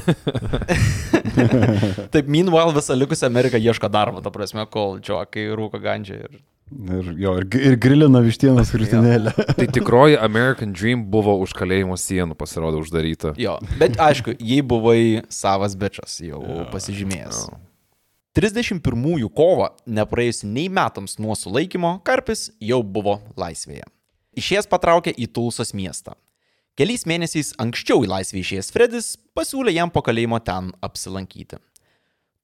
Taip, 2.13 2.29
meanwhile 2.31 2.71
visą 2.77 2.95
likusią 2.95 3.27
Ameriką 3.27 3.59
ieško 3.59 3.89
darbo, 3.91 4.23
ta 4.23 4.31
prasme, 4.31 4.63
kol 4.71 5.01
džokai 5.03 5.49
rūko 5.59 5.81
gandžią. 5.83 6.21
Ir... 6.23 6.39
Ir, 6.71 7.09
jo, 7.19 7.33
ir, 7.41 7.47
ir 7.59 7.75
grilina 7.83 8.21
vištienos 8.23 8.71
krūtinėlę. 8.71 9.33
Tai 9.59 9.67
tikroji 9.75 10.15
American 10.23 10.71
Dream 10.71 11.03
buvo 11.11 11.35
už 11.43 11.51
kalėjimo 11.57 11.99
sienų 11.99 12.37
pasirodo 12.39 12.79
uždaryta. 12.79 13.33
Jo, 13.41 13.57
bet 13.81 13.99
aišku, 13.99 14.37
jei 14.39 14.63
buvai 14.63 15.01
savas 15.27 15.75
bičias, 15.75 16.21
jau 16.23 16.39
pasižymėjęs. 16.71 17.43
31 18.39 19.27
kovo, 19.35 19.67
nepraėjus 19.83 20.45
nei 20.47 20.69
metams 20.71 21.19
nuo 21.19 21.35
sulaikymo, 21.35 21.97
Karpis 22.07 22.53
jau 22.63 22.79
buvo 22.87 23.19
laisvėje. 23.35 23.83
Išėjęs 24.37 24.69
patraukė 24.71 25.11
į 25.11 25.27
Tulsos 25.35 25.73
miestą. 25.75 26.13
Keliais 26.79 27.03
mėnesiais 27.03 27.51
anksčiau 27.59 28.05
į 28.05 28.07
laisvę 28.13 28.39
išėjęs 28.39 28.71
Fredis 28.71 29.09
pasiūlė 29.35 29.73
jam 29.75 29.91
po 29.91 29.99
kalėjimo 30.05 30.39
ten 30.39 30.69
apsilankyti. 30.79 31.59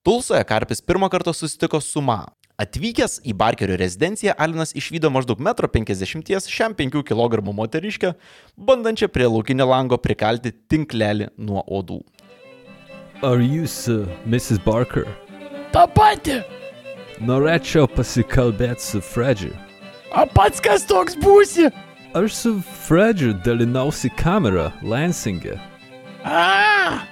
Tulsoje 0.03 0.43
Karpis 0.47 0.83
pirmą 0.83 1.07
kartą 1.11 1.31
susitiko 1.35 1.79
su 1.83 2.03
Ma. 2.03 2.25
Atvykęs 2.57 3.19
į 3.21 3.35
Barkerio 3.37 3.75
rezidenciją, 3.77 4.33
Alinas 4.33 4.71
išvydo 4.75 5.11
maždaug 5.13 5.37
1,50 5.39 6.31
m 6.33 6.41
šiam 6.49 6.73
5 6.73 7.03
kg 7.05 7.43
moteriškę, 7.53 8.13
bandančią 8.57 9.07
prie 9.13 9.27
laukinio 9.29 9.67
lango 9.69 9.99
prikalti 10.01 10.51
tinklelį 10.67 11.29
nuo 11.37 11.61
odų. 11.69 12.01
Ar 13.21 13.37
jūs, 13.41 13.77
uh, 13.93 14.09
Mrs. 14.25 14.59
Barker, 14.65 15.05
Ta 15.71 15.85
pati. 15.87 16.41
norėčiau 17.21 17.85
pasikalbėti 17.87 18.81
su 18.81 19.01
Fredžiu? 19.01 19.53
O 20.15 20.25
pats 20.33 20.61
kas 20.63 20.85
toks 20.87 21.17
būsi? 21.19 21.67
Aš 22.15 22.33
su 22.33 22.51
Fredžiu 22.87 23.33
dalinausi 23.45 24.09
kamerą 24.17 24.71
Lansingė. 24.81 25.57
A, 26.23 27.03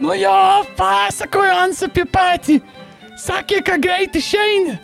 nu 0.00 0.14
jo, 0.16 0.64
pasakoju 0.76 1.54
ant 1.64 1.82
apie 1.88 2.04
patį. 2.08 2.60
Sakė, 3.18 3.60
kad 3.64 3.82
greit 3.84 4.16
išeini. 4.16 4.78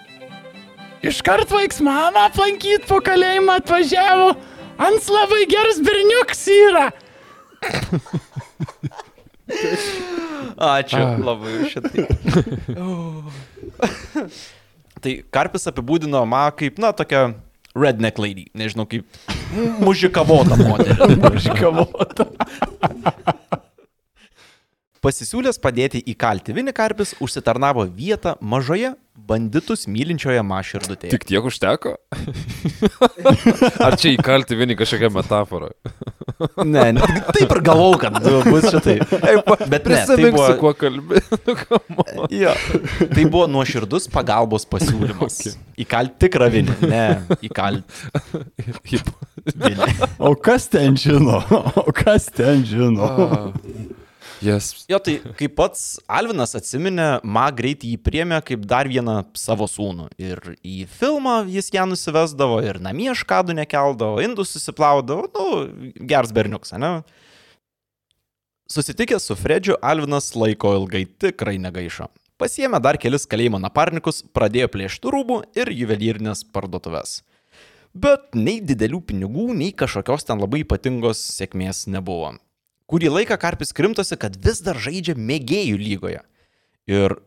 Iškart 1.04 1.50
vaiks 1.54 1.80
mamą 1.84 2.26
aplankyti 2.26 2.86
po 2.88 2.98
kalėjimą 3.04 3.60
atvažiavo. 3.60 4.32
Ants 4.78 5.08
labai 5.10 5.44
geras 5.50 5.78
berniukas 5.82 6.42
yra. 6.54 6.86
Ačiū 10.68 11.02
labai 11.22 11.52
už 11.62 11.72
šitai. 11.72 12.04
tai 15.02 15.12
Karpis 15.34 15.66
apibūdino 15.70 16.20
ma 16.28 16.48
kaip, 16.54 16.78
na, 16.82 16.92
tokia 16.92 17.30
redneck 17.78 18.18
lady, 18.20 18.48
nežinau, 18.58 18.86
kaip 18.90 19.06
mužikavota 19.82 20.58
moteris. 20.60 21.16
Mužikavota. 21.24 22.28
Pasisiūlęs 24.98 25.60
padėti 25.62 26.00
įkalti 26.10 26.54
Vini 26.56 26.74
Karpis 26.74 27.14
užsitarnavo 27.22 27.84
vietą 27.86 28.34
mažoje 28.42 28.96
banditus 29.28 29.86
mylinčioje 29.90 30.42
maširdutėje. 30.46 31.12
Tik 31.12 31.26
tiek 31.28 31.44
užteko? 31.50 31.94
Ar 33.86 33.96
čia 34.00 34.14
įkalti 34.14 34.56
vieni 34.58 34.76
kažkokią 34.78 35.10
metaforą? 35.14 35.70
Ne, 36.62 36.84
ne, 36.94 37.02
taip 37.34 37.50
ir 37.50 37.60
galvau, 37.66 37.96
kad 38.00 38.18
bus 38.22 38.68
šitai. 38.70 38.98
Bet 39.02 39.18
ne, 39.18 39.68
tai 39.68 39.80
Prisimink, 39.88 40.36
buvo, 40.36 40.46
su 40.46 40.58
kuo 40.60 40.72
kalbi. 40.78 41.22
Nu, 42.18 42.26
jo, 42.32 42.52
tai 43.10 43.24
buvo 43.26 43.46
nuoširdus 43.50 44.06
pagalbos 44.12 44.64
pasiūlymas. 44.70 45.38
okay. 45.42 45.54
Įkalti 45.84 46.14
tikrą 46.24 46.48
vinį, 46.52 46.76
ne, 46.90 47.04
įkalti. 47.48 49.02
O 50.22 50.32
kas 50.38 50.68
ten 50.72 50.96
žino? 50.98 51.42
O 51.82 51.88
kas 51.96 52.30
ten 52.34 52.64
žino? 52.66 53.10
Yes. 54.44 54.84
Jo, 54.90 55.00
tai 55.02 55.16
kaip 55.38 55.56
pats 55.58 55.98
Alvinas 56.06 56.54
atsiminė, 56.58 57.08
Ma 57.26 57.48
greit 57.54 57.82
jį 57.86 57.96
priemė 58.02 58.38
kaip 58.46 58.66
dar 58.70 58.88
vieną 58.90 59.20
savo 59.38 59.66
sūnų. 59.70 60.08
Ir 60.20 60.40
į 60.62 60.84
filmą 60.98 61.40
jis 61.50 61.72
ją 61.74 61.88
nusivesdavo, 61.90 62.60
ir 62.66 62.78
namie 62.82 63.10
škadų 63.18 63.56
nekeldavo, 63.58 64.22
indus 64.22 64.54
susiplaudavo, 64.54 65.26
nu, 65.34 65.98
gers 66.06 66.34
berniuks, 66.34 66.76
ne? 66.78 67.00
Susitikęs 68.68 69.24
su 69.30 69.34
Fredžiu, 69.38 69.78
Alvinas 69.82 70.34
laiko 70.36 70.74
ilgai 70.76 71.06
tikrai 71.08 71.56
negaišo. 71.62 72.10
Pasiemė 72.38 72.78
dar 72.84 72.98
kelis 73.00 73.24
kalėjimo 73.26 73.58
naparnikus, 73.58 74.20
pradėjo 74.36 74.68
plėšti 74.70 75.10
rūbų 75.10 75.40
ir 75.58 75.72
juvelyrinės 75.74 76.44
parduotuvės. 76.54 77.22
Bet 77.98 78.36
nei 78.36 78.60
didelių 78.62 79.00
pinigų, 79.08 79.48
nei 79.58 79.72
kažkokios 79.74 80.28
ten 80.28 80.38
labai 80.38 80.60
ypatingos 80.62 81.18
sėkmės 81.34 81.88
nebuvo. 81.90 82.36
Kurį 82.88 83.10
laiką 83.12 83.36
Karpis 83.36 83.74
krimtosi, 83.76 84.16
kad 84.16 84.36
vis 84.40 84.62
dar 84.64 84.78
žaidžia 84.80 85.12
mėgėjų 85.12 85.76
lygoje. 85.76 86.22
Ir 86.88 87.18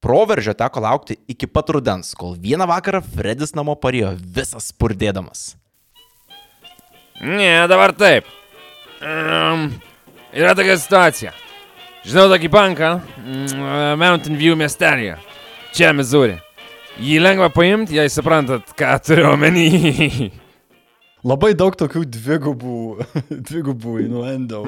proveržio 0.00 0.54
teko 0.56 0.80
laukti 0.80 1.18
iki 1.28 1.44
pat 1.44 1.68
rudens, 1.76 2.14
kol 2.16 2.38
vieną 2.40 2.64
vakarą 2.70 3.02
Fredis 3.04 3.52
namo 3.52 3.76
parėjo 3.76 4.14
visas 4.16 4.70
spurdėdamas. 4.72 5.54
Ne, 7.20 7.68
dabar 7.68 7.92
taip. 7.92 8.24
Um, 9.04 9.68
yra 10.32 10.56
tokia 10.56 10.78
situacija. 10.80 11.36
Žinau 12.08 12.30
tokį 12.32 12.48
banką 12.52 12.94
mm, 13.20 13.98
Mountain 14.00 14.40
View 14.40 14.56
miestelėje. 14.56 15.18
Čia, 15.76 15.92
Missouri. 15.92 16.38
Jį 17.00 17.20
lengva 17.20 17.50
paimti, 17.52 18.00
jei 18.00 18.08
suprantat, 18.12 18.72
ką 18.76 18.96
turiu 19.04 19.28
omeny. 19.34 19.68
Labai 21.26 21.50
daug 21.58 21.74
tokių 21.76 22.00
dvigubų, 22.16 22.74
dvigubų 23.50 23.94
innuendo. 24.06 24.62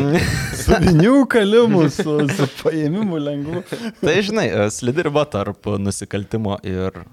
Su 0.62 0.78
vinių 0.82 1.20
kalimu, 1.30 1.84
su, 1.94 2.16
su 2.26 2.48
paėmimu 2.58 3.20
lengvu. 3.22 3.62
Tai 4.00 4.16
žinai, 4.26 4.48
e, 4.50 4.64
slidi 4.74 5.04
riba 5.06 5.22
tarp 5.30 5.68
nusikaltimo 5.78 6.56
ir 6.66 7.04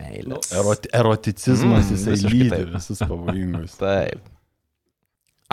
meilės. 0.00 0.50
Eroti, 0.58 0.90
eroticizmas, 0.98 1.86
Mm, 1.86 1.94
jisai 1.94 2.16
lydi 2.32 2.50
taip. 2.50 2.72
visus 2.74 3.04
pavojingus. 3.06 3.76
Taip. 3.84 4.26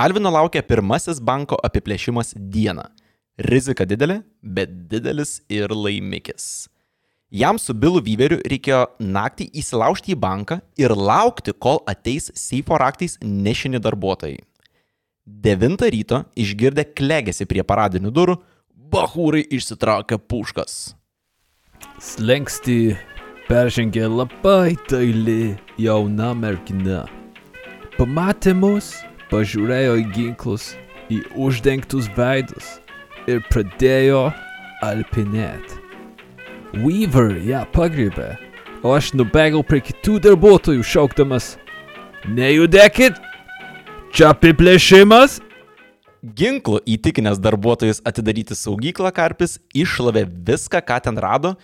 Alvino 0.02 0.32
laukia 0.34 0.64
pirmasis 0.66 1.20
banko 1.22 1.60
apiplėšimas 1.68 2.34
dieną. 2.36 2.88
Rizika 3.46 3.86
didelė, 3.86 4.24
bet 4.42 4.74
didelis 4.90 5.38
ir 5.54 5.70
laimikis. 5.70 6.68
Jam 7.32 7.56
su 7.56 7.72
Bilu 7.72 8.02
Vyveriu 8.04 8.42
reikėjo 8.44 8.82
naktį 9.00 9.46
įsilaužti 9.62 10.12
į 10.12 10.18
banką 10.20 10.58
ir 10.76 10.92
laukti, 10.92 11.54
kol 11.56 11.80
ateis 11.88 12.28
seifo 12.36 12.76
raktais 12.76 13.16
nešini 13.24 13.80
darbuotojai. 13.80 14.42
9 15.24 15.86
ryto 15.96 16.26
išgirdę 16.36 16.84
klegėsi 16.92 17.48
prie 17.48 17.64
paradinių 17.64 18.12
durų, 18.12 18.36
bahūrai 18.92 19.46
išsitraukė 19.48 20.20
puškas. 20.28 20.98
Slengsti 22.04 22.98
peržengė 23.48 24.10
labai 24.12 24.76
daili 24.92 25.56
jauna 25.80 26.34
mergina. 26.36 27.06
Pamatė 27.96 28.58
mus, 28.60 28.98
pažiūrėjo 29.32 30.02
į 30.04 30.10
ginklus, 30.18 30.74
į 31.08 31.24
uždengtus 31.40 32.12
veidus 32.18 32.82
ir 33.32 33.40
pradėjo 33.48 34.26
alpinėti. 34.84 35.81
Weaver 36.72 37.34
ją 37.44 37.66
pagrybė, 37.76 38.38
o 38.80 38.94
aš 38.96 39.10
nubėgau 39.20 39.60
prie 39.68 39.82
kitų 39.84 40.22
darbuotojų 40.24 40.86
šaukdamas. 40.88 41.58
Nejudėkit! 42.32 43.18
Čia 44.16 44.30
apiplėšimas! 44.32 45.42
Ginklu 46.24 46.80
įtikinęs 46.88 47.42
darbuotojus 47.44 48.00
atidaryti 48.08 48.56
saugyklą 48.56 49.12
Karpis 49.12 49.58
iššlavė 49.76 50.24
viską, 50.48 50.80
ką 50.80 51.02
ten 51.10 51.20
rado 51.20 51.58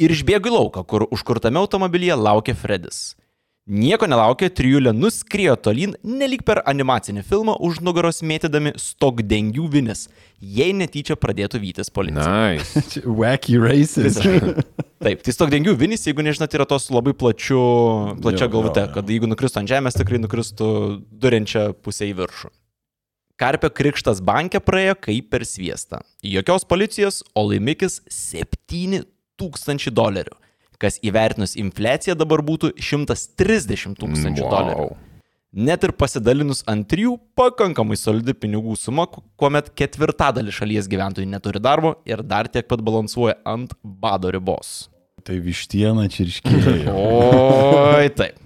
ir 0.00 0.16
išbėgo 0.16 0.48
į 0.48 0.56
lauką, 0.56 0.86
kur 0.88 1.04
užkurtame 1.12 1.60
automobilyje 1.60 2.16
laukė 2.16 2.56
Fredis. 2.56 3.18
Nieko 3.64 4.04
nelaukė, 4.04 4.50
trijulė 4.52 4.90
nuskriejo 4.92 5.54
tolyn, 5.56 5.94
nelik 6.04 6.42
per 6.44 6.58
animacinį 6.68 7.22
filmą 7.24 7.54
už 7.64 7.78
nugaros 7.80 8.20
mėtydami 8.20 8.74
stogdengių 8.76 9.70
vinis, 9.72 10.02
jei 10.36 10.74
netyčia 10.76 11.16
pradėtų 11.16 11.62
vytis 11.62 11.88
policija. 11.88 12.26
Nice. 12.28 13.00
Wacky 13.20 13.56
races. 13.56 14.20
Taip, 15.04 15.24
tai 15.24 15.32
stogdengių 15.32 15.72
vinis, 15.80 16.04
jeigu 16.04 16.20
nežinot, 16.26 16.52
yra 16.58 16.68
tos 16.68 16.90
labai 16.92 17.16
plačiu, 17.16 17.62
plačia 18.20 18.50
galvute, 18.52 18.84
kad 18.92 19.08
jeigu 19.08 19.32
nukristų 19.32 19.62
ant 19.62 19.72
žemės, 19.72 19.96
tikrai 19.96 20.20
nukristų 20.20 20.68
durinčią 21.24 21.70
pusę 21.80 22.12
į 22.12 22.18
viršų. 22.20 22.52
Karpio 23.40 23.72
krikštas 23.72 24.20
bankė 24.20 24.60
praėjo 24.60 25.00
kaip 25.08 25.32
per 25.32 25.48
sviestą. 25.48 26.04
Jokios 26.20 26.68
policijos, 26.68 27.24
o 27.32 27.48
laimikis 27.48 28.02
7000 28.12 29.88
dolerių, 29.96 30.36
kas 30.84 31.00
įvertinus 31.02 31.56
infliaciją 31.60 32.14
dabar 32.20 32.44
būtų 32.44 32.74
130 32.78 33.98
tūkstančių 34.04 34.46
dolerių. 34.52 34.88
Net 35.54 35.84
ir 35.86 35.92
pasidalinus 35.94 36.64
ant 36.66 36.88
trijų, 36.90 37.12
pakankamai 37.38 37.94
solidi 37.94 38.34
pinigų 38.34 38.74
suma, 38.74 39.04
ku- 39.06 39.22
kuomet 39.38 39.68
ketvirtadalį 39.78 40.50
šalies 40.50 40.88
gyventojų 40.90 41.28
neturi 41.30 41.60
darbo 41.62 41.92
ir 42.10 42.24
dar 42.26 42.48
tiek 42.50 42.66
pat 42.66 42.82
balansuoja 42.82 43.36
ant 43.46 43.70
bado 43.84 44.32
ribos. 44.34 44.88
Tai 45.24 45.36
vištiena 45.40 46.08
čirškėjo. 46.10 46.90
Oi, 47.94 48.10
taip. 48.18 48.40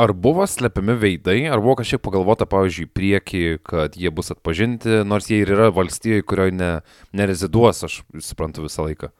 Ar 0.00 0.12
buvo 0.16 0.44
slepiami 0.48 0.94
veidai, 1.00 1.38
ar 1.52 1.60
buvo 1.64 1.78
kažkiek 1.80 2.00
pagalvota, 2.04 2.46
pavyzdžiui, 2.48 2.86
į 2.86 2.92
priekį, 2.96 3.40
kad 3.64 3.96
jie 4.00 4.12
bus 4.12 4.30
atpažinti, 4.32 5.00
nors 5.08 5.26
jie 5.32 5.40
ir 5.42 5.50
yra 5.56 5.66
valstijoje, 5.76 6.24
kurioje 6.28 6.54
ne, 6.56 6.70
nereziduos, 7.16 7.82
aš 7.88 7.98
suprantu 8.24 8.64
visą 8.68 8.84
laiką. 8.86 9.10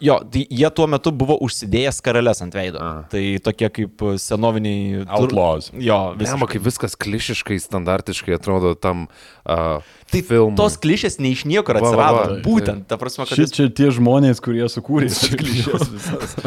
Jo, 0.00 0.14
tai 0.32 0.46
jie 0.48 0.68
tuo 0.72 0.86
metu 0.88 1.10
buvo 1.12 1.34
užsidėjęs 1.44 1.98
karalės 2.04 2.38
ant 2.40 2.54
veido. 2.56 2.80
A. 2.80 3.02
Tai 3.12 3.20
tokie 3.44 3.68
kaip 3.76 4.00
senoviniai... 4.22 5.02
tur- 5.04 5.26
Outlaws. 5.26 5.68
Jo, 5.76 5.98
Visama, 6.16 6.46
visiškai. 6.46 6.52
kaip 6.54 6.64
viskas 6.70 6.96
klišiškai, 6.96 7.58
standartiškai 7.60 8.38
atrodo 8.38 8.72
tam 8.80 9.02
uh, 9.44 9.84
Tai 10.10 10.22
filmui. 10.24 10.56
tos 10.56 10.78
klišės 10.80 11.18
ne 11.20 11.34
iš 11.34 11.44
niekur 11.50 11.76
Va, 11.76 11.82
va, 11.84 11.90
atsirado. 11.90 12.22
va, 12.32 12.38
Būtent, 12.46 12.86
ta 12.88 12.96
prasme, 12.96 13.26
kad... 13.28 13.36
Šit 13.36 13.44
jis- 13.50 13.56
čia 13.58 13.68
tie 13.76 13.90
žmonės, 13.92 14.40
kurie 14.40 14.64
sukūrė 14.72 15.10
šias 15.12 15.36
klišės 15.44 15.86
visas. 15.92 16.34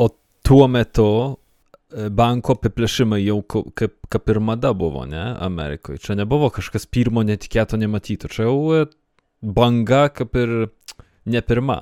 O 0.00 0.08
tuo 0.46 0.66
metu 0.70 1.06
e, 1.92 2.08
banko 2.08 2.54
apiplėšimai 2.56 3.20
jau 3.24 3.40
kaip, 3.44 3.96
kaip 4.08 4.30
ir 4.32 4.38
mada 4.40 4.70
buvo, 4.72 5.04
ne, 5.04 5.34
Amerikoje. 5.42 5.98
Čia 6.00 6.16
nebuvo 6.22 6.48
kažkas 6.54 6.86
pirmo 6.88 7.24
netikėto 7.26 7.76
nematyto. 7.80 8.30
Čia 8.30 8.46
jau 8.48 8.58
e, 8.78 8.84
banga 9.42 10.06
kaip 10.14 10.36
ir 10.38 10.54
ne 11.30 11.42
pirma. 11.44 11.80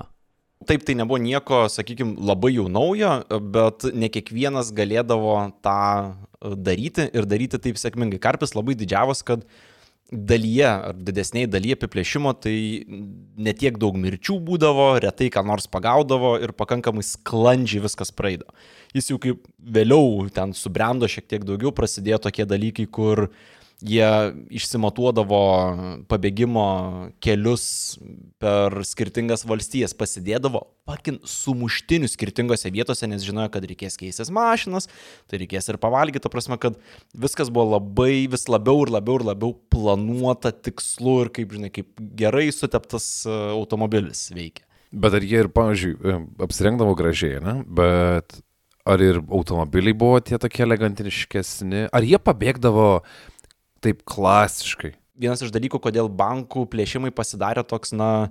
Taip, 0.67 0.83
tai 0.83 0.95
nebuvo 0.99 1.21
nieko, 1.23 1.61
sakykime, 1.71 2.17
labai 2.27 2.51
jau 2.57 2.65
naujo, 2.67 3.13
bet 3.55 3.85
ne 3.95 4.09
kiekvienas 4.11 4.73
galėdavo 4.75 5.35
tą 5.63 5.79
e, 6.03 6.51
daryti 6.67 7.05
ir 7.15 7.27
daryti 7.31 7.61
taip 7.63 7.79
sėkmingai. 7.79 8.19
Karpis 8.19 8.51
labai 8.57 8.75
didžiavos, 8.75 9.23
kad 9.23 9.45
dalyje 10.11 10.67
ar 10.67 10.97
didesniai 10.97 11.47
dalyje 11.47 11.77
apiplėšimo 11.77 12.33
tai 12.43 12.55
netiek 13.39 13.77
daug 13.79 13.95
mirčių 14.03 14.35
būdavo, 14.49 14.89
retai 15.05 15.29
ką 15.31 15.45
nors 15.47 15.69
pagaudavo 15.71 16.33
ir 16.43 16.51
pakankamai 16.57 17.05
sklandžiai 17.05 17.85
viskas 17.85 18.11
praeidavo. 18.11 18.51
Jis 18.97 19.11
jau 19.13 19.19
kaip 19.21 19.45
vėliau 19.63 20.25
ten 20.33 20.51
subrendo 20.57 21.07
šiek 21.07 21.29
tiek 21.29 21.47
daugiau, 21.47 21.71
prasidėjo 21.71 22.19
tokie 22.25 22.47
dalykai, 22.49 22.89
kur 22.89 23.29
jie 23.79 24.07
išsimatuodavo 24.51 25.39
pabėgimo 26.11 26.65
kelius 27.23 27.97
per 28.41 28.75
skirtingas 28.87 29.45
valstijas, 29.47 29.95
pasidėdavo 29.97 30.65
pakin 30.89 31.19
sumuštinių 31.27 32.09
skirtingose 32.11 32.71
vietose, 32.73 33.07
nes 33.07 33.23
žinojo, 33.23 33.51
kad 33.53 33.67
reikės 33.69 33.95
keistis 33.99 34.31
mašinas, 34.35 34.89
tai 35.29 35.39
reikės 35.43 35.71
ir 35.71 35.79
pavalgyti, 35.81 36.23
ta 36.25 36.31
prasme, 36.33 36.59
kad 36.61 36.79
viskas 37.13 37.51
buvo 37.53 37.77
labai 37.77 38.27
vis 38.31 38.47
labiau 38.51 38.83
ir 38.83 38.93
labiau 38.97 39.21
ir 39.21 39.27
labiau 39.31 39.55
planuota, 39.71 40.51
tikslu 40.51 41.19
ir 41.25 41.33
kaip, 41.39 41.55
žinai, 41.55 41.71
kaip 41.73 41.93
gerai 42.19 42.49
suteptas 42.55 43.07
e, 43.23 43.39
automobilis 43.53 44.27
veikia. 44.35 44.65
Bet 44.89 45.15
ar 45.15 45.23
jie 45.23 45.43
ir, 45.45 45.51
pavyzdžiui, 45.53 45.95
e, 46.01 46.19
apsirengdavo 46.43 46.97
gražiai, 46.99 47.39
ne? 47.45 47.59
Bet 47.63 48.41
ar 48.89 49.03
ir 49.05 49.19
automobiliai 49.21 49.93
buvo 49.93 50.19
tie 50.25 50.39
tokie 50.41 50.65
elegantiškesni? 50.65 51.87
Ar 51.93 52.05
jie 52.05 52.17
pabėgdavo 52.17 52.89
taip 53.83 54.05
klasiškai? 54.07 54.95
vienas 55.19 55.43
iš 55.43 55.51
dalykų, 55.53 55.81
kodėl 55.83 56.09
bankų 56.11 56.65
plėšimai 56.71 57.11
pasidarė 57.15 57.65
toks, 57.67 57.93
na, 57.95 58.29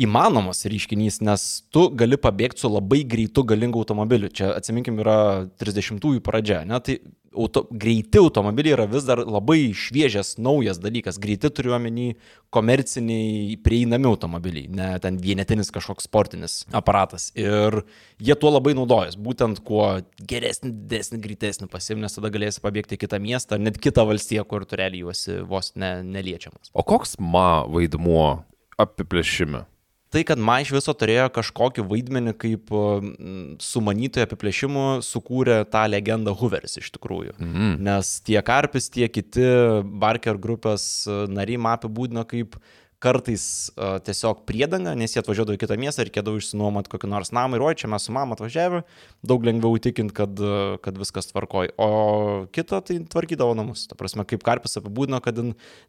įmanomas 0.00 0.64
reiškinys, 0.66 1.20
nes 1.22 1.42
tu 1.72 1.86
gali 1.94 2.18
pabėgti 2.18 2.64
su 2.64 2.70
labai 2.70 3.04
greitu 3.06 3.44
galingu 3.46 3.82
automobiliu. 3.82 4.30
Čia 4.32 4.54
atsiminkim 4.56 4.98
yra 5.02 5.18
30-ųjų 5.60 6.22
pradžia, 6.24 6.64
ne? 6.66 6.80
Tai 6.82 6.96
auto, 7.34 7.64
greiti 7.70 8.18
automobiliai 8.18 8.74
yra 8.74 8.86
vis 8.90 9.06
dar 9.06 9.22
labai 9.22 9.72
šviežias, 9.76 10.34
naujas 10.42 10.80
dalykas. 10.82 11.18
Greiti 11.22 11.50
turiu 11.54 11.74
omeny 11.76 12.14
komerciniai 12.54 13.58
prieinami 13.62 14.08
automobiliai, 14.10 14.70
ne 14.74 14.88
ten 15.02 15.18
vienetinis 15.22 15.70
kažkoks 15.74 16.08
sportinis 16.08 16.56
aparatas. 16.74 17.28
Ir 17.38 17.82
jie 18.22 18.38
tuo 18.38 18.50
labai 18.54 18.74
naudojas. 18.78 19.18
Būtent 19.18 19.62
kuo 19.66 19.86
geresnį, 20.30 20.72
didesnį, 20.84 21.20
greitesnį 21.26 21.70
pasim, 21.70 22.02
nes 22.02 22.18
tada 22.18 22.32
galėsi 22.34 22.62
pabėgti 22.64 22.98
į 22.98 23.04
kitą 23.04 23.22
miestą, 23.22 23.60
net 23.62 23.78
kitą 23.82 24.06
valstiją, 24.10 24.46
kur 24.48 24.66
tu 24.66 24.78
realiai 24.80 25.06
juosi 25.06 25.38
vos 25.46 25.74
ne, 25.78 25.96
neliečiamas. 26.06 26.74
O 26.74 26.86
koks 26.86 27.18
ma 27.22 27.62
vaidmuo 27.70 28.42
apiplėšime? 28.82 29.66
Tai, 30.14 30.22
kad 30.28 30.40
man 30.40 30.62
iš 30.64 30.72
viso 30.76 30.94
turėjo 30.96 31.26
kažkokį 31.34 31.84
vaidmenį 31.90 32.34
kaip 32.40 32.72
sumanytojų 33.64 34.28
apiplėšimų 34.28 34.86
sukūrė 35.06 35.58
tą 35.72 35.84
legendą 35.90 36.34
Hooveris 36.38 36.78
iš 36.80 36.92
tikrųjų. 36.96 37.36
Mhm. 37.40 37.74
Nes 37.84 38.14
tiek 38.26 38.44
Karpis, 38.46 38.90
tiek 38.94 39.12
kiti 39.12 39.44
Barker 40.04 40.38
grupės 40.40 40.86
nariai 41.30 41.60
man 41.60 41.78
apibūdino 41.78 42.26
kaip 42.30 42.58
kartais 43.04 43.44
uh, 43.76 43.98
tiesiog 44.04 44.42
priedanga, 44.48 44.94
nes 44.98 45.12
jie 45.12 45.20
atvažiuodavo 45.20 45.58
į 45.58 45.60
kitą 45.62 45.76
miestą 45.80 46.02
ir 46.02 46.10
reikėdavo 46.10 46.40
išsinuomoti 46.40 46.92
kokį 46.94 47.10
nors 47.12 47.34
namą 47.36 47.60
ir 47.60 47.66
oi, 47.66 47.74
čia 47.80 47.90
mes 47.92 48.08
su 48.08 48.14
mama 48.16 48.38
atvažiavę, 48.38 48.80
daug 49.26 49.44
lengviau 49.44 49.76
įtikinti, 49.78 50.16
kad, 50.16 50.40
uh, 50.40 50.78
kad 50.84 50.96
viskas 51.00 51.28
tvarkoj. 51.32 51.74
O 51.76 51.90
kita 52.54 52.80
tai 52.86 53.02
tvarkydavo 53.12 53.58
namus. 53.58 53.84
Ta 53.90 53.98
prasme, 54.00 54.24
kaip 54.28 54.42
Karpis 54.46 54.80
apibūdino, 54.80 55.20
kad 55.24 55.38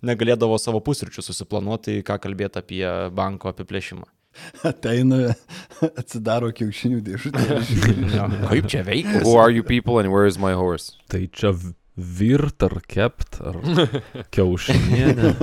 negalėdavo 0.06 0.60
savo 0.62 0.84
pusryčių 0.84 1.24
susiplanuoti, 1.26 2.02
ką 2.06 2.20
kalbėti 2.28 2.62
apie 2.62 2.86
banko 3.16 3.56
apiplėšimą. 3.56 4.12
Ateina, 4.70 5.34
atsidaro 6.00 6.52
kiaušinių 6.56 7.02
dėžutę. 7.06 7.60
Kaip 8.52 8.70
čia 8.72 8.84
veikia? 8.88 9.24
Who 9.24 9.38
are 9.40 9.52
you 9.54 9.64
people 9.64 10.00
and 10.00 10.12
where 10.14 10.28
is 10.28 10.40
my 10.42 10.54
horse? 10.58 10.96
Tai 11.12 11.26
čia 11.32 11.54
virt 11.96 12.66
ar 12.68 12.80
kept 12.84 13.40
ar 13.40 13.62
kiaušinienė. 14.36 15.34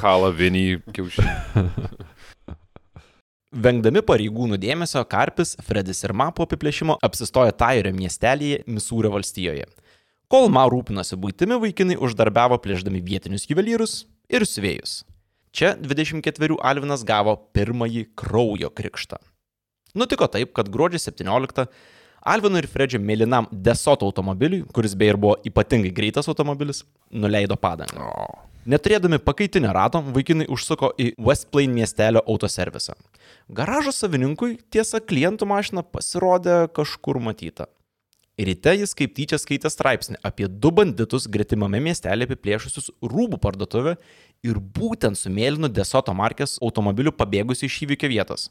Kalavinį 0.00 0.64
kiaušinį. 0.94 1.76
Vengdami 3.48 4.02
pareigūnų 4.04 4.58
dėmesio, 4.60 5.00
Karpis, 5.08 5.54
Fredis 5.64 6.02
ir 6.04 6.12
Ma 6.12 6.28
po 6.36 6.44
apiplėšimo 6.44 6.98
apsistojo 7.04 7.54
Tairio 7.56 7.94
miestelėje 7.96 8.60
Misūrio 8.68 9.14
valstijoje. 9.14 9.64
Kol 10.28 10.50
Ma 10.52 10.66
rūpinosi 10.68 11.16
būtimi, 11.16 11.56
vaikinai 11.62 11.96
uždarbiavo 11.96 12.58
plėždami 12.60 13.00
vietinius 13.00 13.48
juvelyrus 13.48 14.02
ir 14.28 14.44
siuvėjus. 14.44 14.98
Čia 15.56 15.72
24 15.80 16.58
Alvinas 16.60 17.06
gavo 17.08 17.38
pirmąjį 17.56 18.04
kraujo 18.20 18.68
krikštą. 18.68 19.16
Nutiko 19.96 20.28
taip, 20.28 20.52
kad 20.52 20.68
gruodžio 20.68 21.00
17 21.00 21.64
Alvino 22.28 22.60
ir 22.60 22.68
Fredžio 22.68 23.00
mėlynam 23.00 23.48
Desoto 23.50 24.04
automobiliui, 24.10 24.66
kuris 24.74 24.92
beje 24.98 25.14
ir 25.14 25.20
buvo 25.22 25.38
ypatingai 25.48 25.94
greitas 25.94 26.28
automobilis, 26.28 26.82
nuleido 27.08 27.56
padangą. 27.56 28.10
Neturėdami 28.68 29.16
pakaitinio 29.24 29.70
rato, 29.72 30.02
vaikinai 30.12 30.44
užsuko 30.52 30.90
į 31.00 31.14
West 31.24 31.48
Plain 31.54 31.72
miestelio 31.72 32.20
autoservisą. 32.28 32.98
Garažo 33.48 33.94
savininkui 33.96 34.58
tiesa 34.68 35.00
klientų 35.00 35.48
mašina 35.48 35.84
pasirodė 35.86 36.66
kažkur 36.76 37.16
matyta. 37.24 37.70
Ryte 38.38 38.74
jis 38.76 38.92
kaip 38.94 39.16
tyčia 39.16 39.38
skaitė 39.40 39.70
straipsnį 39.72 40.20
apie 40.22 40.46
du 40.46 40.70
banditus 40.70 41.24
gretimame 41.32 41.80
miestelėje 41.82 42.28
apiplėšusius 42.28 42.92
rūbų 43.02 43.40
parduotuvę 43.42 43.96
ir 44.46 44.60
būtent 44.60 45.18
su 45.18 45.32
mėlynu 45.32 45.72
Desoto 45.72 46.14
markės 46.14 46.58
automobiliu 46.62 47.10
pabėgusi 47.10 47.66
iš 47.66 47.80
įvykio 47.88 48.12
vietos. 48.12 48.50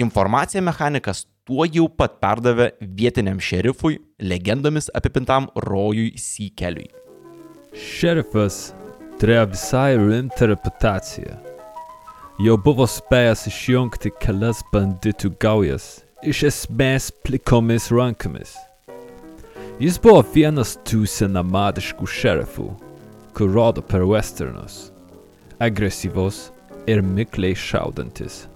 Informaciją 0.00 0.64
mechanikas 0.64 1.26
tuo 1.44 1.68
jau 1.68 1.86
pat 1.92 2.16
perdavė 2.24 2.72
vietiniam 2.80 3.38
šerifui, 3.38 4.00
legendomis 4.18 4.88
apipintam 4.96 5.52
rojui 5.68 6.14
Sykeliui. 6.16 6.88
Šerifas 7.76 8.70
turėjo 9.20 9.50
visai 9.52 9.98
rimtą 10.00 10.46
reputaciją. 10.48 11.34
Jau 12.40 12.54
buvo 12.56 12.86
spėjęs 12.88 13.42
išjungti 13.50 14.14
kelias 14.22 14.62
banditų 14.72 15.34
gaujas, 15.42 15.88
iš 16.24 16.46
esmės 16.48 17.10
plikomis 17.26 17.90
rankomis. 17.92 18.54
Jis 19.80 19.98
buvo 20.00 20.22
vienas 20.32 20.72
tų 20.88 21.04
senamadiškų 21.08 22.08
šerifų, 22.08 22.70
kur 23.36 23.52
rodo 23.52 23.84
per 23.84 24.06
westernus. 24.08 24.88
Agresyvus 25.60 26.46
ir 26.88 27.04
mikliai 27.04 27.52
šaudantis. 27.52 28.46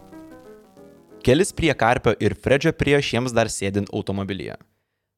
Kelis 1.24 1.52
prie 1.56 1.72
Karpio 1.76 2.16
ir 2.20 2.36
Fredžio 2.40 2.72
prie 2.72 2.96
šiems 3.04 3.36
dar 3.36 3.52
sėdint 3.52 3.92
automobilyje. 3.92 4.56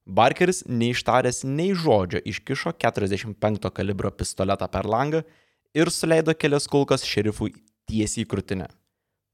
Barkeris, 0.07 0.63
neištaręs 0.71 1.43
nei 1.45 1.73
žodžio, 1.75 2.21
iškišo 2.23 2.77
45 2.79 3.71
kalibro 3.75 4.11
pistoletą 4.15 4.69
per 4.71 4.87
langą 4.87 5.23
ir 5.75 5.91
suleido 5.91 6.35
kelias 6.35 6.69
kulkas 6.71 7.03
šerifui 7.03 7.57
tiesiai 7.91 8.23
į 8.23 8.29
krūtinę. 8.31 8.69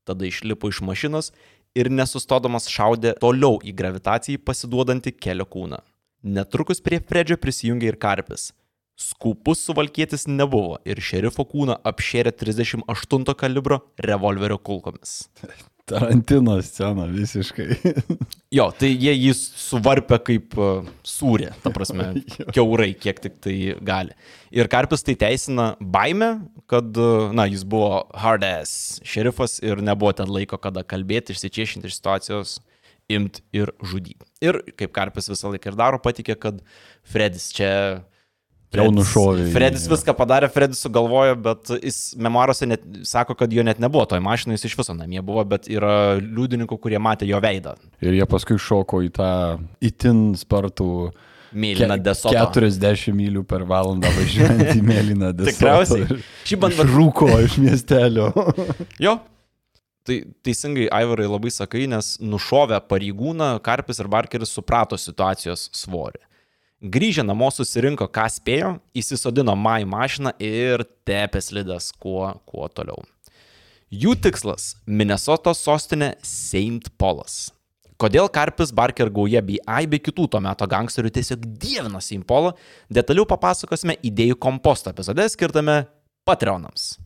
Tada 0.08 0.26
išlipo 0.26 0.70
iš 0.72 0.80
mašinos 0.80 1.30
ir 1.76 1.90
nesustodamas 1.92 2.70
šaudė 2.72 3.12
toliau 3.20 3.60
į 3.60 3.74
gravitacijai 3.76 4.40
pasiduodantį 4.40 5.12
kelio 5.20 5.44
kūną. 5.44 5.82
Netrukus 6.22 6.80
prie 6.80 7.02
Fredžio 7.04 7.36
prisijungė 7.36 7.92
ir 7.92 8.00
Karpis. 8.00 8.50
Skūpus 8.96 9.60
suvalkėtis 9.66 10.24
nebuvo 10.28 10.78
ir 10.88 11.00
šerifo 11.04 11.44
kūną 11.48 11.78
apšėrė 11.90 12.32
38 12.44 13.36
kalibro 13.36 13.80
revolverio 14.08 14.58
kulkomis. 14.58 15.26
Tarantino 15.84 16.62
scena 16.62 17.06
visiškai. 17.10 17.68
Jo, 18.52 18.66
tai 18.76 18.90
jie 18.90 19.14
jį 19.16 19.30
suvarpia 19.32 20.18
kaip 20.20 20.52
uh, 20.60 20.84
sūrė, 21.08 21.54
ta 21.64 21.70
prasme, 21.72 22.10
keurai, 22.54 22.90
kiek 22.92 23.22
tik 23.24 23.38
tai 23.40 23.54
gali. 23.80 24.12
Ir 24.52 24.68
Karpis 24.68 25.00
tai 25.06 25.14
teisina 25.16 25.70
baime, 25.80 26.28
kad, 26.68 26.90
uh, 27.00 27.30
na, 27.32 27.46
jis 27.48 27.64
buvo 27.64 28.02
hard 28.12 28.44
ass 28.44 29.00
šerifas 29.08 29.56
ir 29.64 29.80
nebuvo 29.80 30.12
ten 30.18 30.28
laiko, 30.28 30.60
kada 30.60 30.84
kalbėti, 30.84 31.32
išsičiešinti 31.32 31.88
iš 31.88 31.96
situacijos, 31.96 32.58
imt 33.08 33.40
ir 33.56 33.72
žudyti. 33.80 34.20
Ir 34.44 34.60
kaip 34.76 34.92
Karpis 34.92 35.32
visą 35.32 35.54
laiką 35.54 35.72
ir 35.72 35.80
daro, 35.80 36.02
patikė, 36.04 36.36
kad 36.36 36.60
Fredis 37.08 37.48
čia 37.56 37.72
Jau 38.72 38.86
nušovė 38.94 39.48
Fredis 39.52 39.84
viską 39.90 40.14
padarė, 40.16 40.48
Fredis 40.52 40.80
sugalvojo, 40.84 41.34
bet 41.44 41.72
jis 41.76 41.98
memoaruose 42.16 42.68
net 42.70 42.86
sako, 43.08 43.36
kad 43.38 43.52
jo 43.52 43.64
net 43.66 43.82
nebuvo 43.82 44.06
toj 44.08 44.22
mašinai, 44.24 44.56
jis 44.56 44.70
iš 44.70 44.78
viso 44.80 44.96
namie 44.96 45.20
buvo, 45.24 45.44
bet 45.48 45.68
yra 45.72 46.16
liudininkų, 46.20 46.78
kurie 46.80 47.00
matė 47.02 47.28
jo 47.28 47.40
veidą. 47.42 47.76
Ir 48.00 48.16
jie 48.16 48.28
paskui 48.30 48.56
šoko 48.60 49.02
į 49.04 49.12
tą 49.18 49.32
itin 49.84 50.32
spartų 50.40 50.88
Mėlyną 51.52 51.98
desotą. 52.00 52.46
40 52.48 53.12
mylių 53.12 53.42
per 53.44 53.66
valandą 53.68 54.08
važiuojant 54.16 54.70
į 54.72 54.86
mėlyną 54.88 55.34
desotą. 55.36 55.52
Tikriausiai. 55.52 56.22
Šį 56.48 56.58
band 56.62 56.80
Rūko 56.94 57.28
iš 57.44 57.58
miestelio. 57.60 58.30
Jo. 59.04 59.18
Tai 60.02 60.16
teisingai, 60.42 60.88
Aivarai, 60.90 61.28
labai 61.30 61.52
sakai, 61.54 61.84
nes 61.86 62.16
nušovę 62.18 62.80
pareigūną, 62.90 63.52
Karpis 63.62 64.00
ir 64.02 64.08
Barkeris 64.10 64.50
suprato 64.50 64.96
situacijos 64.98 65.68
svorį. 65.78 66.18
Grįžę 66.82 67.22
namo 67.22 67.46
susirinko, 67.54 68.08
ką 68.10 68.24
spėjo, 68.26 68.72
įsisodino 68.98 69.52
Mai 69.54 69.84
mašiną 69.86 70.32
ir 70.42 70.82
tepė 71.06 71.38
slidas 71.38 71.92
kuo, 71.94 72.32
kuo 72.42 72.64
toliau. 72.74 73.04
Jų 73.94 74.16
tikslas- 74.18 74.74
Minnesotos 74.98 75.60
sostinė 75.62 76.16
St. 76.26 76.90
Paulas. 76.98 77.52
Kodėl 78.02 78.26
Karpis, 78.28 78.72
Barker 78.74 79.08
gauja 79.10 79.40
bei 79.40 79.60
aibė 79.62 80.00
kitų 80.02 80.26
to 80.28 80.40
meto 80.40 80.66
gangsterių 80.66 81.12
tiesiog 81.14 81.38
dievina 81.46 82.00
St. 82.00 82.26
Paulą, 82.26 82.56
detaliau 82.90 83.24
papasakosime 83.30 83.94
idėjų 84.02 84.34
komposto 84.34 84.90
epizode 84.90 85.28
skirtame 85.30 85.86
Patreonams. 86.26 86.98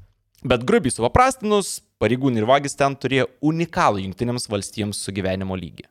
Bet 0.42 0.64
grubiai 0.64 0.90
supaprastinus, 0.90 1.82
pareigūnai 2.00 2.38
ir 2.38 2.46
vagis 2.46 2.74
ten 2.74 2.96
turėjo 2.96 3.28
unikalų 3.42 4.06
jungtinėms 4.06 4.48
valstijoms 4.48 5.04
sugyvenimo 5.04 5.54
lygį. 5.54 5.84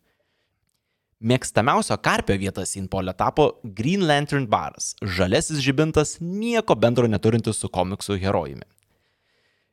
Mėgstamiausio 1.24 1.96
karpio 2.04 2.36
vieta 2.36 2.66
Sinpolė 2.68 3.14
tapo 3.16 3.62
Green 3.64 4.04
Lantern 4.04 4.50
baras- 4.52 4.96
žalesis 5.18 5.62
žibintas, 5.64 6.18
nieko 6.20 6.76
bendro 6.76 7.08
neturintis 7.08 7.56
su 7.58 7.70
komiksų 7.70 8.20
herojumi. 8.20 8.68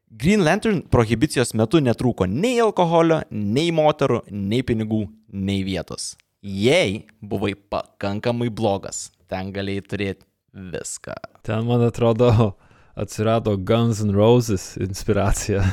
Green 0.09 0.45
Lantern 0.45 0.83
prohibicijos 0.83 1.55
metu 1.55 1.81
netrūko 1.81 2.29
nei 2.29 2.61
alkoholio, 2.61 3.23
nei 3.31 3.73
moterų, 3.73 4.23
nei 4.31 4.63
pinigų, 4.63 5.09
nei 5.33 5.65
vietos. 5.65 6.17
Jei 6.43 7.07
buvai 7.21 7.55
pakankamai 7.55 8.51
blogas, 8.51 9.11
ten 9.27 9.53
galėjai 9.53 9.83
turėti 9.89 10.25
viską. 10.53 11.15
Ten, 11.43 11.65
man 11.67 11.81
atrodo, 11.81 12.55
atsirado 12.95 13.57
Guns 13.57 14.03
N' 14.05 14.15
Roses 14.15 14.77
inspiracija. 14.77 15.65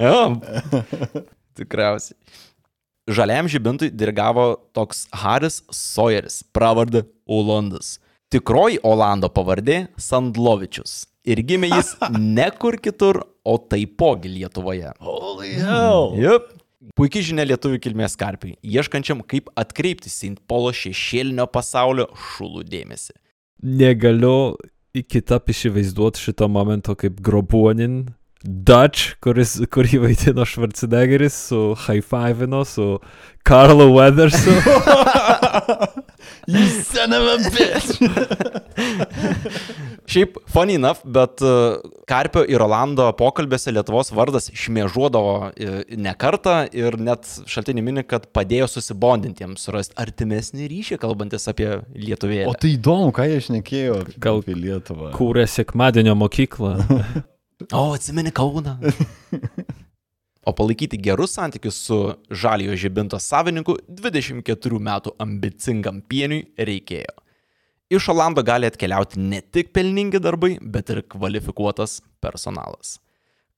Jo, 0.00 0.40
tikriausiai. 1.60 2.18
Žaliam 3.10 3.48
žibintui 3.50 3.90
dirigavo 3.90 4.52
toks 4.76 5.06
Haris 5.22 5.62
Sawyeris, 5.74 6.42
pravardė 6.54 7.04
Olandas. 7.26 7.98
Tikroji 8.30 8.78
Olando 8.86 9.30
pavardė 9.32 9.88
Sandlovičius. 9.98 11.04
Ir 11.26 11.42
gimė 11.44 11.72
jis 11.72 11.96
ne 12.38 12.48
kur 12.60 12.78
kitur, 12.80 13.24
o 13.44 13.56
taipogi 13.58 14.30
Lietuvoje. 14.30 14.92
Holy 15.02 15.54
hell. 15.58 16.14
Jep. 16.20 16.52
Puikiai 16.96 17.24
žinia 17.24 17.44
lietuvių 17.44 17.78
kilmės 17.84 18.14
karpiai, 18.18 18.54
ieškančiam, 18.64 19.20
kaip 19.28 19.50
atkreipti 19.58 20.08
St. 20.08 20.38
Paulo 20.48 20.72
šešėlinio 20.72 21.44
pasaulio 21.52 22.06
šulų 22.32 22.64
dėmesį. 22.68 23.12
Negaliu 23.60 24.56
iki 24.96 25.20
tap 25.20 25.50
įsivaizduoti 25.52 26.22
šito 26.22 26.48
momento 26.48 26.96
kaip 26.98 27.20
grobuonin. 27.24 28.06
Dutch, 28.44 29.16
kuris, 29.20 29.58
kurį 29.68 29.98
vaidino 30.06 30.46
Schwarzeneggeris 30.48 31.34
su 31.50 31.74
High 31.86 32.00
Five'ino, 32.00 32.64
su 32.64 32.98
Karlu 33.44 33.92
Weathersu. 33.92 34.56
You 36.46 36.66
son 36.66 37.12
of 37.12 37.22
a 37.28 37.36
bitch. 37.52 38.00
Šiaip, 40.10 40.36
funny 40.50 40.74
enough, 40.74 40.98
bet 41.04 41.42
uh, 41.44 41.76
Karpio 42.08 42.42
ir 42.48 42.58
Rolando 42.58 43.12
pokalbėse 43.18 43.70
Lietuvos 43.74 44.10
vardas 44.16 44.48
šmėžuodavo 44.56 45.34
uh, 45.50 45.52
ne 46.00 46.14
kartą 46.18 46.64
ir 46.74 46.96
net 46.98 47.28
šaltinį 47.50 47.82
mini, 47.86 48.02
kad 48.08 48.26
padėjo 48.34 48.66
susibondintiems 48.72 49.60
surasti 49.68 49.94
artimesnį 50.00 50.68
ryšį, 50.72 50.98
kalbantis 51.02 51.46
apie 51.52 51.68
Lietuvėlę. 51.94 52.48
O 52.50 52.54
tai 52.58 52.70
įdomu, 52.78 53.12
ką 53.14 53.22
jie 53.30 53.40
šnekėjo 53.46 53.96
Gal- 54.18 54.40
apie 54.42 54.54
Lietuvą. 54.58 55.08
Kūrė 55.18 55.44
sekmadienio 55.50 56.14
mokyklą. 56.18 56.72
O, 57.72 57.92
atsimeni 57.94 58.32
Kauną. 58.32 58.78
O 60.46 60.54
palaikyti 60.56 60.96
gerus 60.96 61.34
santykius 61.36 61.76
su 61.84 61.96
žaliojo 62.30 62.76
žibinto 62.80 63.18
savininku 63.20 63.74
24 63.86 64.78
metų 64.86 65.12
ambicingam 65.20 65.98
pieniui 66.00 66.46
reikėjo. 66.56 67.12
Iš 67.92 68.08
Olando 68.14 68.42
gali 68.46 68.70
atkeliauti 68.70 69.20
ne 69.20 69.42
tik 69.42 69.74
pelningi 69.76 70.20
darbai, 70.22 70.54
bet 70.62 70.90
ir 70.94 71.02
kvalifikuotas 71.12 71.98
personalas. 72.24 72.96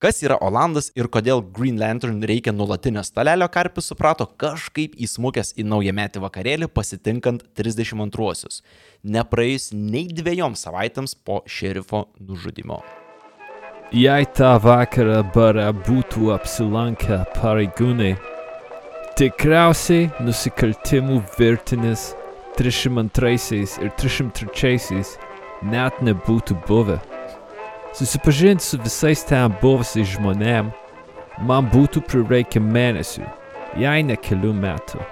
Kas 0.02 0.18
yra 0.26 0.34
Olandas 0.42 0.88
ir 0.98 1.06
kodėl 1.06 1.44
Green 1.54 1.78
Lantern 1.78 2.18
reikia 2.26 2.50
nulatinio 2.50 3.04
stalelio, 3.06 3.46
Karpis 3.46 3.92
suprato 3.92 4.26
kažkaip 4.26 4.96
įsmukęs 5.06 5.54
į 5.54 5.68
naujametį 5.70 6.24
vakarėlį 6.24 6.66
pasitinkant 6.74 7.44
32-uosius, 7.54 8.64
nepraėjus 9.04 9.70
nei 9.76 10.08
dviejom 10.10 10.58
savaitėms 10.58 11.14
po 11.22 11.44
šerifo 11.46 12.08
nužudimo. 12.18 12.82
Jei 13.92 14.24
tą 14.24 14.54
vakarą 14.56 15.18
bare 15.34 15.66
būtų 15.84 16.30
apsilankę 16.32 17.18
pareigūnai, 17.34 18.14
tikriausiai 19.20 20.06
nusikaltimų 20.24 21.18
virtinis 21.36 22.06
302 22.56 23.34
ir 23.84 23.92
303 24.00 25.02
net 25.68 26.00
nebūtų 26.00 26.56
buvę. 26.64 26.96
Susipažinti 27.92 28.64
su 28.64 28.80
visais 28.80 29.26
ten 29.28 29.52
buvusiais 29.60 30.08
žmonėm 30.16 30.72
man 31.44 31.68
būtų 31.68 32.00
prireikę 32.08 32.64
mėnesių, 32.64 33.28
jei 33.76 34.08
ne 34.08 34.16
kelių 34.16 34.54
metų. 34.56 35.04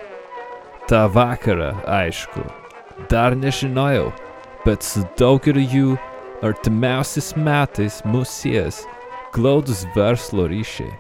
Ta 0.89 1.05
vakarą, 1.13 1.75
aišku, 1.85 2.49
dar 3.13 3.37
nežinojau, 3.37 4.09
bet 4.65 4.89
su 4.89 5.05
daugeliu 5.21 5.69
jų 5.69 5.99
artimiausiais 6.47 7.35
metais 7.37 8.01
mūsų 8.09 8.33
siejas 8.33 8.83
glaudus 9.35 9.85
verslo 9.95 10.47
ryšiai. 10.51 10.91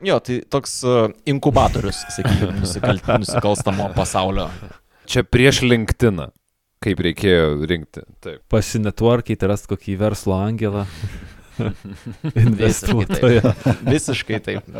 Jo, 0.00 0.16
tai 0.24 0.38
toks 0.48 0.78
uh, 0.88 1.10
inkubatorius, 1.28 1.98
sakykime, 2.14 2.54
nusikal... 2.62 3.00
nusikalstamo 3.20 3.90
pasaulio. 3.96 4.48
Čia 5.10 5.26
prieš 5.26 5.60
linktiną, 5.66 6.30
kaip 6.80 7.02
reikėjo 7.04 7.66
rinkti. 7.68 8.06
Taip. 8.24 8.40
Pasinetworkyti, 8.52 9.48
rast 9.50 9.68
kokį 9.68 9.98
verslo 10.00 10.38
angelą. 10.40 10.86
Investuotoją. 12.46 13.52
Visiškai 13.84 14.40
taip. 14.46 14.70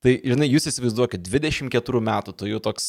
Tai, 0.00 0.14
žinai, 0.24 0.46
jūs 0.48 0.64
įsivaizduokit, 0.70 1.20
24 1.28 2.00
metų, 2.00 2.32
tu 2.40 2.46
jau 2.48 2.56
toks 2.64 2.84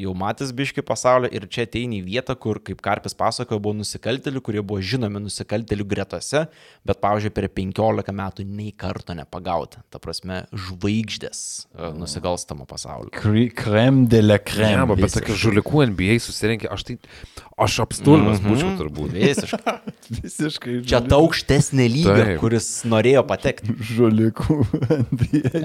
jau 0.00 0.12
matęs 0.16 0.54
biški 0.56 0.80
pasaulio 0.88 1.28
ir 1.28 1.44
čia 1.52 1.66
ateini 1.66 1.98
į 2.00 2.04
vietą, 2.06 2.32
kur, 2.40 2.56
kaip 2.64 2.78
Karpis 2.80 3.12
pasakojo, 3.12 3.58
buvo 3.60 3.74
nusikaltelių, 3.82 4.40
kurie 4.40 4.62
buvo 4.64 4.80
žinomi 4.80 5.20
nusikaltelių 5.26 5.84
gretose, 5.90 6.46
bet, 6.88 7.00
pavyzdžiui, 7.02 7.32
per 7.36 7.50
15 7.52 8.08
metų 8.16 8.46
nei 8.48 8.70
karto 8.72 9.12
nepagauti. 9.18 9.82
Ta 9.92 10.00
prasme, 10.00 10.46
žvaigždės 10.56 11.42
uh, 11.76 11.90
nusikalstamo 12.00 12.64
pasaulio. 12.70 13.12
Krem 13.12 14.06
de 14.08 14.22
la 14.24 14.38
Ne, 14.40 14.44
krem. 14.48 14.94
bet 14.96 15.12
tokia 15.12 15.36
žulikų 15.36 15.84
NBA 15.92 16.16
susirinkė, 16.24 16.72
aš 16.72 16.86
tai, 16.88 16.96
aš 17.66 17.82
apstulbęs 17.84 18.40
Mhm. 18.40 18.48
būčiau 18.48 18.72
turbūt. 18.80 19.12
Visiškai. 19.12 19.76
visiškai. 20.24 20.78
Čia 20.88 21.02
ta 21.04 21.20
aukštesnė 21.20 21.86
lyga, 21.92 22.16
Taip. 22.22 22.40
kuris 22.40 22.72
norėjo 22.88 23.26
patekti. 23.28 23.76
Žulikų 23.92 24.58
NBA 25.04 25.64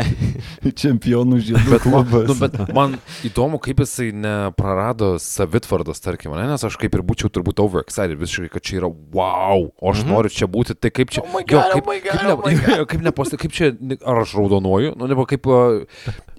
čempionų 0.82 1.39
žiedų 1.45 1.63
Bet 1.71 1.86
man, 1.86 2.05
klubas. 2.05 2.27
nu, 2.29 2.36
bet 2.41 2.73
man 2.75 2.95
įdomu, 3.27 3.59
kaip 3.63 3.82
jisai 3.84 4.09
neprarado 4.15 5.13
savitvardos, 5.21 6.01
tarkim, 6.03 6.34
ne? 6.38 6.47
nes 6.51 6.65
aš 6.67 6.77
kaip 6.82 6.97
ir 6.97 7.03
būčiau 7.05 7.32
turbūt 7.34 7.61
overexcited 7.63 8.19
visiškai, 8.19 8.51
kad 8.55 8.65
čia 8.67 8.79
yra 8.82 8.89
wow, 8.89 9.69
o 9.69 9.91
aš 9.91 10.01
mm 10.01 10.03
-hmm. 10.03 10.11
noriu 10.13 10.34
čia 10.34 10.49
būti, 10.51 10.75
tai 10.75 10.91
kaip 10.91 11.13
čia... 11.13 11.23
Oh 11.25 11.39
jo, 11.39 11.45
God, 11.47 11.63
oh 11.63 11.73
kaip, 11.73 11.88
my 11.88 11.99
God, 12.03 12.11
kaip, 12.11 12.27
ne, 12.27 12.34
oh 12.34 12.77
jo, 12.82 12.86
kaip, 12.86 13.01
neposti, 13.01 13.38
kaip 13.38 13.55
čia, 13.55 13.71
ar 14.05 14.23
aš 14.23 14.36
raudonuoju, 14.39 14.95
nu, 14.97 15.07
nebo 15.07 15.25
kaip 15.25 15.47
uh, 15.47 15.84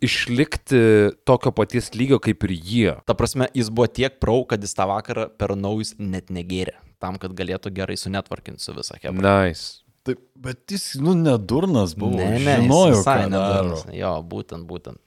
išlikti 0.02 1.12
tokio 1.24 1.52
paties 1.52 1.92
lygio 1.94 2.18
kaip 2.22 2.44
ir 2.48 2.56
jie. 2.56 2.96
Ta 3.06 3.14
prasme, 3.14 3.48
jis 3.54 3.70
buvo 3.70 3.86
tiek 3.86 4.18
prau, 4.20 4.44
kad 4.48 4.62
jis 4.62 4.74
tą 4.74 4.88
vakarą 4.90 5.28
per 5.38 5.56
naujus 5.56 5.94
net 5.98 6.30
negėrė, 6.30 6.74
tam, 7.02 7.18
kad 7.22 7.34
galėtų 7.36 7.72
gerai 7.74 7.96
sunetvarkinti 7.96 8.62
su 8.62 8.74
visą 8.74 8.98
hebra. 9.02 9.22
Nice. 9.46 9.81
Taip, 10.02 10.18
bet 10.34 10.72
jis, 10.74 10.96
nu, 10.98 11.12
nedurnas 11.14 11.92
buvo. 11.94 12.18
Ne, 12.18 12.34
ne, 12.42 12.56
visai 12.66 13.22
ką 13.22 13.30
daro. 13.30 13.68
nedurnas. 13.70 13.84
Jo, 13.94 14.16
būtent, 14.26 14.66
būtent. 14.66 14.98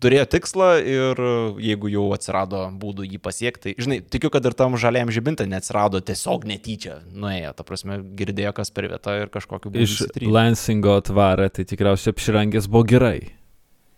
Turėjo 0.00 0.24
tikslą 0.32 0.68
ir 0.86 1.18
jeigu 1.60 1.90
jau 1.92 2.04
atsirado 2.14 2.62
būdų 2.80 3.08
jį 3.10 3.18
pasiekti, 3.20 3.62
tai, 3.66 3.74
žinai, 3.82 3.98
tikiu, 4.14 4.30
kad 4.32 4.46
ir 4.46 4.54
tam 4.56 4.78
žaliam 4.80 5.10
žibintai 5.12 5.48
neatsirado 5.50 6.00
tiesiog 6.00 6.46
netyčia. 6.48 7.00
Nuėjo, 7.10 7.50
ta 7.58 7.66
prasme, 7.66 7.98
girdėjo, 8.16 8.54
kas 8.56 8.70
per 8.72 8.88
vietą 8.94 9.18
ir 9.24 9.34
kažkokiu 9.34 9.74
būdu. 9.74 9.82
Iš 9.82 9.98
įsitrynė. 9.98 10.32
Lansingo 10.38 10.94
atvarė, 11.02 11.50
tai 11.50 11.66
tikriausiai 11.68 12.14
apširangęs 12.14 12.70
buvo 12.70 12.86
gerai. 12.94 13.18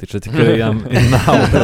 Tai 0.01 0.09
čia 0.09 0.19
tikrai 0.25 0.57
jam 0.57 0.81
į 0.89 1.05
naudą. 1.13 1.63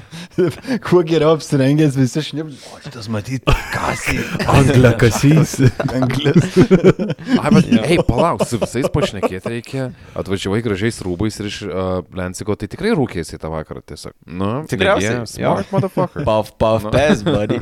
Kuo 0.86 1.02
geriau 1.06 1.34
apsirengęs 1.36 1.96
visi 1.98 2.22
šnip. 2.28 2.50
O 2.72 2.80
šitas 2.84 3.08
matyti, 3.12 3.54
kasiai. 3.72 4.24
Anglė 4.52 4.92
kasys. 5.02 5.56
Anglis. 5.86 6.56
Ai, 7.42 7.50
bet, 7.56 7.70
hei, 7.88 7.98
palauk, 8.06 8.44
su 8.48 8.60
visais 8.62 8.88
pašnekėti 8.92 9.52
reikia. 9.56 9.88
Atvažiavai 10.18 10.62
gražiais 10.66 10.98
rūbais 11.06 11.38
ir 11.42 11.50
iš 11.50 11.60
uh, 11.68 12.00
Lensiko, 12.16 12.56
tai 12.58 12.68
tikrai 12.72 12.94
rūkėsi 12.96 13.38
tą 13.42 13.50
vakarą 13.52 13.84
tiesiog. 13.86 14.14
Nu, 14.26 14.50
Tikriausiai, 14.70 15.20
negi, 15.22 15.32
Smart 15.36 15.72
motherfucker. 15.74 16.24
Puff, 16.26 16.54
puff, 16.60 16.86
Nu. 16.88 16.92
pes, 16.94 17.22
buddy. 17.26 17.60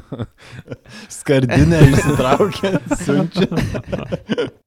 Skardinę 1.12 1.80
išsitraukė, 1.92 2.74
siunčia. 3.00 3.48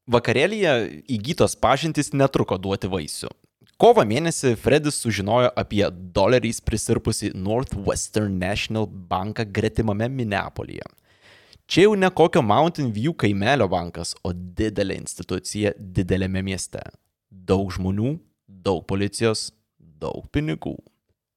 Vakarėlyje 0.08 0.74
įgytos 1.18 1.58
pažintys 1.60 2.14
netruko 2.16 2.58
duoti 2.62 2.88
vaisių. 2.92 3.32
Kovo 3.78 4.02
mėnesį 4.10 4.56
Fredis 4.58 4.96
sužinojo 5.04 5.52
apie 5.54 5.84
doleriais 5.94 6.58
prisirpusi 6.66 7.30
Northwestern 7.38 8.40
National 8.42 8.88
banką 8.90 9.46
gretimame 9.54 10.08
Minneapolyje. 10.10 10.88
Čia 11.70 11.84
jau 11.86 11.92
ne 11.94 12.10
kokio 12.10 12.42
Mountain 12.42 12.90
View 12.96 13.14
kaimelio 13.14 13.68
bankas, 13.70 14.16
o 14.26 14.34
didelė 14.34 14.98
institucija 14.98 15.76
didelėme 15.78 16.42
mieste. 16.42 16.82
Daug 17.30 17.70
žmonių, 17.76 18.16
daug 18.50 18.82
policijos, 18.90 19.52
daug 19.78 20.26
pinigų. 20.34 20.74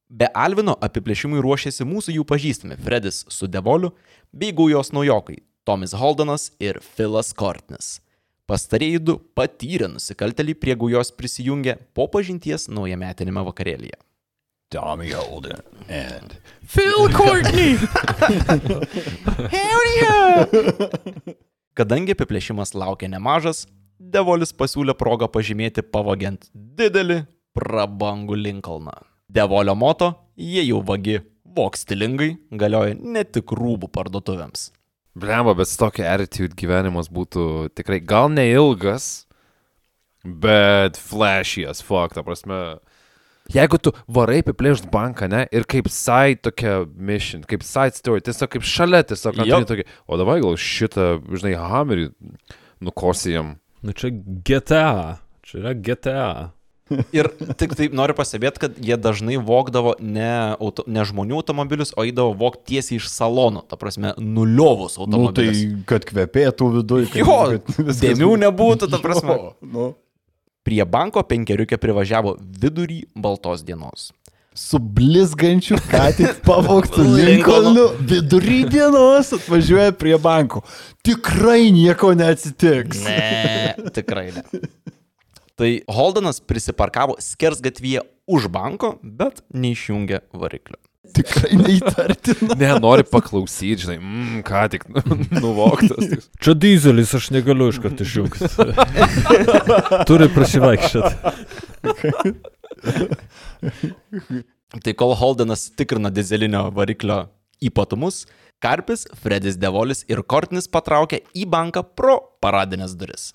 Be 0.08 0.32
Alvino 0.32 0.78
apiplėšimui 0.80 1.44
ruošėsi 1.44 1.84
mūsų 1.84 2.16
jų 2.16 2.24
pažįstami 2.24 2.80
Fredis 2.80 3.26
su 3.28 3.52
Devoliu 3.52 3.92
bei 4.32 4.56
gaujos 4.56 4.94
naujokai 4.96 5.42
Tomis 5.68 5.92
Holdenas 5.92 6.54
ir 6.56 6.80
Filas 6.80 7.34
Kortnis. 7.36 7.98
Pastarėjai 8.50 8.98
du 8.98 9.14
patyrę 9.38 9.86
nusikaltelį 9.92 10.56
prie 10.58 10.74
gaujos 10.74 11.12
prisijungė 11.14 11.76
po 11.94 12.08
pažinties 12.10 12.64
naujametinėme 12.66 13.44
vakarėlyje. 13.46 13.94
Tommy 14.74 15.12
Holden 15.14 15.62
and 15.86 16.34
Phil 16.66 17.06
Courtney. 17.14 17.78
Kadangi 21.78 22.16
apiplėšimas 22.16 22.74
laukia 22.74 23.06
nemažas, 23.12 23.68
Devolis 24.00 24.50
pasiūlė 24.56 24.96
progą 24.98 25.28
pažymėti 25.30 25.84
pavogiant 25.86 26.50
didelį, 26.54 27.20
prabangų 27.54 28.34
Lincolną. 28.40 28.96
Devolio 29.30 29.76
moto- 29.78 30.10
jie 30.50 30.66
jau 30.66 30.82
vagi, 30.82 31.20
vok 31.44 31.78
stilingai, 31.78 32.34
galioja 32.50 32.98
ne 32.98 33.22
tik 33.22 33.54
rūbų 33.54 33.92
parduotuvėms. 33.94 34.72
Blemba, 35.20 35.54
bet 35.58 35.72
tokia 35.78 36.14
attitude 36.14 36.56
gyvenimas 36.58 37.10
būtų 37.12 37.70
tikrai 37.76 38.00
gal 38.00 38.30
neilgas, 38.32 39.26
bet 40.24 40.96
flashy 41.00 41.66
as 41.68 41.82
fuck, 41.84 42.14
ta 42.16 42.24
prasme. 42.26 42.78
Jeigu 43.50 43.80
tu 43.82 43.90
varai 44.06 44.38
apiplėšt 44.44 44.86
banką, 44.92 45.26
ne, 45.30 45.42
ir 45.50 45.66
kaip 45.68 45.88
side 45.90 46.38
tokia 46.46 46.84
mission, 46.94 47.42
kaip 47.50 47.64
side 47.66 47.98
story, 47.98 48.22
tiesiog 48.22 48.52
kaip 48.52 48.66
šalia, 48.66 49.02
tiesiog 49.10 49.40
antrinį 49.42 49.68
tokį, 49.72 49.86
o 50.06 50.20
davai 50.20 50.38
gal 50.44 50.54
šitą, 50.60 51.08
žinai, 51.34 51.56
hamerį 51.58 52.10
nukosijam. 52.86 53.56
Nu 53.82 53.96
čia 53.96 54.12
GTA. 54.46 55.18
Čia 55.42 55.62
yra 55.64 55.74
GTA. 55.74 56.30
Ir 57.14 57.28
tik 57.60 57.76
taip 57.78 57.92
noriu 57.94 58.16
pastebėti, 58.18 58.62
kad 58.64 58.78
jie 58.82 58.96
dažnai 58.98 59.36
vokdavo 59.38 59.92
ne, 60.02 60.30
auto, 60.58 60.82
ne 60.90 61.04
žmonių 61.06 61.36
automobilius, 61.38 61.92
o 61.94 62.02
eidavo 62.06 62.32
vokti 62.40 62.74
tiesiai 62.74 62.98
iš 62.98 63.06
salonų, 63.12 63.62
ta 63.70 63.78
prasme, 63.78 64.10
nuliovus 64.18 64.98
Nu, 64.98 65.06
tai 65.06 65.20
automobilius. 65.22 65.64
kad 65.90 66.06
kvepėtų 66.08 66.70
viduje. 66.80 67.10
Jo, 67.22 67.40
dėmių 67.78 68.32
nebūtų, 68.46 68.90
ta 68.90 68.98
prasme. 69.06 69.36
Jo, 69.38 69.52
nu. 69.62 69.90
Prie 70.66 70.82
banko 70.84 71.22
penkeriukė 71.24 71.78
privažiavo 71.80 72.34
vidurį 72.40 73.04
baltos 73.16 73.62
dienos. 73.64 74.10
Su 74.60 74.80
blizgančiu, 74.82 75.78
ką 75.88 76.08
tik 76.18 76.40
pavogtų. 76.48 77.06
Linkolnu 77.16 77.84
vidury 78.02 78.64
dienos 78.68 79.30
atvažiuoja 79.38 79.94
prie 79.96 80.18
banko. 80.20 80.64
Tikrai 81.06 81.70
nieko 81.72 82.10
neatsitiks. 82.18 83.04
Ne, 83.06 83.90
tikrai 83.94 84.32
ne. 84.34 84.42
Tai 85.60 85.80
Holdenas 85.92 86.40
prisiparkavo 86.40 87.18
skersgatvyje 87.20 88.00
už 88.32 88.46
banko, 88.48 88.94
bet 89.04 89.42
neišjungė 89.52 90.22
variklio. 90.32 90.78
Tikrai 91.16 91.56
neįtartina. 91.58 92.54
Ne, 92.60 92.70
nori 92.80 93.04
paklausyti, 93.04 93.82
žinai, 93.82 93.96
mm, 93.98 94.38
ką 94.46 94.62
tik 94.72 94.86
nuvoktas. 95.34 96.30
Čia 96.40 96.54
dizelis, 96.56 97.12
aš 97.18 97.28
negaliu 97.34 97.68
iškart 97.74 98.00
išjungti. 98.04 98.48
Turi 100.08 100.30
prasivaikščioti. 100.32 101.14
Tai 104.80 104.94
kol 104.96 105.12
Holdenas 105.18 105.66
tikrino 105.76 106.08
dizelinio 106.14 106.70
variklio 106.72 107.26
ypatumus, 107.60 108.24
Karpis, 108.64 109.04
Fredis 109.20 109.56
Devolis 109.60 110.04
ir 110.08 110.22
Kortinis 110.24 110.68
patraukė 110.72 111.20
į 111.36 111.44
banką 111.52 111.84
pro 111.96 112.16
paradinės 112.44 112.96
duris. 112.96 113.30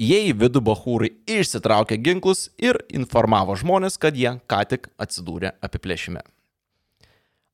Jie 0.00 0.30
į 0.30 0.36
vidų 0.40 0.62
bahūrai 0.64 1.10
išsitraukė 1.28 1.98
ginklus 2.00 2.46
ir 2.56 2.78
informavo 2.88 3.52
žmonės, 3.60 3.98
kad 4.00 4.16
jie 4.16 4.30
ką 4.48 4.60
tik 4.70 4.86
atsidūrė 4.96 5.50
apiplėšime. 5.60 6.22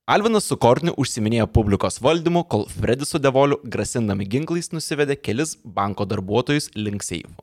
Alvinas 0.07 0.47
su 0.47 0.55
Kortiniu 0.63 0.93
užsiminėjo 1.03 1.49
publikos 1.51 1.99
valdymu, 1.99 2.45
kol 2.47 2.69
Fredis 2.71 3.11
su 3.11 3.19
Devoliu 3.19 3.59
grasindami 3.67 4.29
ginklais 4.31 4.71
nusivedė 4.71 5.17
kelis 5.19 5.57
banko 5.65 6.07
darbuotojus 6.07 6.71
link 6.79 7.03
seifų. 7.03 7.35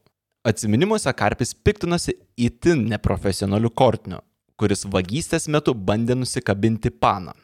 Atsiminimuose 0.47 1.12
Karpis 1.20 1.51
piktinosi 1.51 2.16
itin 2.39 2.86
neprofesionaliu 2.93 3.74
Kortiniu, 3.76 4.22
kuris 4.56 4.88
vagystės 4.88 5.49
metu 5.51 5.76
bandė 5.76 6.16
nusikabinti 6.16 6.93
paną. 6.95 7.36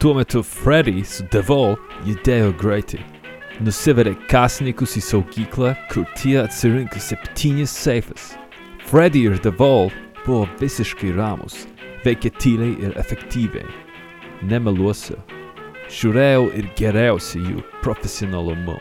Tuo 0.00 0.16
metu 0.16 0.40
Freddy 0.40 1.04
su 1.04 1.28
Devol 1.28 1.76
judėjo 2.08 2.56
greitai. 2.56 3.04
Nusivedė 3.56 4.10
kasininkus 4.28 4.98
į 4.98 5.00
saugyklą, 5.00 5.70
kur 5.88 6.04
tie 6.20 6.34
atsirinko 6.42 7.00
septynis 7.00 7.72
seifus. 7.72 8.34
Freddy 8.84 9.22
ir 9.30 9.38
Devol 9.40 9.88
buvo 10.26 10.42
visiškai 10.60 11.14
ramus, 11.16 11.62
veikė 12.04 12.34
tyliai 12.36 12.74
ir 12.84 12.98
efektyviai. 13.00 13.64
Nemeluosiu. 14.44 15.16
Žiūrėjau 15.88 16.50
ir 16.58 16.68
geriausi 16.76 17.40
jų 17.40 17.64
profesionalumu. 17.80 18.76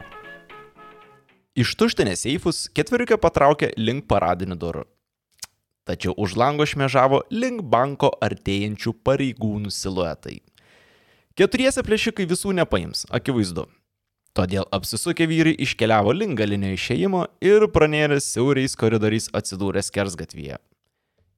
Ištuštinę 1.56 2.18
seifus 2.20 2.66
ketveriukė 2.76 3.16
patraukė 3.24 3.72
link 3.80 4.10
paradinių 4.12 4.60
durų. 4.60 4.84
Tačiau 5.88 6.18
už 6.20 6.36
lango 6.36 6.68
šmežavo 6.68 7.22
link 7.32 7.64
banko 7.64 8.12
artėjančių 8.20 8.98
pareigūnų 9.08 9.72
siluetai. 9.72 10.42
Keturiese 11.40 11.80
plėšikai 11.86 12.28
visų 12.28 12.52
nepaims, 12.60 13.08
akivaizdu. 13.08 13.70
Todėl 14.36 14.66
apsisukę 14.76 15.30
vyrai 15.32 15.54
iškeliavo 15.64 16.12
link 16.12 16.36
galinio 16.36 16.74
išėjimo 16.76 17.22
ir 17.46 17.70
pranėrė 17.72 18.18
siauriais 18.20 18.76
koridoriais 18.76 19.30
atsidūrė 19.32 19.84
skersgatvyje. 19.88 20.58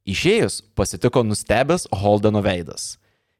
Išėjus 0.09 0.63
pasitiko 0.73 1.21
nustebęs 1.27 1.85
Holdeno 2.01 2.41
veidas. 2.41 2.95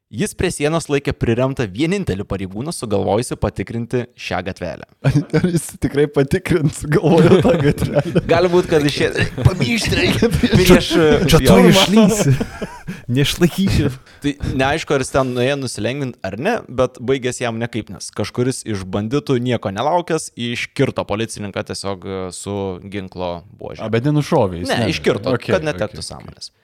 Jis 0.08 0.32
prie 0.32 0.48
sienos 0.48 0.86
laikė 0.88 1.12
priremtą 1.12 1.66
vienintelį 1.68 2.24
pareigūną 2.24 2.72
sugalvojusi 2.72 3.36
patikrinti 3.36 4.06
šią 4.16 4.38
gatvelę. 4.46 4.86
Ar 5.04 5.48
jis 5.50 5.66
tikrai 5.82 6.06
patikrins, 6.08 6.78
galvoju, 6.88 7.42
tą 7.44 7.52
gatvelę. 7.60 8.02
Gali 8.30 8.48
būti, 8.48 8.70
kad 8.70 8.86
išėjo. 8.88 9.26
Pamyšti 9.44 9.98
reikia 9.98 10.30
prieš... 10.54 10.88
Čia 11.28 11.42
jo. 11.44 11.50
tu 11.50 11.58
išlysi. 11.74 12.32
Neišlaikysi. 13.18 13.90
Tai 14.24 14.32
neaišku, 14.56 14.96
ar 14.96 15.04
jis 15.04 15.12
ten 15.12 15.34
nuėjo 15.36 15.58
nusilengvinti 15.60 16.16
ar 16.24 16.38
ne, 16.40 16.54
bet 16.80 16.96
baigės 17.04 17.42
jam 17.42 17.60
nekaip, 17.60 17.92
nes 17.92 18.08
kažkuris 18.16 18.62
iš 18.64 18.86
banditų 18.88 19.36
nieko 19.44 19.74
nelaukęs 19.76 20.30
iškirto 20.40 21.04
policininką 21.04 21.66
tiesiog 21.68 22.08
e, 22.08 22.22
su 22.32 22.56
ginklo 22.80 23.42
buožė. 23.60 23.84
A, 23.84 23.92
bet 23.92 24.08
nenušovė. 24.08 24.62
jis 24.62 24.72
Ne, 24.72 24.86
nedavė. 24.86 24.96
iškirto, 24.96 25.36
Okay, 25.36 25.52
kad 25.52 25.68
netektų 25.68 26.00
okay, 26.00 26.24
okay. 26.24 26.54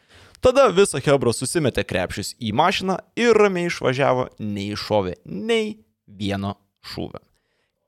Tada 0.45 0.67
visa 0.69 1.01
Hebra 1.01 1.33
susimetė 1.33 1.87
krepšius 1.89 2.35
į 2.37 2.51
mašiną 2.53 2.99
ir 3.17 3.33
ramiai 3.33 3.71
išvažiavo, 3.71 4.27
neiššovė 4.37 5.15
nei 5.25 5.71
vieno 6.05 6.51
šūvio. 6.85 7.23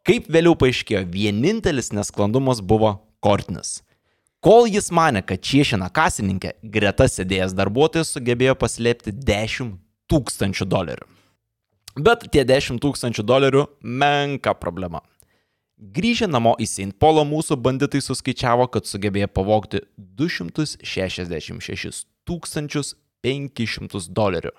Kaip 0.08 0.30
vėliau 0.32 0.56
paaiškėjo, 0.56 1.02
vienintelis 1.12 1.92
nesklandumas 1.92 2.62
buvo 2.64 2.94
Kortinis. 3.20 3.82
Kol 4.40 4.70
jis 4.72 4.88
mane, 4.88 5.20
kad 5.20 5.44
čiešina 5.44 5.90
kasininkę, 5.92 6.54
greta 6.62 7.10
sėdėjęs 7.12 7.52
darbuotojas 7.60 8.14
sugebėjo 8.16 8.56
paslėpti 8.56 9.12
10 9.12 9.76
tūkstančių 10.08 10.70
dolerių. 10.72 11.12
Bet 12.08 12.24
tie 12.32 12.48
10 12.48 12.80
tūkstančių 12.80 13.28
dolerių 13.34 13.68
menka 13.84 14.56
problema. 14.56 15.04
Grįžę 15.76 16.32
namo 16.32 16.56
į 16.56 16.72
St. 16.72 16.96
Polo 16.96 17.28
mūsų 17.28 17.60
banditai 17.60 18.00
suskaičiavo, 18.00 18.72
kad 18.72 18.88
sugebėjo 18.88 19.28
pavogti 19.28 19.84
266 20.00 22.15
500 22.26 24.10
dolerių, 24.14 24.52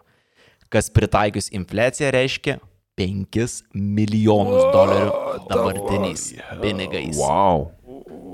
kas 0.73 0.89
pritaikius 0.93 1.51
infliaciją 1.55 2.11
reiškia 2.15 2.57
5 2.97 3.63
milijonus 3.73 4.69
dolerių 4.73 5.09
dabartiniais 5.51 6.29
pinigais. 6.61 7.19
Wow. 7.19 7.69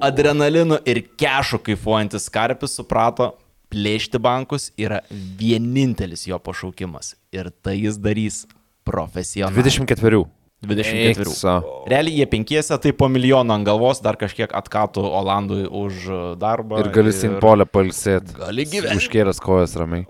Adrenalinu 0.04 0.80
ir 0.88 1.02
kešu 1.20 1.60
kaifuojantis 1.64 2.30
karpis 2.32 2.78
suprato, 2.80 3.34
plėšti 3.74 4.22
bankus 4.22 4.70
yra 4.80 5.02
vienintelis 5.40 6.28
jo 6.30 6.40
pašaukimas. 6.40 7.16
Ir 7.34 7.50
tai 7.64 7.78
jis 7.82 8.00
darys 8.02 8.44
profesionaliai. 8.88 9.64
24. 9.64 10.24
24. 10.64 11.28
Eiksa. 11.28 11.56
Realiai 11.92 12.22
jie 12.22 12.28
penkiese, 12.32 12.78
tai 12.82 12.94
po 12.96 13.10
milijoną 13.12 13.58
ant 13.58 13.68
galvos 13.68 14.02
dar 14.04 14.18
kažkiek 14.20 14.54
atkatų 14.56 15.04
Olandui 15.04 15.66
už 15.68 16.04
uh, 16.10 16.22
darbą. 16.40 16.80
Ir 16.84 16.92
gali 16.96 17.14
simpolę 17.16 17.68
palsėti. 17.68 18.38
Gali 18.40 18.68
gyventi. 18.72 19.02
Užkėlęs 19.02 19.42
kojas 19.44 19.76
ramiai. 19.80 20.08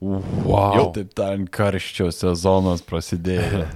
Jau 0.00 0.20
Wow. 0.48 0.86
taip 0.96 1.10
ten 1.12 1.44
karščio 1.44 2.08
sezonas 2.14 2.80
prasidėjo. 2.80 3.66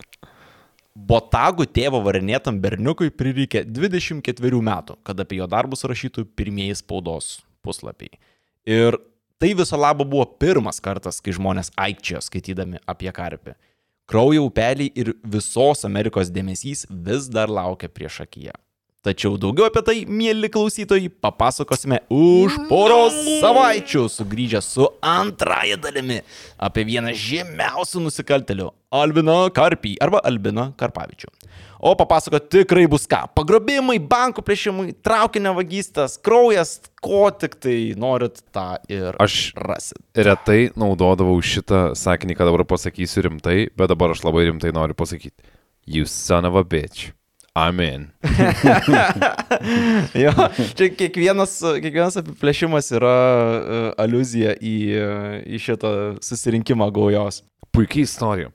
Botagų 1.10 1.68
tėvo 1.70 2.00
varinėtam 2.02 2.58
berniukui 2.60 3.12
prireikė 3.14 3.62
24 3.64 4.60
metų, 4.66 4.98
kad 5.06 5.22
apie 5.22 5.38
jo 5.38 5.46
darbus 5.46 5.86
rašytų 5.86 6.26
pirmieji 6.36 6.80
spaudos 6.82 7.38
puslapiai. 7.62 8.18
Ir 8.66 8.98
tai 9.40 9.54
viso 9.54 9.78
labo 9.78 10.04
buvo 10.04 10.26
pirmas 10.26 10.82
kartas, 10.82 11.22
kai 11.22 11.32
žmonės 11.36 11.70
aikčiojo 11.78 12.20
skaitydami 12.26 12.82
apie 12.90 13.14
karpį. 13.14 13.54
Kraujo 14.10 14.48
upeliai 14.48 14.90
ir 14.98 15.12
visos 15.22 15.84
Amerikos 15.86 16.32
dėmesys 16.34 16.82
vis 16.90 17.28
dar 17.30 17.46
laukia 17.46 17.86
prieš 17.86 18.16
akiją. 18.24 18.56
Tačiau 19.00 19.38
daugiau 19.40 19.64
apie 19.64 19.80
tai, 19.80 19.94
mėly 20.04 20.50
klausytojai, 20.52 21.08
papasakosime 21.24 22.02
už 22.12 22.58
poros 22.68 23.14
savaičių, 23.40 24.02
sugrįžę 24.12 24.60
su 24.60 24.84
antraja 25.00 25.78
dalimi 25.80 26.18
apie 26.60 26.84
vieną 26.84 27.14
žymiausių 27.16 28.02
nusikaltelių- 28.04 28.66
Albiną 29.00 29.38
Karpį 29.56 29.94
arba 30.04 30.20
Albiną 30.28 30.74
Karpavičių. 30.76 31.30
O 31.80 31.94
papasakoti 31.96 32.58
tikrai 32.58 32.84
bus 32.92 33.06
ką- 33.08 33.22
pagrobimai, 33.38 33.96
bankų 33.96 34.44
plėšimai, 34.44 34.92
traukinio 35.00 35.54
vagystės, 35.56 36.18
kraujas, 36.20 36.80
ko 37.00 37.30
tik 37.30 37.56
tai 37.58 37.94
norit, 37.96 38.42
tą 38.52 38.76
ir 38.86 39.16
Aš 39.18 39.54
rasit. 39.56 39.96
retai 40.14 40.74
naudodavau 40.76 41.40
šitą 41.40 41.96
sakinį, 41.96 42.36
ką 42.36 42.44
dabar 42.52 42.66
pasakysiu 42.66 43.22
rimtai, 43.30 43.70
bet 43.74 43.88
dabar 43.88 44.10
aš 44.10 44.20
labai 44.20 44.44
rimtai 44.52 44.72
noriu 44.72 44.92
pasakyti. 44.92 45.40
You 45.86 46.04
son 46.04 46.44
of 46.44 46.54
a 46.54 46.62
bitch. 46.64 47.12
I'm 47.58 47.80
in. 47.80 48.10
Jo, 50.14 50.30
čia 50.78 50.86
kiekvienas, 50.94 51.56
kiekvienas 51.82 52.16
apiplėšimas 52.20 52.86
yra 52.94 53.10
uh, 53.10 53.88
aluzija 54.00 54.54
į, 54.54 54.74
uh, 54.94 55.34
į 55.44 55.58
šitą 55.60 55.90
susirinkimą 56.24 56.86
gaujos. 56.94 57.42
Puikiai 57.74 58.06
istorija. 58.06 58.52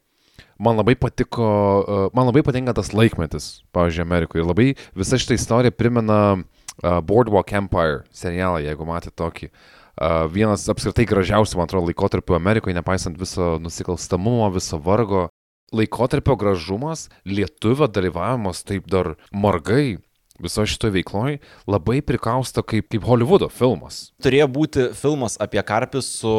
Man 0.55 0.79
labai 0.79 0.95
patiko, 0.95 1.45
uh, 1.83 2.05
man 2.15 2.29
labai 2.29 2.45
patinka 2.47 2.73
tas 2.77 2.93
laikmetis, 2.95 3.65
pavyzdžiui, 3.75 4.05
Amerikoje. 4.07 4.43
Ir 4.43 4.49
labai 4.49 4.67
visa 4.95 5.19
šitą 5.19 5.35
istoriją 5.35 5.75
primena 5.75 6.19
uh, 6.39 6.99
Boardwalk 7.03 7.51
Empire 7.59 8.05
serialą, 8.15 8.63
jeigu 8.63 8.87
matėte 8.87 9.19
tokį. 9.19 9.51
uh, 9.51 10.25
vienas 10.31 10.63
apskritai 10.71 11.05
gražiausių, 11.07 11.59
man 11.59 11.67
atrodo, 11.69 11.91
laikotarpių 11.91 12.39
Amerikoje, 12.39 12.75
nepaisant 12.75 13.19
viso 13.19 13.57
nusikalstamumo, 13.63 14.47
viso 14.55 14.79
vargo. 14.79 15.27
Laikotarpio 15.75 16.35
gražumas, 16.39 17.07
lietuvio 17.27 17.87
dalyvavimas 17.91 18.63
taip 18.67 18.87
dar 18.91 19.15
margai 19.35 19.97
viso 20.35 20.65
šito 20.67 20.89
veikloj 20.91 21.37
labai 21.71 22.01
prikausto 22.03 22.59
kaip, 22.67 22.89
kaip 22.91 23.05
Hollywoodo 23.07 23.47
filmas. 23.55 24.09
Turėjo 24.23 24.47
būti 24.51 24.87
filmas 24.99 25.37
apie 25.39 25.61
karpį 25.63 26.01
su, 26.03 26.33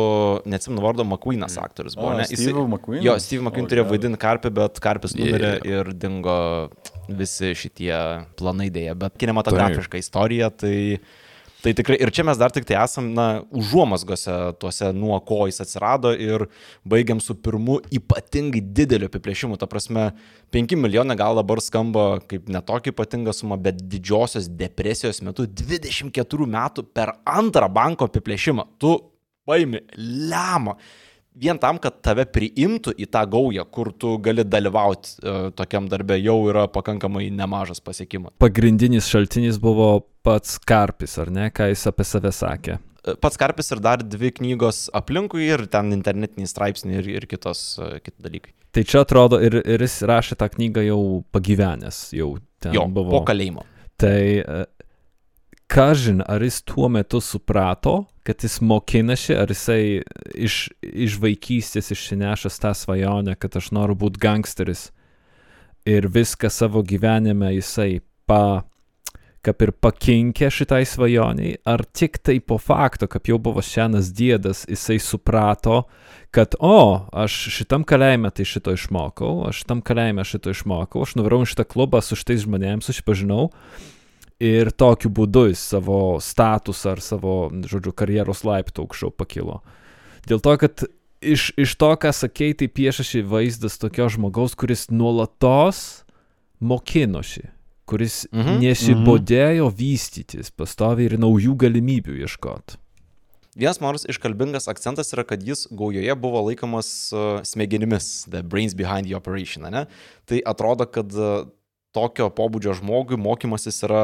neatsimenu 0.44 0.82
vardo, 0.84 1.04
McQueenas 1.08 1.56
aktorius 1.62 1.96
buvo, 1.96 2.10
O, 2.12 2.18
ne? 2.18 2.26
Steve 2.28 2.60
McQueen? 2.66 3.00
Jo, 3.06 3.14
Steve 3.24 3.40
McQueen 3.46 3.64
O, 3.64 3.70
turėjo 3.72 3.86
geras. 3.86 3.94
vaidinti 3.94 4.20
karpį, 4.26 4.52
bet 4.60 4.80
karpis 4.84 5.16
numirė 5.16 5.52
Yeah. 5.64 5.80
ir 5.80 5.92
dingo 5.96 6.36
visi 7.08 7.54
šitie 7.56 7.96
planai 8.36 8.68
dėja. 8.74 8.98
Bet 9.06 9.16
kinematografiška 9.16 9.96
istorija, 10.04 10.50
tai... 10.52 10.76
Tai 11.66 11.72
tikrai, 11.74 11.96
ir 11.98 12.12
čia 12.14 12.22
mes 12.22 12.38
dar 12.38 12.52
tik 12.54 12.62
tai 12.62 12.76
esam, 12.78 13.08
na, 13.10 13.40
užuomasgose 13.50 14.34
tuose, 14.62 14.92
nuo 14.94 15.16
ko 15.26 15.48
jis 15.48 15.64
atsirado 15.64 16.12
ir 16.14 16.44
baigiam 16.86 17.18
su 17.18 17.34
pirmu 17.42 17.80
ypatingai 17.98 18.60
dideliu 18.76 19.08
apiplėšimu. 19.10 19.58
Ta 19.58 19.66
prasme, 19.66 20.04
5 20.54 20.76
milijonai 20.78 21.16
gal 21.18 21.34
dabar 21.40 21.58
skamba 21.64 22.04
kaip 22.30 22.46
netokia 22.54 22.94
ypatinga 22.94 23.34
suma, 23.34 23.58
bet 23.58 23.80
didžiosios 23.82 24.46
depresijos 24.46 25.18
metu 25.26 25.48
24 25.50 26.46
metų 26.54 26.86
per 26.94 27.16
antrą 27.26 27.66
banko 27.80 28.06
apiplėšimą. 28.06 28.68
Tu 28.78 28.94
paimi 29.50 29.82
lemą. 29.98 30.76
Vien 31.36 31.58
tam, 31.60 31.76
kad 31.82 31.98
tave 32.00 32.24
priimtų 32.32 32.94
į 32.96 33.06
tą 33.12 33.22
gaują, 33.28 33.66
kur 33.68 33.90
tu 33.92 34.14
gali 34.24 34.44
dalyvauti 34.48 35.18
e, 35.20 35.34
tokiam 35.58 35.88
darbė, 35.92 36.16
jau 36.24 36.38
yra 36.48 36.64
pakankamai 36.72 37.26
nemažas 37.34 37.82
pasiekimas. 37.84 38.32
Pagrindinis 38.40 39.10
šaltinis 39.12 39.58
buvo 39.60 39.90
pats 40.24 40.56
Karpis, 40.64 41.18
ar 41.20 41.28
ne, 41.30 41.50
ką 41.52 41.68
jis 41.74 41.84
apie 41.92 42.06
save 42.08 42.32
sakė. 42.32 42.78
E, 43.06 43.14
Pats 43.20 43.36
Karpis 43.38 43.68
ir 43.76 43.82
dar 43.84 44.00
dvi 44.02 44.32
knygos 44.40 44.86
aplinkui 44.96 45.44
ir 45.46 45.66
ten 45.70 45.92
internetiniai 45.94 46.48
straipsniai 46.50 47.02
ir, 47.02 47.10
ir 47.20 47.28
kitos, 47.30 47.66
e, 47.84 48.00
kiti 48.00 48.16
dalykai. 48.24 48.54
Tai 48.76 48.82
čia 48.88 49.04
atrodo 49.04 49.38
ir, 49.44 49.60
ir 49.62 49.84
jis 49.84 50.00
rašė 50.08 50.36
tą 50.40 50.48
knygą 50.56 50.82
jau 50.88 51.00
pagyvenęs, 51.36 52.00
jau 52.16 52.32
ten 52.60 52.74
Jo, 52.76 52.88
buvo. 52.88 53.12
po 53.12 53.22
kalėjimo. 53.28 53.64
Tai 54.00 54.16
e, 54.40 54.64
kažin, 55.66 56.22
ar 56.26 56.42
jis 56.42 56.60
tuo 56.62 56.88
metu 56.88 57.20
suprato, 57.20 58.04
kad 58.26 58.42
jis 58.42 58.60
mokinasi, 58.60 59.34
ar 59.38 59.50
jisai 59.50 60.02
iš, 60.34 60.68
iš 60.82 61.18
vaikystės 61.22 61.92
išsinešęs 61.94 62.60
tą 62.62 62.72
svajonę, 62.74 63.36
kad 63.38 63.58
aš 63.58 63.72
noriu 63.74 63.98
būti 63.98 64.22
gangsteris. 64.22 64.90
Ir 65.86 66.08
viską 66.10 66.50
savo 66.50 66.82
gyvenime 66.82 67.52
jisai 67.54 68.00
pa, 68.26 68.66
kaip 69.46 69.62
ir 69.62 69.70
pakinkė 69.78 70.50
šitai 70.50 70.82
svajoniai, 70.88 71.60
ar 71.62 71.84
tik 71.94 72.18
tai 72.18 72.40
po 72.42 72.58
fakto, 72.58 73.06
kaip 73.10 73.30
jau 73.30 73.38
buvo 73.38 73.62
senas 73.62 74.10
dėdas, 74.10 74.64
jisai 74.66 74.98
suprato, 75.02 75.84
kad, 76.34 76.58
o, 76.58 77.06
aš 77.14 77.36
šitam 77.54 77.86
kalėjime 77.86 78.32
tai 78.34 78.46
šito 78.48 78.74
išmokau, 78.74 79.46
aš 79.46 79.62
šitam 79.62 79.84
kalėjime 79.86 80.26
šito 80.26 80.50
išmokau, 80.50 81.06
aš 81.06 81.14
nuvarau 81.20 81.44
šitą 81.46 81.68
klubą 81.70 82.02
su 82.02 82.18
šitais 82.18 82.42
žmonėms, 82.42 82.90
susipažinau 82.90 83.52
ir 84.42 84.70
tokiu 84.70 85.10
būdu 85.10 85.46
jis 85.50 85.62
savo 85.72 86.18
statusą 86.20 86.96
ar 86.96 87.02
savo, 87.04 87.36
žodžiu, 87.64 87.94
karjeros 87.96 88.44
laiptų 88.46 88.84
aukščiau 88.84 89.12
pakilo. 89.14 89.62
Dėl 90.28 90.42
to, 90.44 90.56
kad 90.60 90.86
iš, 91.24 91.52
iš 91.56 91.76
to, 91.80 91.90
ką 91.96 92.12
sakei, 92.12 92.54
tai 92.58 92.68
piešasi 92.68 93.22
vaizdas 93.26 93.78
tokio 93.80 94.08
žmogaus, 94.12 94.56
kuris 94.58 94.88
nuolatos 94.90 96.02
mokinosi, 96.60 97.48
kuris 97.86 98.26
Mhm. 98.32 98.40
mhm. 98.40 98.64
nesibodėjo 98.64 99.70
vystytis, 99.70 100.50
pastoviai 100.50 101.12
ir 101.12 101.18
naujų 101.18 101.56
galimybių 101.56 102.20
ieškoti. 102.26 102.80
Vienas 103.56 103.80
maras 103.80 104.04
iškalbingas 104.04 104.68
akcentas 104.68 105.14
yra, 105.14 105.24
kad 105.24 105.40
jis 105.40 105.64
gaujoje 105.72 106.12
buvo 106.20 106.42
laikomas 106.44 107.10
uh, 107.16 107.40
smegenimis, 107.40 108.26
the 108.28 108.42
brains 108.42 108.74
behind 108.76 109.06
the 109.08 109.16
operation, 109.16 109.64
ne? 109.72 109.86
Tai 110.28 110.42
atrodo, 110.44 110.84
kad 110.84 111.08
uh, 111.16 111.46
tokio 111.96 112.28
pobūdžio 112.36 112.76
žmogui 112.80 113.18
mokymasis 113.20 113.82
yra 113.88 114.02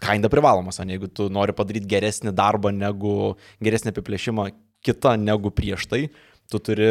kaina 0.00 0.30
privalomas, 0.32 0.80
o 0.80 0.86
jeigu 0.88 1.10
tu 1.12 1.28
nori 1.32 1.54
padaryti 1.56 1.88
geresnį 1.88 2.32
darbą 2.36 2.72
negu, 2.74 3.34
geresnį 3.64 3.94
apiplėšimą 3.94 4.50
kitą 4.86 5.16
negu 5.20 5.52
prieš 5.52 5.88
tai, 5.90 6.06
tu 6.50 6.60
turi 6.62 6.90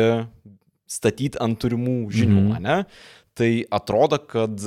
statyti 0.89 1.39
ant 1.41 1.57
turimų 1.61 1.97
žinių, 2.13 2.43
mm. 2.49 2.61
ne? 2.65 2.77
Tai 3.37 3.49
atrodo, 3.73 4.19
kad 4.19 4.57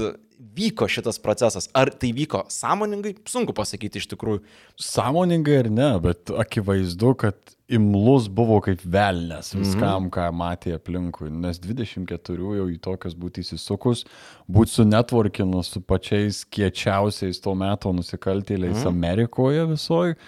vyko 0.57 0.89
šitas 0.91 1.19
procesas. 1.23 1.69
Ar 1.77 1.91
tai 1.95 2.13
vyko 2.17 2.45
sąmoningai, 2.51 3.15
sunku 3.29 3.55
pasakyti 3.57 4.01
iš 4.03 4.09
tikrųjų. 4.13 4.43
Sąmoningai 4.81 5.59
ar 5.63 5.71
ne, 5.73 5.89
bet 6.03 6.33
akivaizdu, 6.43 7.15
kad 7.23 7.55
imlus 7.73 8.29
buvo 8.33 8.59
kaip 8.65 8.83
velnės 8.85 9.53
viskam, 9.57 10.11
ką 10.13 10.29
matė 10.37 10.75
aplinkui. 10.77 11.31
Nes 11.33 11.61
24 11.63 12.57
jau 12.59 12.69
į 12.69 12.79
tokias 12.83 13.17
būti 13.19 13.45
įsisukus, 13.47 14.05
būti 14.51 14.77
su 14.77 14.87
networkinu, 14.89 15.63
su 15.67 15.81
pačiais 15.81 16.43
kiečiausiais 16.53 17.41
to 17.43 17.55
meto 17.59 17.93
nusikaltėliais 17.97 18.87
Amerikoje 18.89 19.67
visoji. 19.73 20.19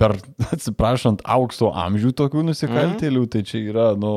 Per, 0.00 0.16
atsiprašant, 0.54 1.22
aukso 1.28 1.70
amžių 1.76 2.14
tokių 2.16 2.46
nusikaltėlių, 2.48 3.26
tai 3.30 3.44
čia 3.46 3.60
yra, 3.60 3.90
nu, 4.00 4.14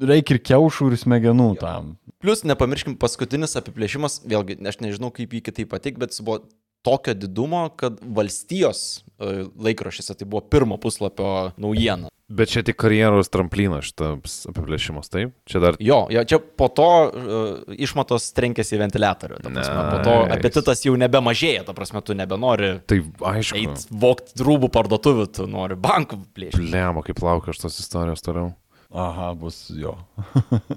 reikia 0.00 0.36
ir 0.36 0.42
kiaušų, 0.50 0.90
ir 0.90 1.00
smegenų 1.00 1.48
tam. 1.60 1.94
Plus, 2.24 2.44
nepamirškim, 2.48 2.96
paskutinis 3.00 3.56
apiplėšimas, 3.60 4.22
vėlgi, 4.28 4.58
aš 4.64 4.80
nežinau, 4.80 5.12
kaip 5.14 5.34
jį 5.36 5.42
kitaip 5.44 5.72
patik, 5.74 6.00
bet 6.00 6.14
jis 6.14 6.24
buvo 6.24 6.42
tokio 6.84 7.14
didumo, 7.16 7.66
kad 7.80 8.00
valstijos 8.00 9.04
e, 9.16 9.46
laikraščiuose 9.68 10.18
tai 10.20 10.28
buvo 10.28 10.44
pirmo 10.52 10.76
puslapio 10.80 11.54
naujiena. 11.60 12.10
Bet 12.34 12.48
čia 12.48 12.62
tik 12.64 12.78
karjeros 12.80 13.28
tramplinas 13.28 13.90
šitas 13.90 14.46
apiplėšimas, 14.48 15.10
taip? 15.12 15.34
Čia 15.48 15.60
dar... 15.60 15.76
Jo, 15.76 16.06
jo, 16.12 16.22
čia 16.24 16.38
po 16.40 16.70
to 16.72 16.86
uh, 17.04 17.74
išmatos 17.76 18.30
trenkėsi 18.32 18.78
į 18.78 18.80
ventiliatorių. 18.80 19.42
Ta 19.44 19.52
prasme, 19.52 19.82
po 19.90 19.98
to 20.06 20.14
apetitas 20.32 20.80
jau 20.86 20.94
nebemažėja, 20.98 21.66
ta 21.68 21.76
prasme, 21.76 22.00
tu 22.00 22.16
nebenori 22.16 22.78
Tai 22.88 22.98
aišku. 23.34 23.60
eiti 23.60 24.00
vokti 24.00 24.40
rūbų 24.40 24.72
parduotuvių, 24.72 25.28
tu 25.36 25.46
nori 25.52 25.76
bankų 25.76 26.22
plėšti. 26.32 26.64
Lemą, 26.72 27.04
kaip 27.04 27.20
laukia 27.20 27.52
aš 27.52 27.60
tos 27.66 27.76
istorijos 27.84 28.24
toliau. 28.24 28.54
Aha, 28.94 29.32
bus 29.38 29.66
jo. 29.74 29.96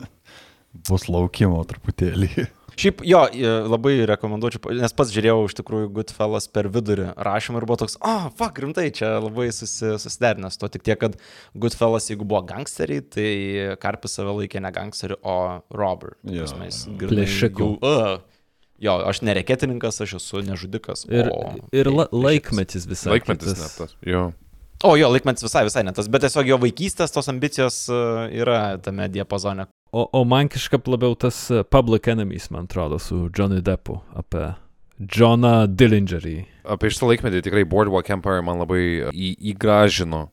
bus 0.89 1.07
laukimo 1.09 1.59
truputėlį. 1.69 2.47
Šiaip 2.77 2.99
jo, 3.09 3.23
e, 3.33 3.49
labai 3.65 3.95
rekomenduočiau, 4.05 4.69
nes 4.77 4.93
pats 4.93 5.09
žiūrėjau 5.09 5.47
iš 5.47 5.55
tikrųjų 5.57 5.87
Goodfellas 5.95 6.45
per 6.53 6.67
vidurį 6.69 7.07
rašymą 7.25 7.57
ir 7.61 7.65
buvo 7.65 7.79
toks, 7.81 7.97
o, 7.97 8.11
oh, 8.11 8.27
fuck, 8.37 8.59
rimtai, 8.61 8.91
čia 8.93 9.15
labai 9.17 9.47
susi, 9.55 9.95
susiderinęs. 10.03 10.59
To 10.61 10.69
tik 10.69 10.85
tiek, 10.85 10.99
kad 11.01 11.17
Goodfellas, 11.57 12.11
jeigu 12.11 12.27
buvo 12.29 12.43
gangsteriai, 12.51 13.01
tai 13.01 13.29
Karpis 13.81 14.19
save 14.19 14.35
laikė 14.43 14.61
ne 14.61 14.73
gangsteriu, 14.75 15.17
o 15.25 15.37
robber. 15.73 16.19
Jis 16.29 16.53
uh, 17.81 18.19
Jo, 18.77 18.99
aš 19.09 19.23
nereketininkas, 19.25 19.97
aš 20.05 20.19
esu 20.19 20.43
nežudikas. 20.45 21.07
Ir, 21.09 21.31
o 21.33 21.55
ir 21.73 21.89
la, 21.89 22.05
laikmetis 22.13 22.85
visai. 22.85 23.15
Laikmetis 23.15 23.57
net 23.57 23.73
tas. 23.79 23.95
Jo. 24.05 24.27
O 24.85 24.93
jo, 24.97 25.09
laikmetis 25.09 25.41
visai, 25.41 25.63
visai 25.65 25.81
ne 25.87 25.93
tas, 25.95 26.09
bet 26.11 26.21
tiesiog 26.21 26.51
jo 26.51 26.59
vaikystės 26.61 27.13
tos 27.13 27.31
ambicijos 27.31 27.79
uh, 27.89 28.27
yra 28.29 28.77
tame 28.83 29.07
diapazone. 29.09 29.65
O, 29.89 30.03
o 30.05 30.21
man 30.27 30.51
kažkaip 30.53 30.85
labiau 30.91 31.15
tas 31.17 31.47
uh, 31.49 31.63
Public 31.65 32.09
Enemies, 32.13 32.51
man 32.53 32.67
atrodo, 32.69 32.99
su 33.01 33.23
Johnny 33.33 33.63
Deppu 33.65 33.97
apie 34.19 34.51
Johną 34.99 35.65
Dillingerį. 35.73 36.37
Apie 36.69 36.91
šitą 36.93 37.09
laikmetį 37.09 37.41
tikrai 37.47 37.65
Boardwalk 37.69 38.11
Empire 38.13 38.45
man 38.45 38.61
labai 38.61 38.83
į, 39.09 39.33
įgražino 39.53 40.27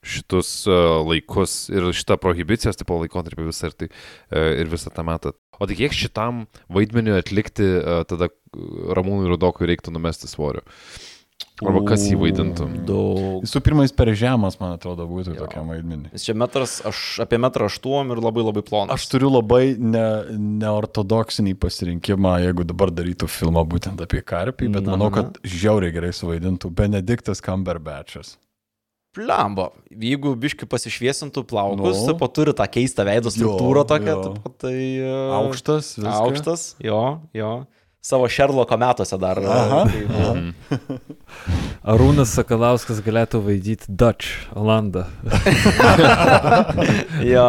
šitus 0.00 0.54
uh, 0.70 1.02
laikus 1.04 1.66
ir 1.68 1.90
šitą 1.92 2.16
prohibicijos 2.22 2.80
tipo 2.80 2.96
laikotarpį 3.02 3.50
visą 3.50 3.68
ir, 3.68 3.76
tai, 3.76 3.90
uh, 4.32 4.50
ir 4.62 4.72
visą 4.72 4.92
tą 4.96 5.04
metą. 5.04 5.36
O 5.60 5.68
tai 5.68 5.76
kiek 5.76 5.92
šitam 5.92 6.46
vaidmeniu 6.72 7.18
atlikti 7.20 7.68
uh, 7.76 8.00
tada 8.08 8.30
uh, 8.32 8.68
Ramūnui 8.96 9.28
Rudokui 9.28 9.68
reiktų 9.68 9.92
numesti 9.92 10.30
svorio? 10.30 10.64
Arba 11.60 11.82
kas 11.90 12.06
jį 12.08 12.16
vaidintų? 12.16 12.66
Daug. 12.88 13.42
Visų 13.44 13.60
pirma, 13.64 13.84
jis 13.84 13.92
per 13.92 14.08
žemas, 14.16 14.56
man 14.60 14.72
atrodo, 14.78 15.04
būtų 15.08 15.34
Jo. 15.36 15.42
tokiam 15.44 15.68
vaidmenį. 15.68 16.08
Jis 16.16 16.24
čia 16.30 16.34
metras, 16.40 16.78
aš 16.88 17.20
apie 17.20 17.36
metrą 17.36 17.68
aštuom 17.68 18.14
ir 18.14 18.20
labai 18.24 18.44
labai 18.46 18.62
plonas. 18.64 18.94
Aš 18.96 19.04
turiu 19.12 19.28
labai 19.28 19.74
ne, 19.76 20.04
neortodoksinį 20.64 21.52
pasirinkimą, 21.60 22.38
jeigu 22.46 22.64
dabar 22.64 22.92
darytų 22.94 23.28
filmą 23.28 23.64
būtent 23.68 24.00
apie 24.00 24.22
karpį, 24.24 24.70
bet 24.72 24.86
Na, 24.88 24.94
manau, 24.96 25.10
na, 25.12 25.16
kad 25.20 25.40
žiauriai 25.44 25.92
gerai 25.92 26.12
suvaidintų 26.16 26.70
Benediktas 26.72 27.44
Cumberbatchas. 27.44 28.38
Plambo. 29.12 29.72
Jeigu 29.90 30.36
biški 30.38 30.68
pasišviesintų 30.70 31.42
plaukus, 31.50 31.98
Nu. 32.06 32.12
tipo 32.12 32.28
turi 32.30 32.52
tą 32.54 32.62
keistą 32.70 33.02
veido 33.04 33.28
struktūrą 33.34 33.82
Jo, 33.82 33.88
tokią, 33.90 34.14
jo. 34.14 34.52
tai... 34.62 34.76
Aukštas, 35.34 35.96
viską. 35.98 36.12
Aukštas, 36.28 36.62
jo, 36.78 37.00
jo. 37.34 37.50
Savo 38.02 38.28
Šerloko 38.28 38.76
metuose 38.80 39.16
dar. 39.20 39.38
Aha, 39.44 39.82
tai 39.84 40.06
buvo. 40.08 40.98
Arūnas 41.92 42.32
Sakalauskas 42.32 43.02
galėtų 43.04 43.42
vaidyti 43.44 43.84
Dutch, 43.88 44.30
Olandą. 44.56 45.04
jo, 47.32 47.44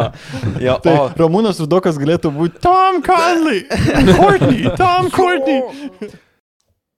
jo. 0.60 0.74
Tai 0.84 0.92
O, 0.92 1.06
Ramūnas 1.22 1.60
Rudokas 1.64 1.96
galėtų 2.00 2.34
būti 2.36 2.60
Tom 2.64 3.00
Conley. 3.06 3.64
Courtney, 4.12 4.68
Tom 4.76 5.08
Courtney. 5.12 6.12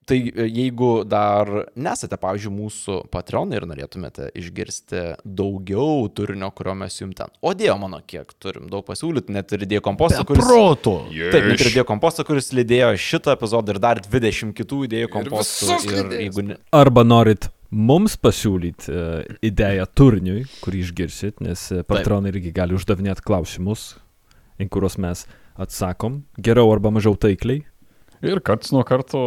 Tai 0.05 0.18
e, 0.20 0.46
jeigu 0.48 0.90
dar 1.09 1.48
nesate, 1.80 2.18
pavyzdžiui, 2.20 2.52
mūsų 2.52 2.98
patronai 3.12 3.57
ir 3.61 3.66
norėtumėte 3.70 4.28
išgirsti 4.36 5.05
daugiau 5.24 6.11
turinio, 6.12 6.50
kurio 6.57 6.76
mes 6.78 6.98
jums 7.00 7.16
ten. 7.18 7.32
O 7.44 7.55
dėjo 7.57 7.78
mano, 7.80 8.02
kiek 8.05 8.34
turim 8.42 8.68
daug 8.72 8.84
pasiūlyti, 8.88 9.32
net 9.34 9.55
ir 9.57 9.64
idėjų 9.64 9.84
kompostą, 9.88 10.26
kuris... 10.28 10.44
Protų. 10.44 10.94
Taip, 11.32 11.48
net 11.48 11.64
ir 11.64 11.72
idėjų 11.72 11.86
kompostą, 11.88 12.26
kuris 12.28 12.52
lydėjo 12.57 12.92
šitą 13.00 13.36
epizodą 13.38 13.74
ir 13.74 13.80
dar 13.84 14.02
20 14.05 14.52
kitų 14.59 14.84
idėjų 14.90 15.12
kompostų. 15.14 15.70
Ir, 15.72 16.00
lydės. 16.02 16.24
jeigu 16.26 16.48
ne... 16.50 16.59
Arba 16.76 17.07
norit 17.07 17.48
mums 17.74 18.18
pasiūlyti 18.20 18.90
uh, 18.92 19.38
idėją 19.44 19.86
turiniui, 19.96 20.44
kurį 20.64 20.84
išgirsit, 20.84 21.40
nes 21.44 21.64
uh, 21.72 21.82
patronai 21.88 22.30
irgi 22.34 22.52
gali 22.55 22.76
uždavinėti 22.76 23.24
klausimus, 23.24 23.94
į 24.61 24.68
kuriuos 24.70 25.00
mes 25.02 25.24
atsakom, 25.61 26.22
geriau 26.38 26.72
arba 26.74 26.92
mažiau 26.94 27.16
taikliai. 27.18 27.64
Ir 28.25 28.41
karts 28.45 28.72
nuo 28.75 28.85
karto, 28.87 29.18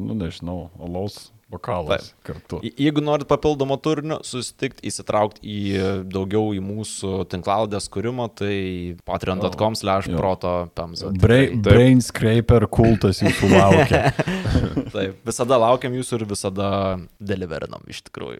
nu 0.00 0.16
nežinau, 0.18 0.70
alaus 0.82 1.30
bokalas 1.50 2.12
kartu. 2.22 2.60
Je- 2.62 2.70
Jeigu 2.86 3.02
norit 3.02 3.26
papildomo 3.26 3.74
turinio, 3.82 4.20
susitikti, 4.22 4.84
įsitraukti 4.86 5.42
į 5.42 5.56
daugiau 6.06 6.52
į 6.54 6.60
mūsų 6.62 7.24
tinklaladės 7.32 7.88
kūrimą, 7.90 8.28
tai 8.38 8.54
patreon.com 9.08 9.74
slash 9.74 10.06
proto 10.14 10.52
pemza. 10.78 11.10
Bra 11.10 11.40
brain 11.56 12.00
scraper 12.06 12.68
kultas 12.70 13.18
jūsų 13.24 13.50
laukia. 13.50 14.04
Taip, 14.94 15.18
visada 15.26 15.58
laukiam 15.58 15.94
jūsų 15.98 16.20
ir 16.20 16.26
visada 16.30 16.70
deliverinam 17.18 17.82
iš 17.90 18.04
tikrųjų. 18.06 18.38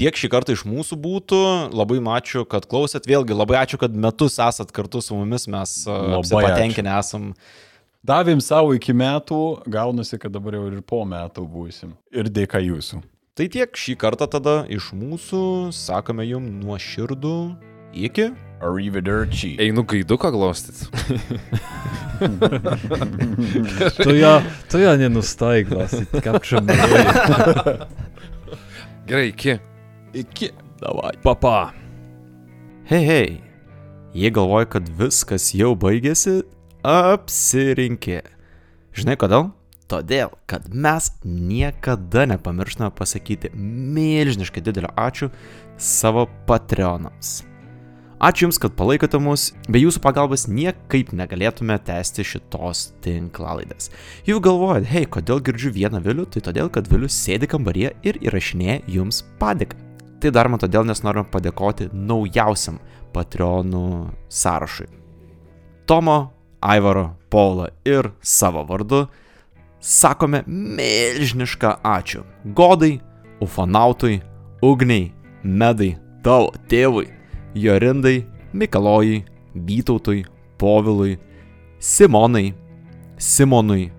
Tiek 0.00 0.16
šį 0.18 0.26
kartą 0.32 0.56
iš 0.56 0.64
mūsų 0.66 0.96
būtų. 0.98 1.36
Labai 1.76 2.00
ačiū, 2.16 2.42
kad 2.50 2.64
klausėt. 2.66 3.04
Vėlgi 3.06 3.36
labai 3.36 3.60
ačiū, 3.60 3.78
kad 3.78 3.92
metus 3.94 4.40
esat 4.42 4.72
kartu 4.74 4.98
su 5.04 5.14
mumis. 5.14 5.44
Mes 5.46 5.74
labai 5.86 6.40
patenkinę 6.48 6.96
esam. 6.98 7.28
Davėm 8.04 8.36
savo 8.44 8.74
iki 8.76 8.92
metų, 8.92 9.64
gaunasi, 9.72 10.18
kad 10.20 10.32
dabar 10.34 10.58
jau 10.58 10.66
ir 10.68 10.80
po 10.84 10.98
metų 11.08 11.46
būsim. 11.48 11.94
Ir 12.12 12.28
dėka 12.28 12.60
jūsų. 12.60 12.98
Tai 13.34 13.46
tiek 13.48 13.78
šį 13.80 13.94
kartą 14.02 14.28
tada 14.28 14.56
iš 14.68 14.90
mūsų. 14.92 15.72
Sakome 15.72 16.26
jums 16.28 16.52
nuoširdų. 16.60 17.36
Iki. 17.96 18.26
Arrivederci. 18.60 19.54
Einu 19.62 19.86
gaiduką 19.88 20.34
glostyt. 20.36 20.84
To 24.04 24.12
ja, 24.14 24.38
to 24.70 24.78
ja 24.78 24.92
nie 24.96 25.08
nustaj 25.10 25.64
glasit, 25.66 26.12
kapčiam. 26.22 26.68
Gerai, 29.08 29.32
iki. 29.32 29.56
Iki. 30.14 30.52
Davai. 30.80 31.16
Papa. 31.24 31.74
Hei, 32.86 33.02
hei. 33.02 33.28
Jei 34.14 34.30
galvoji, 34.30 34.70
kad 34.76 34.88
viskas 35.00 35.50
jau 35.58 35.74
baigėsi, 35.74 36.44
apsirinkė. 36.84 38.20
Žinai 38.94 39.16
kodėl? 39.18 39.48
Todėl, 39.88 40.30
kad 40.48 40.70
mes 40.72 41.10
niekada 41.24 42.24
nepamirštame 42.28 42.90
pasakyti 42.96 43.50
milžiniškai 43.56 44.62
didelio 44.64 44.92
ačiū 44.96 45.28
savo 45.76 46.24
patreonams. 46.48 47.42
Ačiū 48.24 48.46
Jums, 48.46 48.58
kad 48.62 48.72
palaikote 48.78 49.18
mus, 49.20 49.50
be 49.68 49.82
Jūsų 49.82 50.00
pagalbos 50.04 50.46
niekaip 50.48 51.10
negalėtume 51.12 51.76
tęsti 51.84 52.24
šitos 52.24 52.86
tinklalaidės. 53.04 53.90
Jau 54.24 54.38
galvojat, 54.44 54.86
hei, 54.88 55.04
kodėl 55.04 55.42
girdžiu 55.44 55.74
vieną 55.74 56.00
Vilių, 56.04 56.28
tai 56.32 56.40
todėl, 56.46 56.70
kad 56.72 56.88
Vilius 56.88 57.16
sėdi 57.18 57.50
kambaryje 57.50 57.92
ir 58.06 58.20
įrašinėja 58.24 58.80
Jums 58.94 59.24
padėką. 59.40 59.76
Tai 60.22 60.32
daroma 60.32 60.60
todėl, 60.62 60.86
nes 60.88 61.04
norime 61.04 61.26
padėkoti 61.28 61.90
naujausiam 61.92 62.78
Patreonų 63.12 63.88
sąrašui. 64.32 64.88
Tomo, 65.84 66.33
Aivaro, 66.64 67.16
Paulo 67.30 67.68
ir 67.84 68.10
savo 68.22 68.64
vardu 68.64 69.06
sakome 69.80 70.42
milžinišką 70.46 71.74
ačiū. 71.84 72.22
Godai, 72.56 73.00
Ufanautui, 73.40 74.22
Ugniai, 74.62 75.12
Medai, 75.44 75.98
tavo 76.24 76.54
tėvui, 76.68 77.10
Jorindai, 77.54 78.24
Mikalojui, 78.54 79.24
Vytautui, 79.54 80.24
Povilui, 80.58 81.18
Simonai, 81.78 82.54
Simonui, 83.18 83.90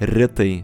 Ritai, 0.00 0.62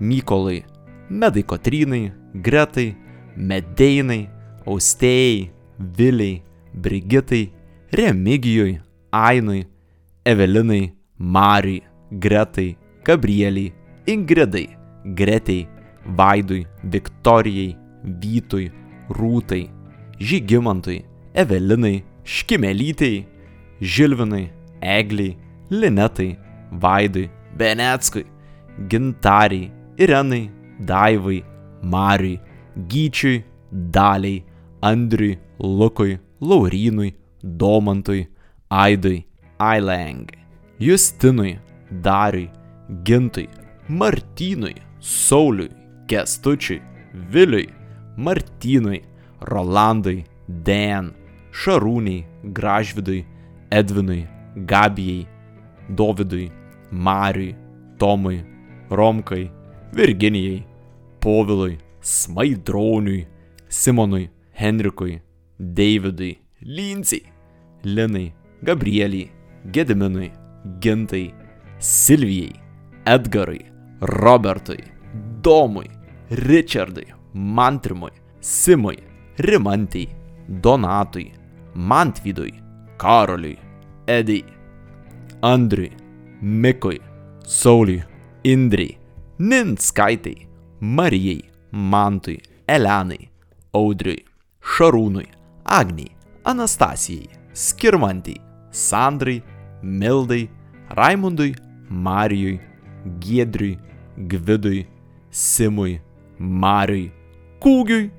Mykolai, 0.00 0.64
Medai 1.10 1.42
Kotrynai, 1.42 2.12
Gretai, 2.32 2.94
Medeinai, 3.36 4.28
Austėjai, 4.64 5.50
Viliai, 5.78 6.42
Brigitai, 6.72 7.50
Remigijui, 7.92 8.80
Ainui, 9.12 9.66
Evelinai, 10.30 10.92
Mariui, 11.16 11.82
Gretai, 12.10 12.76
Gabrieliai, 13.02 13.72
Ingridai, 14.06 14.68
Gretai, 15.18 15.66
Vaidui, 16.04 16.66
Viktorijai, 16.84 17.74
Vytui, 18.04 18.66
Rūtai, 19.08 19.70
Žygimantui, 20.20 20.98
Evelinai, 21.32 22.04
Škimelytei, 22.24 23.26
Žilvinai, 23.80 24.50
Egliai, 24.82 25.38
Linetai, 25.70 26.36
Vaidui, 26.72 27.30
Beneckui, 27.56 28.26
Gintariai, 28.86 29.72
Irenai, 29.96 30.50
Daivai, 30.78 31.42
Mariui, 31.82 32.38
Gyčiui, 32.86 33.44
Daliai, 33.72 34.44
Andriui, 34.82 35.38
Lukui, 35.58 36.20
Laurynui, 36.42 37.14
Domantui, 37.42 38.28
Aidui, 38.70 39.24
Aileng, 39.58 40.28
Justinui, 40.78 41.58
Dariui, 41.90 42.50
Gintui, 43.02 43.48
Martynui, 43.88 44.74
Sauliui, 45.00 45.70
Kestučiui, 46.06 46.80
Viliui, 47.12 47.68
Martynui, 48.16 49.02
Rolandui, 49.40 50.24
Dan, 50.46 51.12
Šarūniai, 51.52 52.24
Gražvidui, 52.52 53.24
Edvinui, 53.70 54.26
Gabijai, 54.64 55.26
Dovydui, 55.90 56.50
Mariui, 56.92 57.56
Tomui, 57.98 58.44
Romkai, 58.90 59.50
Virginijai, 59.92 60.64
Povilui, 61.20 61.78
Smaidroniui, 62.00 63.26
Simonui, 63.68 64.30
Henrikui, 64.52 65.20
Davidui, 65.58 66.38
Lincijai, 66.62 67.32
Linai, 67.82 68.32
Gabrieliai, 68.62 69.30
Gediminui, 69.70 70.30
Gintai, 70.80 71.32
Silvijai, 71.78 72.60
Edgarui, 73.04 73.64
Robertui, 74.00 74.82
Domui, 75.40 75.88
Richardui, 76.28 77.06
Mantrimui, 77.32 78.10
Simui, 78.40 78.98
Rimantijai, 79.36 80.14
Donatui, 80.46 81.32
Mantvydui, 81.74 82.52
Karoliui, 82.96 83.58
Edijai, 84.06 84.44
Andriui, 85.42 85.92
Mikui, 86.40 87.00
Sauliui, 87.44 88.02
Indriai, 88.44 88.98
Ninskaitai, 89.38 90.48
Marijai, 90.80 91.44
Mantui, 91.72 92.40
Elenai, 92.66 93.28
Audriui, 93.72 94.24
Šarūnui, 94.62 95.26
Agniai, 95.64 96.10
Anastasijai, 96.44 97.28
Skirmantijai, 97.52 98.40
Sandrai, 98.70 99.42
Mildai, 99.82 100.48
Raimundui, 100.90 101.54
Marijui, 101.88 102.60
Giedriui, 103.18 103.78
Gvidui, 104.16 104.86
Simui, 105.30 106.00
Mariui, 106.38 107.12
Kūgiui, 107.60 108.10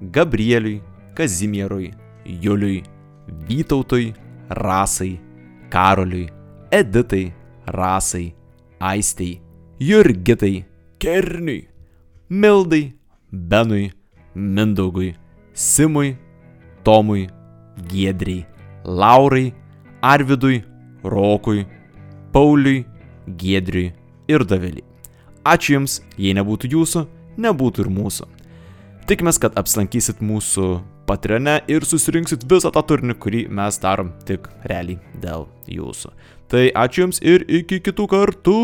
Gabrieliui, 0.00 0.82
Kazimierui, 1.14 1.92
Juliui, 2.24 2.82
Vytautui, 3.48 4.14
Rasai, 4.48 5.20
Karoliui, 5.70 6.28
Editai, 6.70 7.32
Rasai, 7.66 8.34
Aistei, 8.80 9.40
Jurgitai, 9.78 10.64
Kerniui, 10.98 11.68
Mildai, 12.28 12.94
Benui, 13.32 13.92
Mindaugui, 14.34 15.14
Simui, 15.52 16.16
Tomui, 16.82 17.28
Giedriai, 17.86 18.46
Laurai, 18.84 19.54
Arvidui, 20.00 20.64
Rokui, 21.08 21.64
Pauliui, 22.32 22.84
Giedriui 23.40 23.92
ir 24.28 24.44
Daviliai. 24.44 24.84
Ačiū 25.48 25.78
Jums, 25.78 26.00
jei 26.20 26.34
nebūtų 26.36 26.70
Jūsų, 26.74 27.04
nebūtų 27.40 27.86
ir 27.86 27.90
mūsų. 27.94 28.28
Tikimės, 29.08 29.38
kad 29.40 29.56
apsilankysit 29.56 30.20
mūsų 30.20 30.78
Patreone 31.08 31.54
ir 31.72 31.86
susirinksit 31.88 32.42
visą 32.50 32.68
tą 32.74 32.82
turinį, 32.84 33.14
kurį 33.16 33.46
mes 33.48 33.78
darom 33.80 34.10
tik 34.28 34.50
realiai 34.68 34.98
dėl 35.22 35.46
Jūsų. 35.72 36.12
Tai 36.52 36.66
ačiū 36.76 37.06
Jums 37.06 37.22
ir 37.24 37.46
iki 37.48 37.80
kitų 37.84 38.08
kartų. 38.12 38.58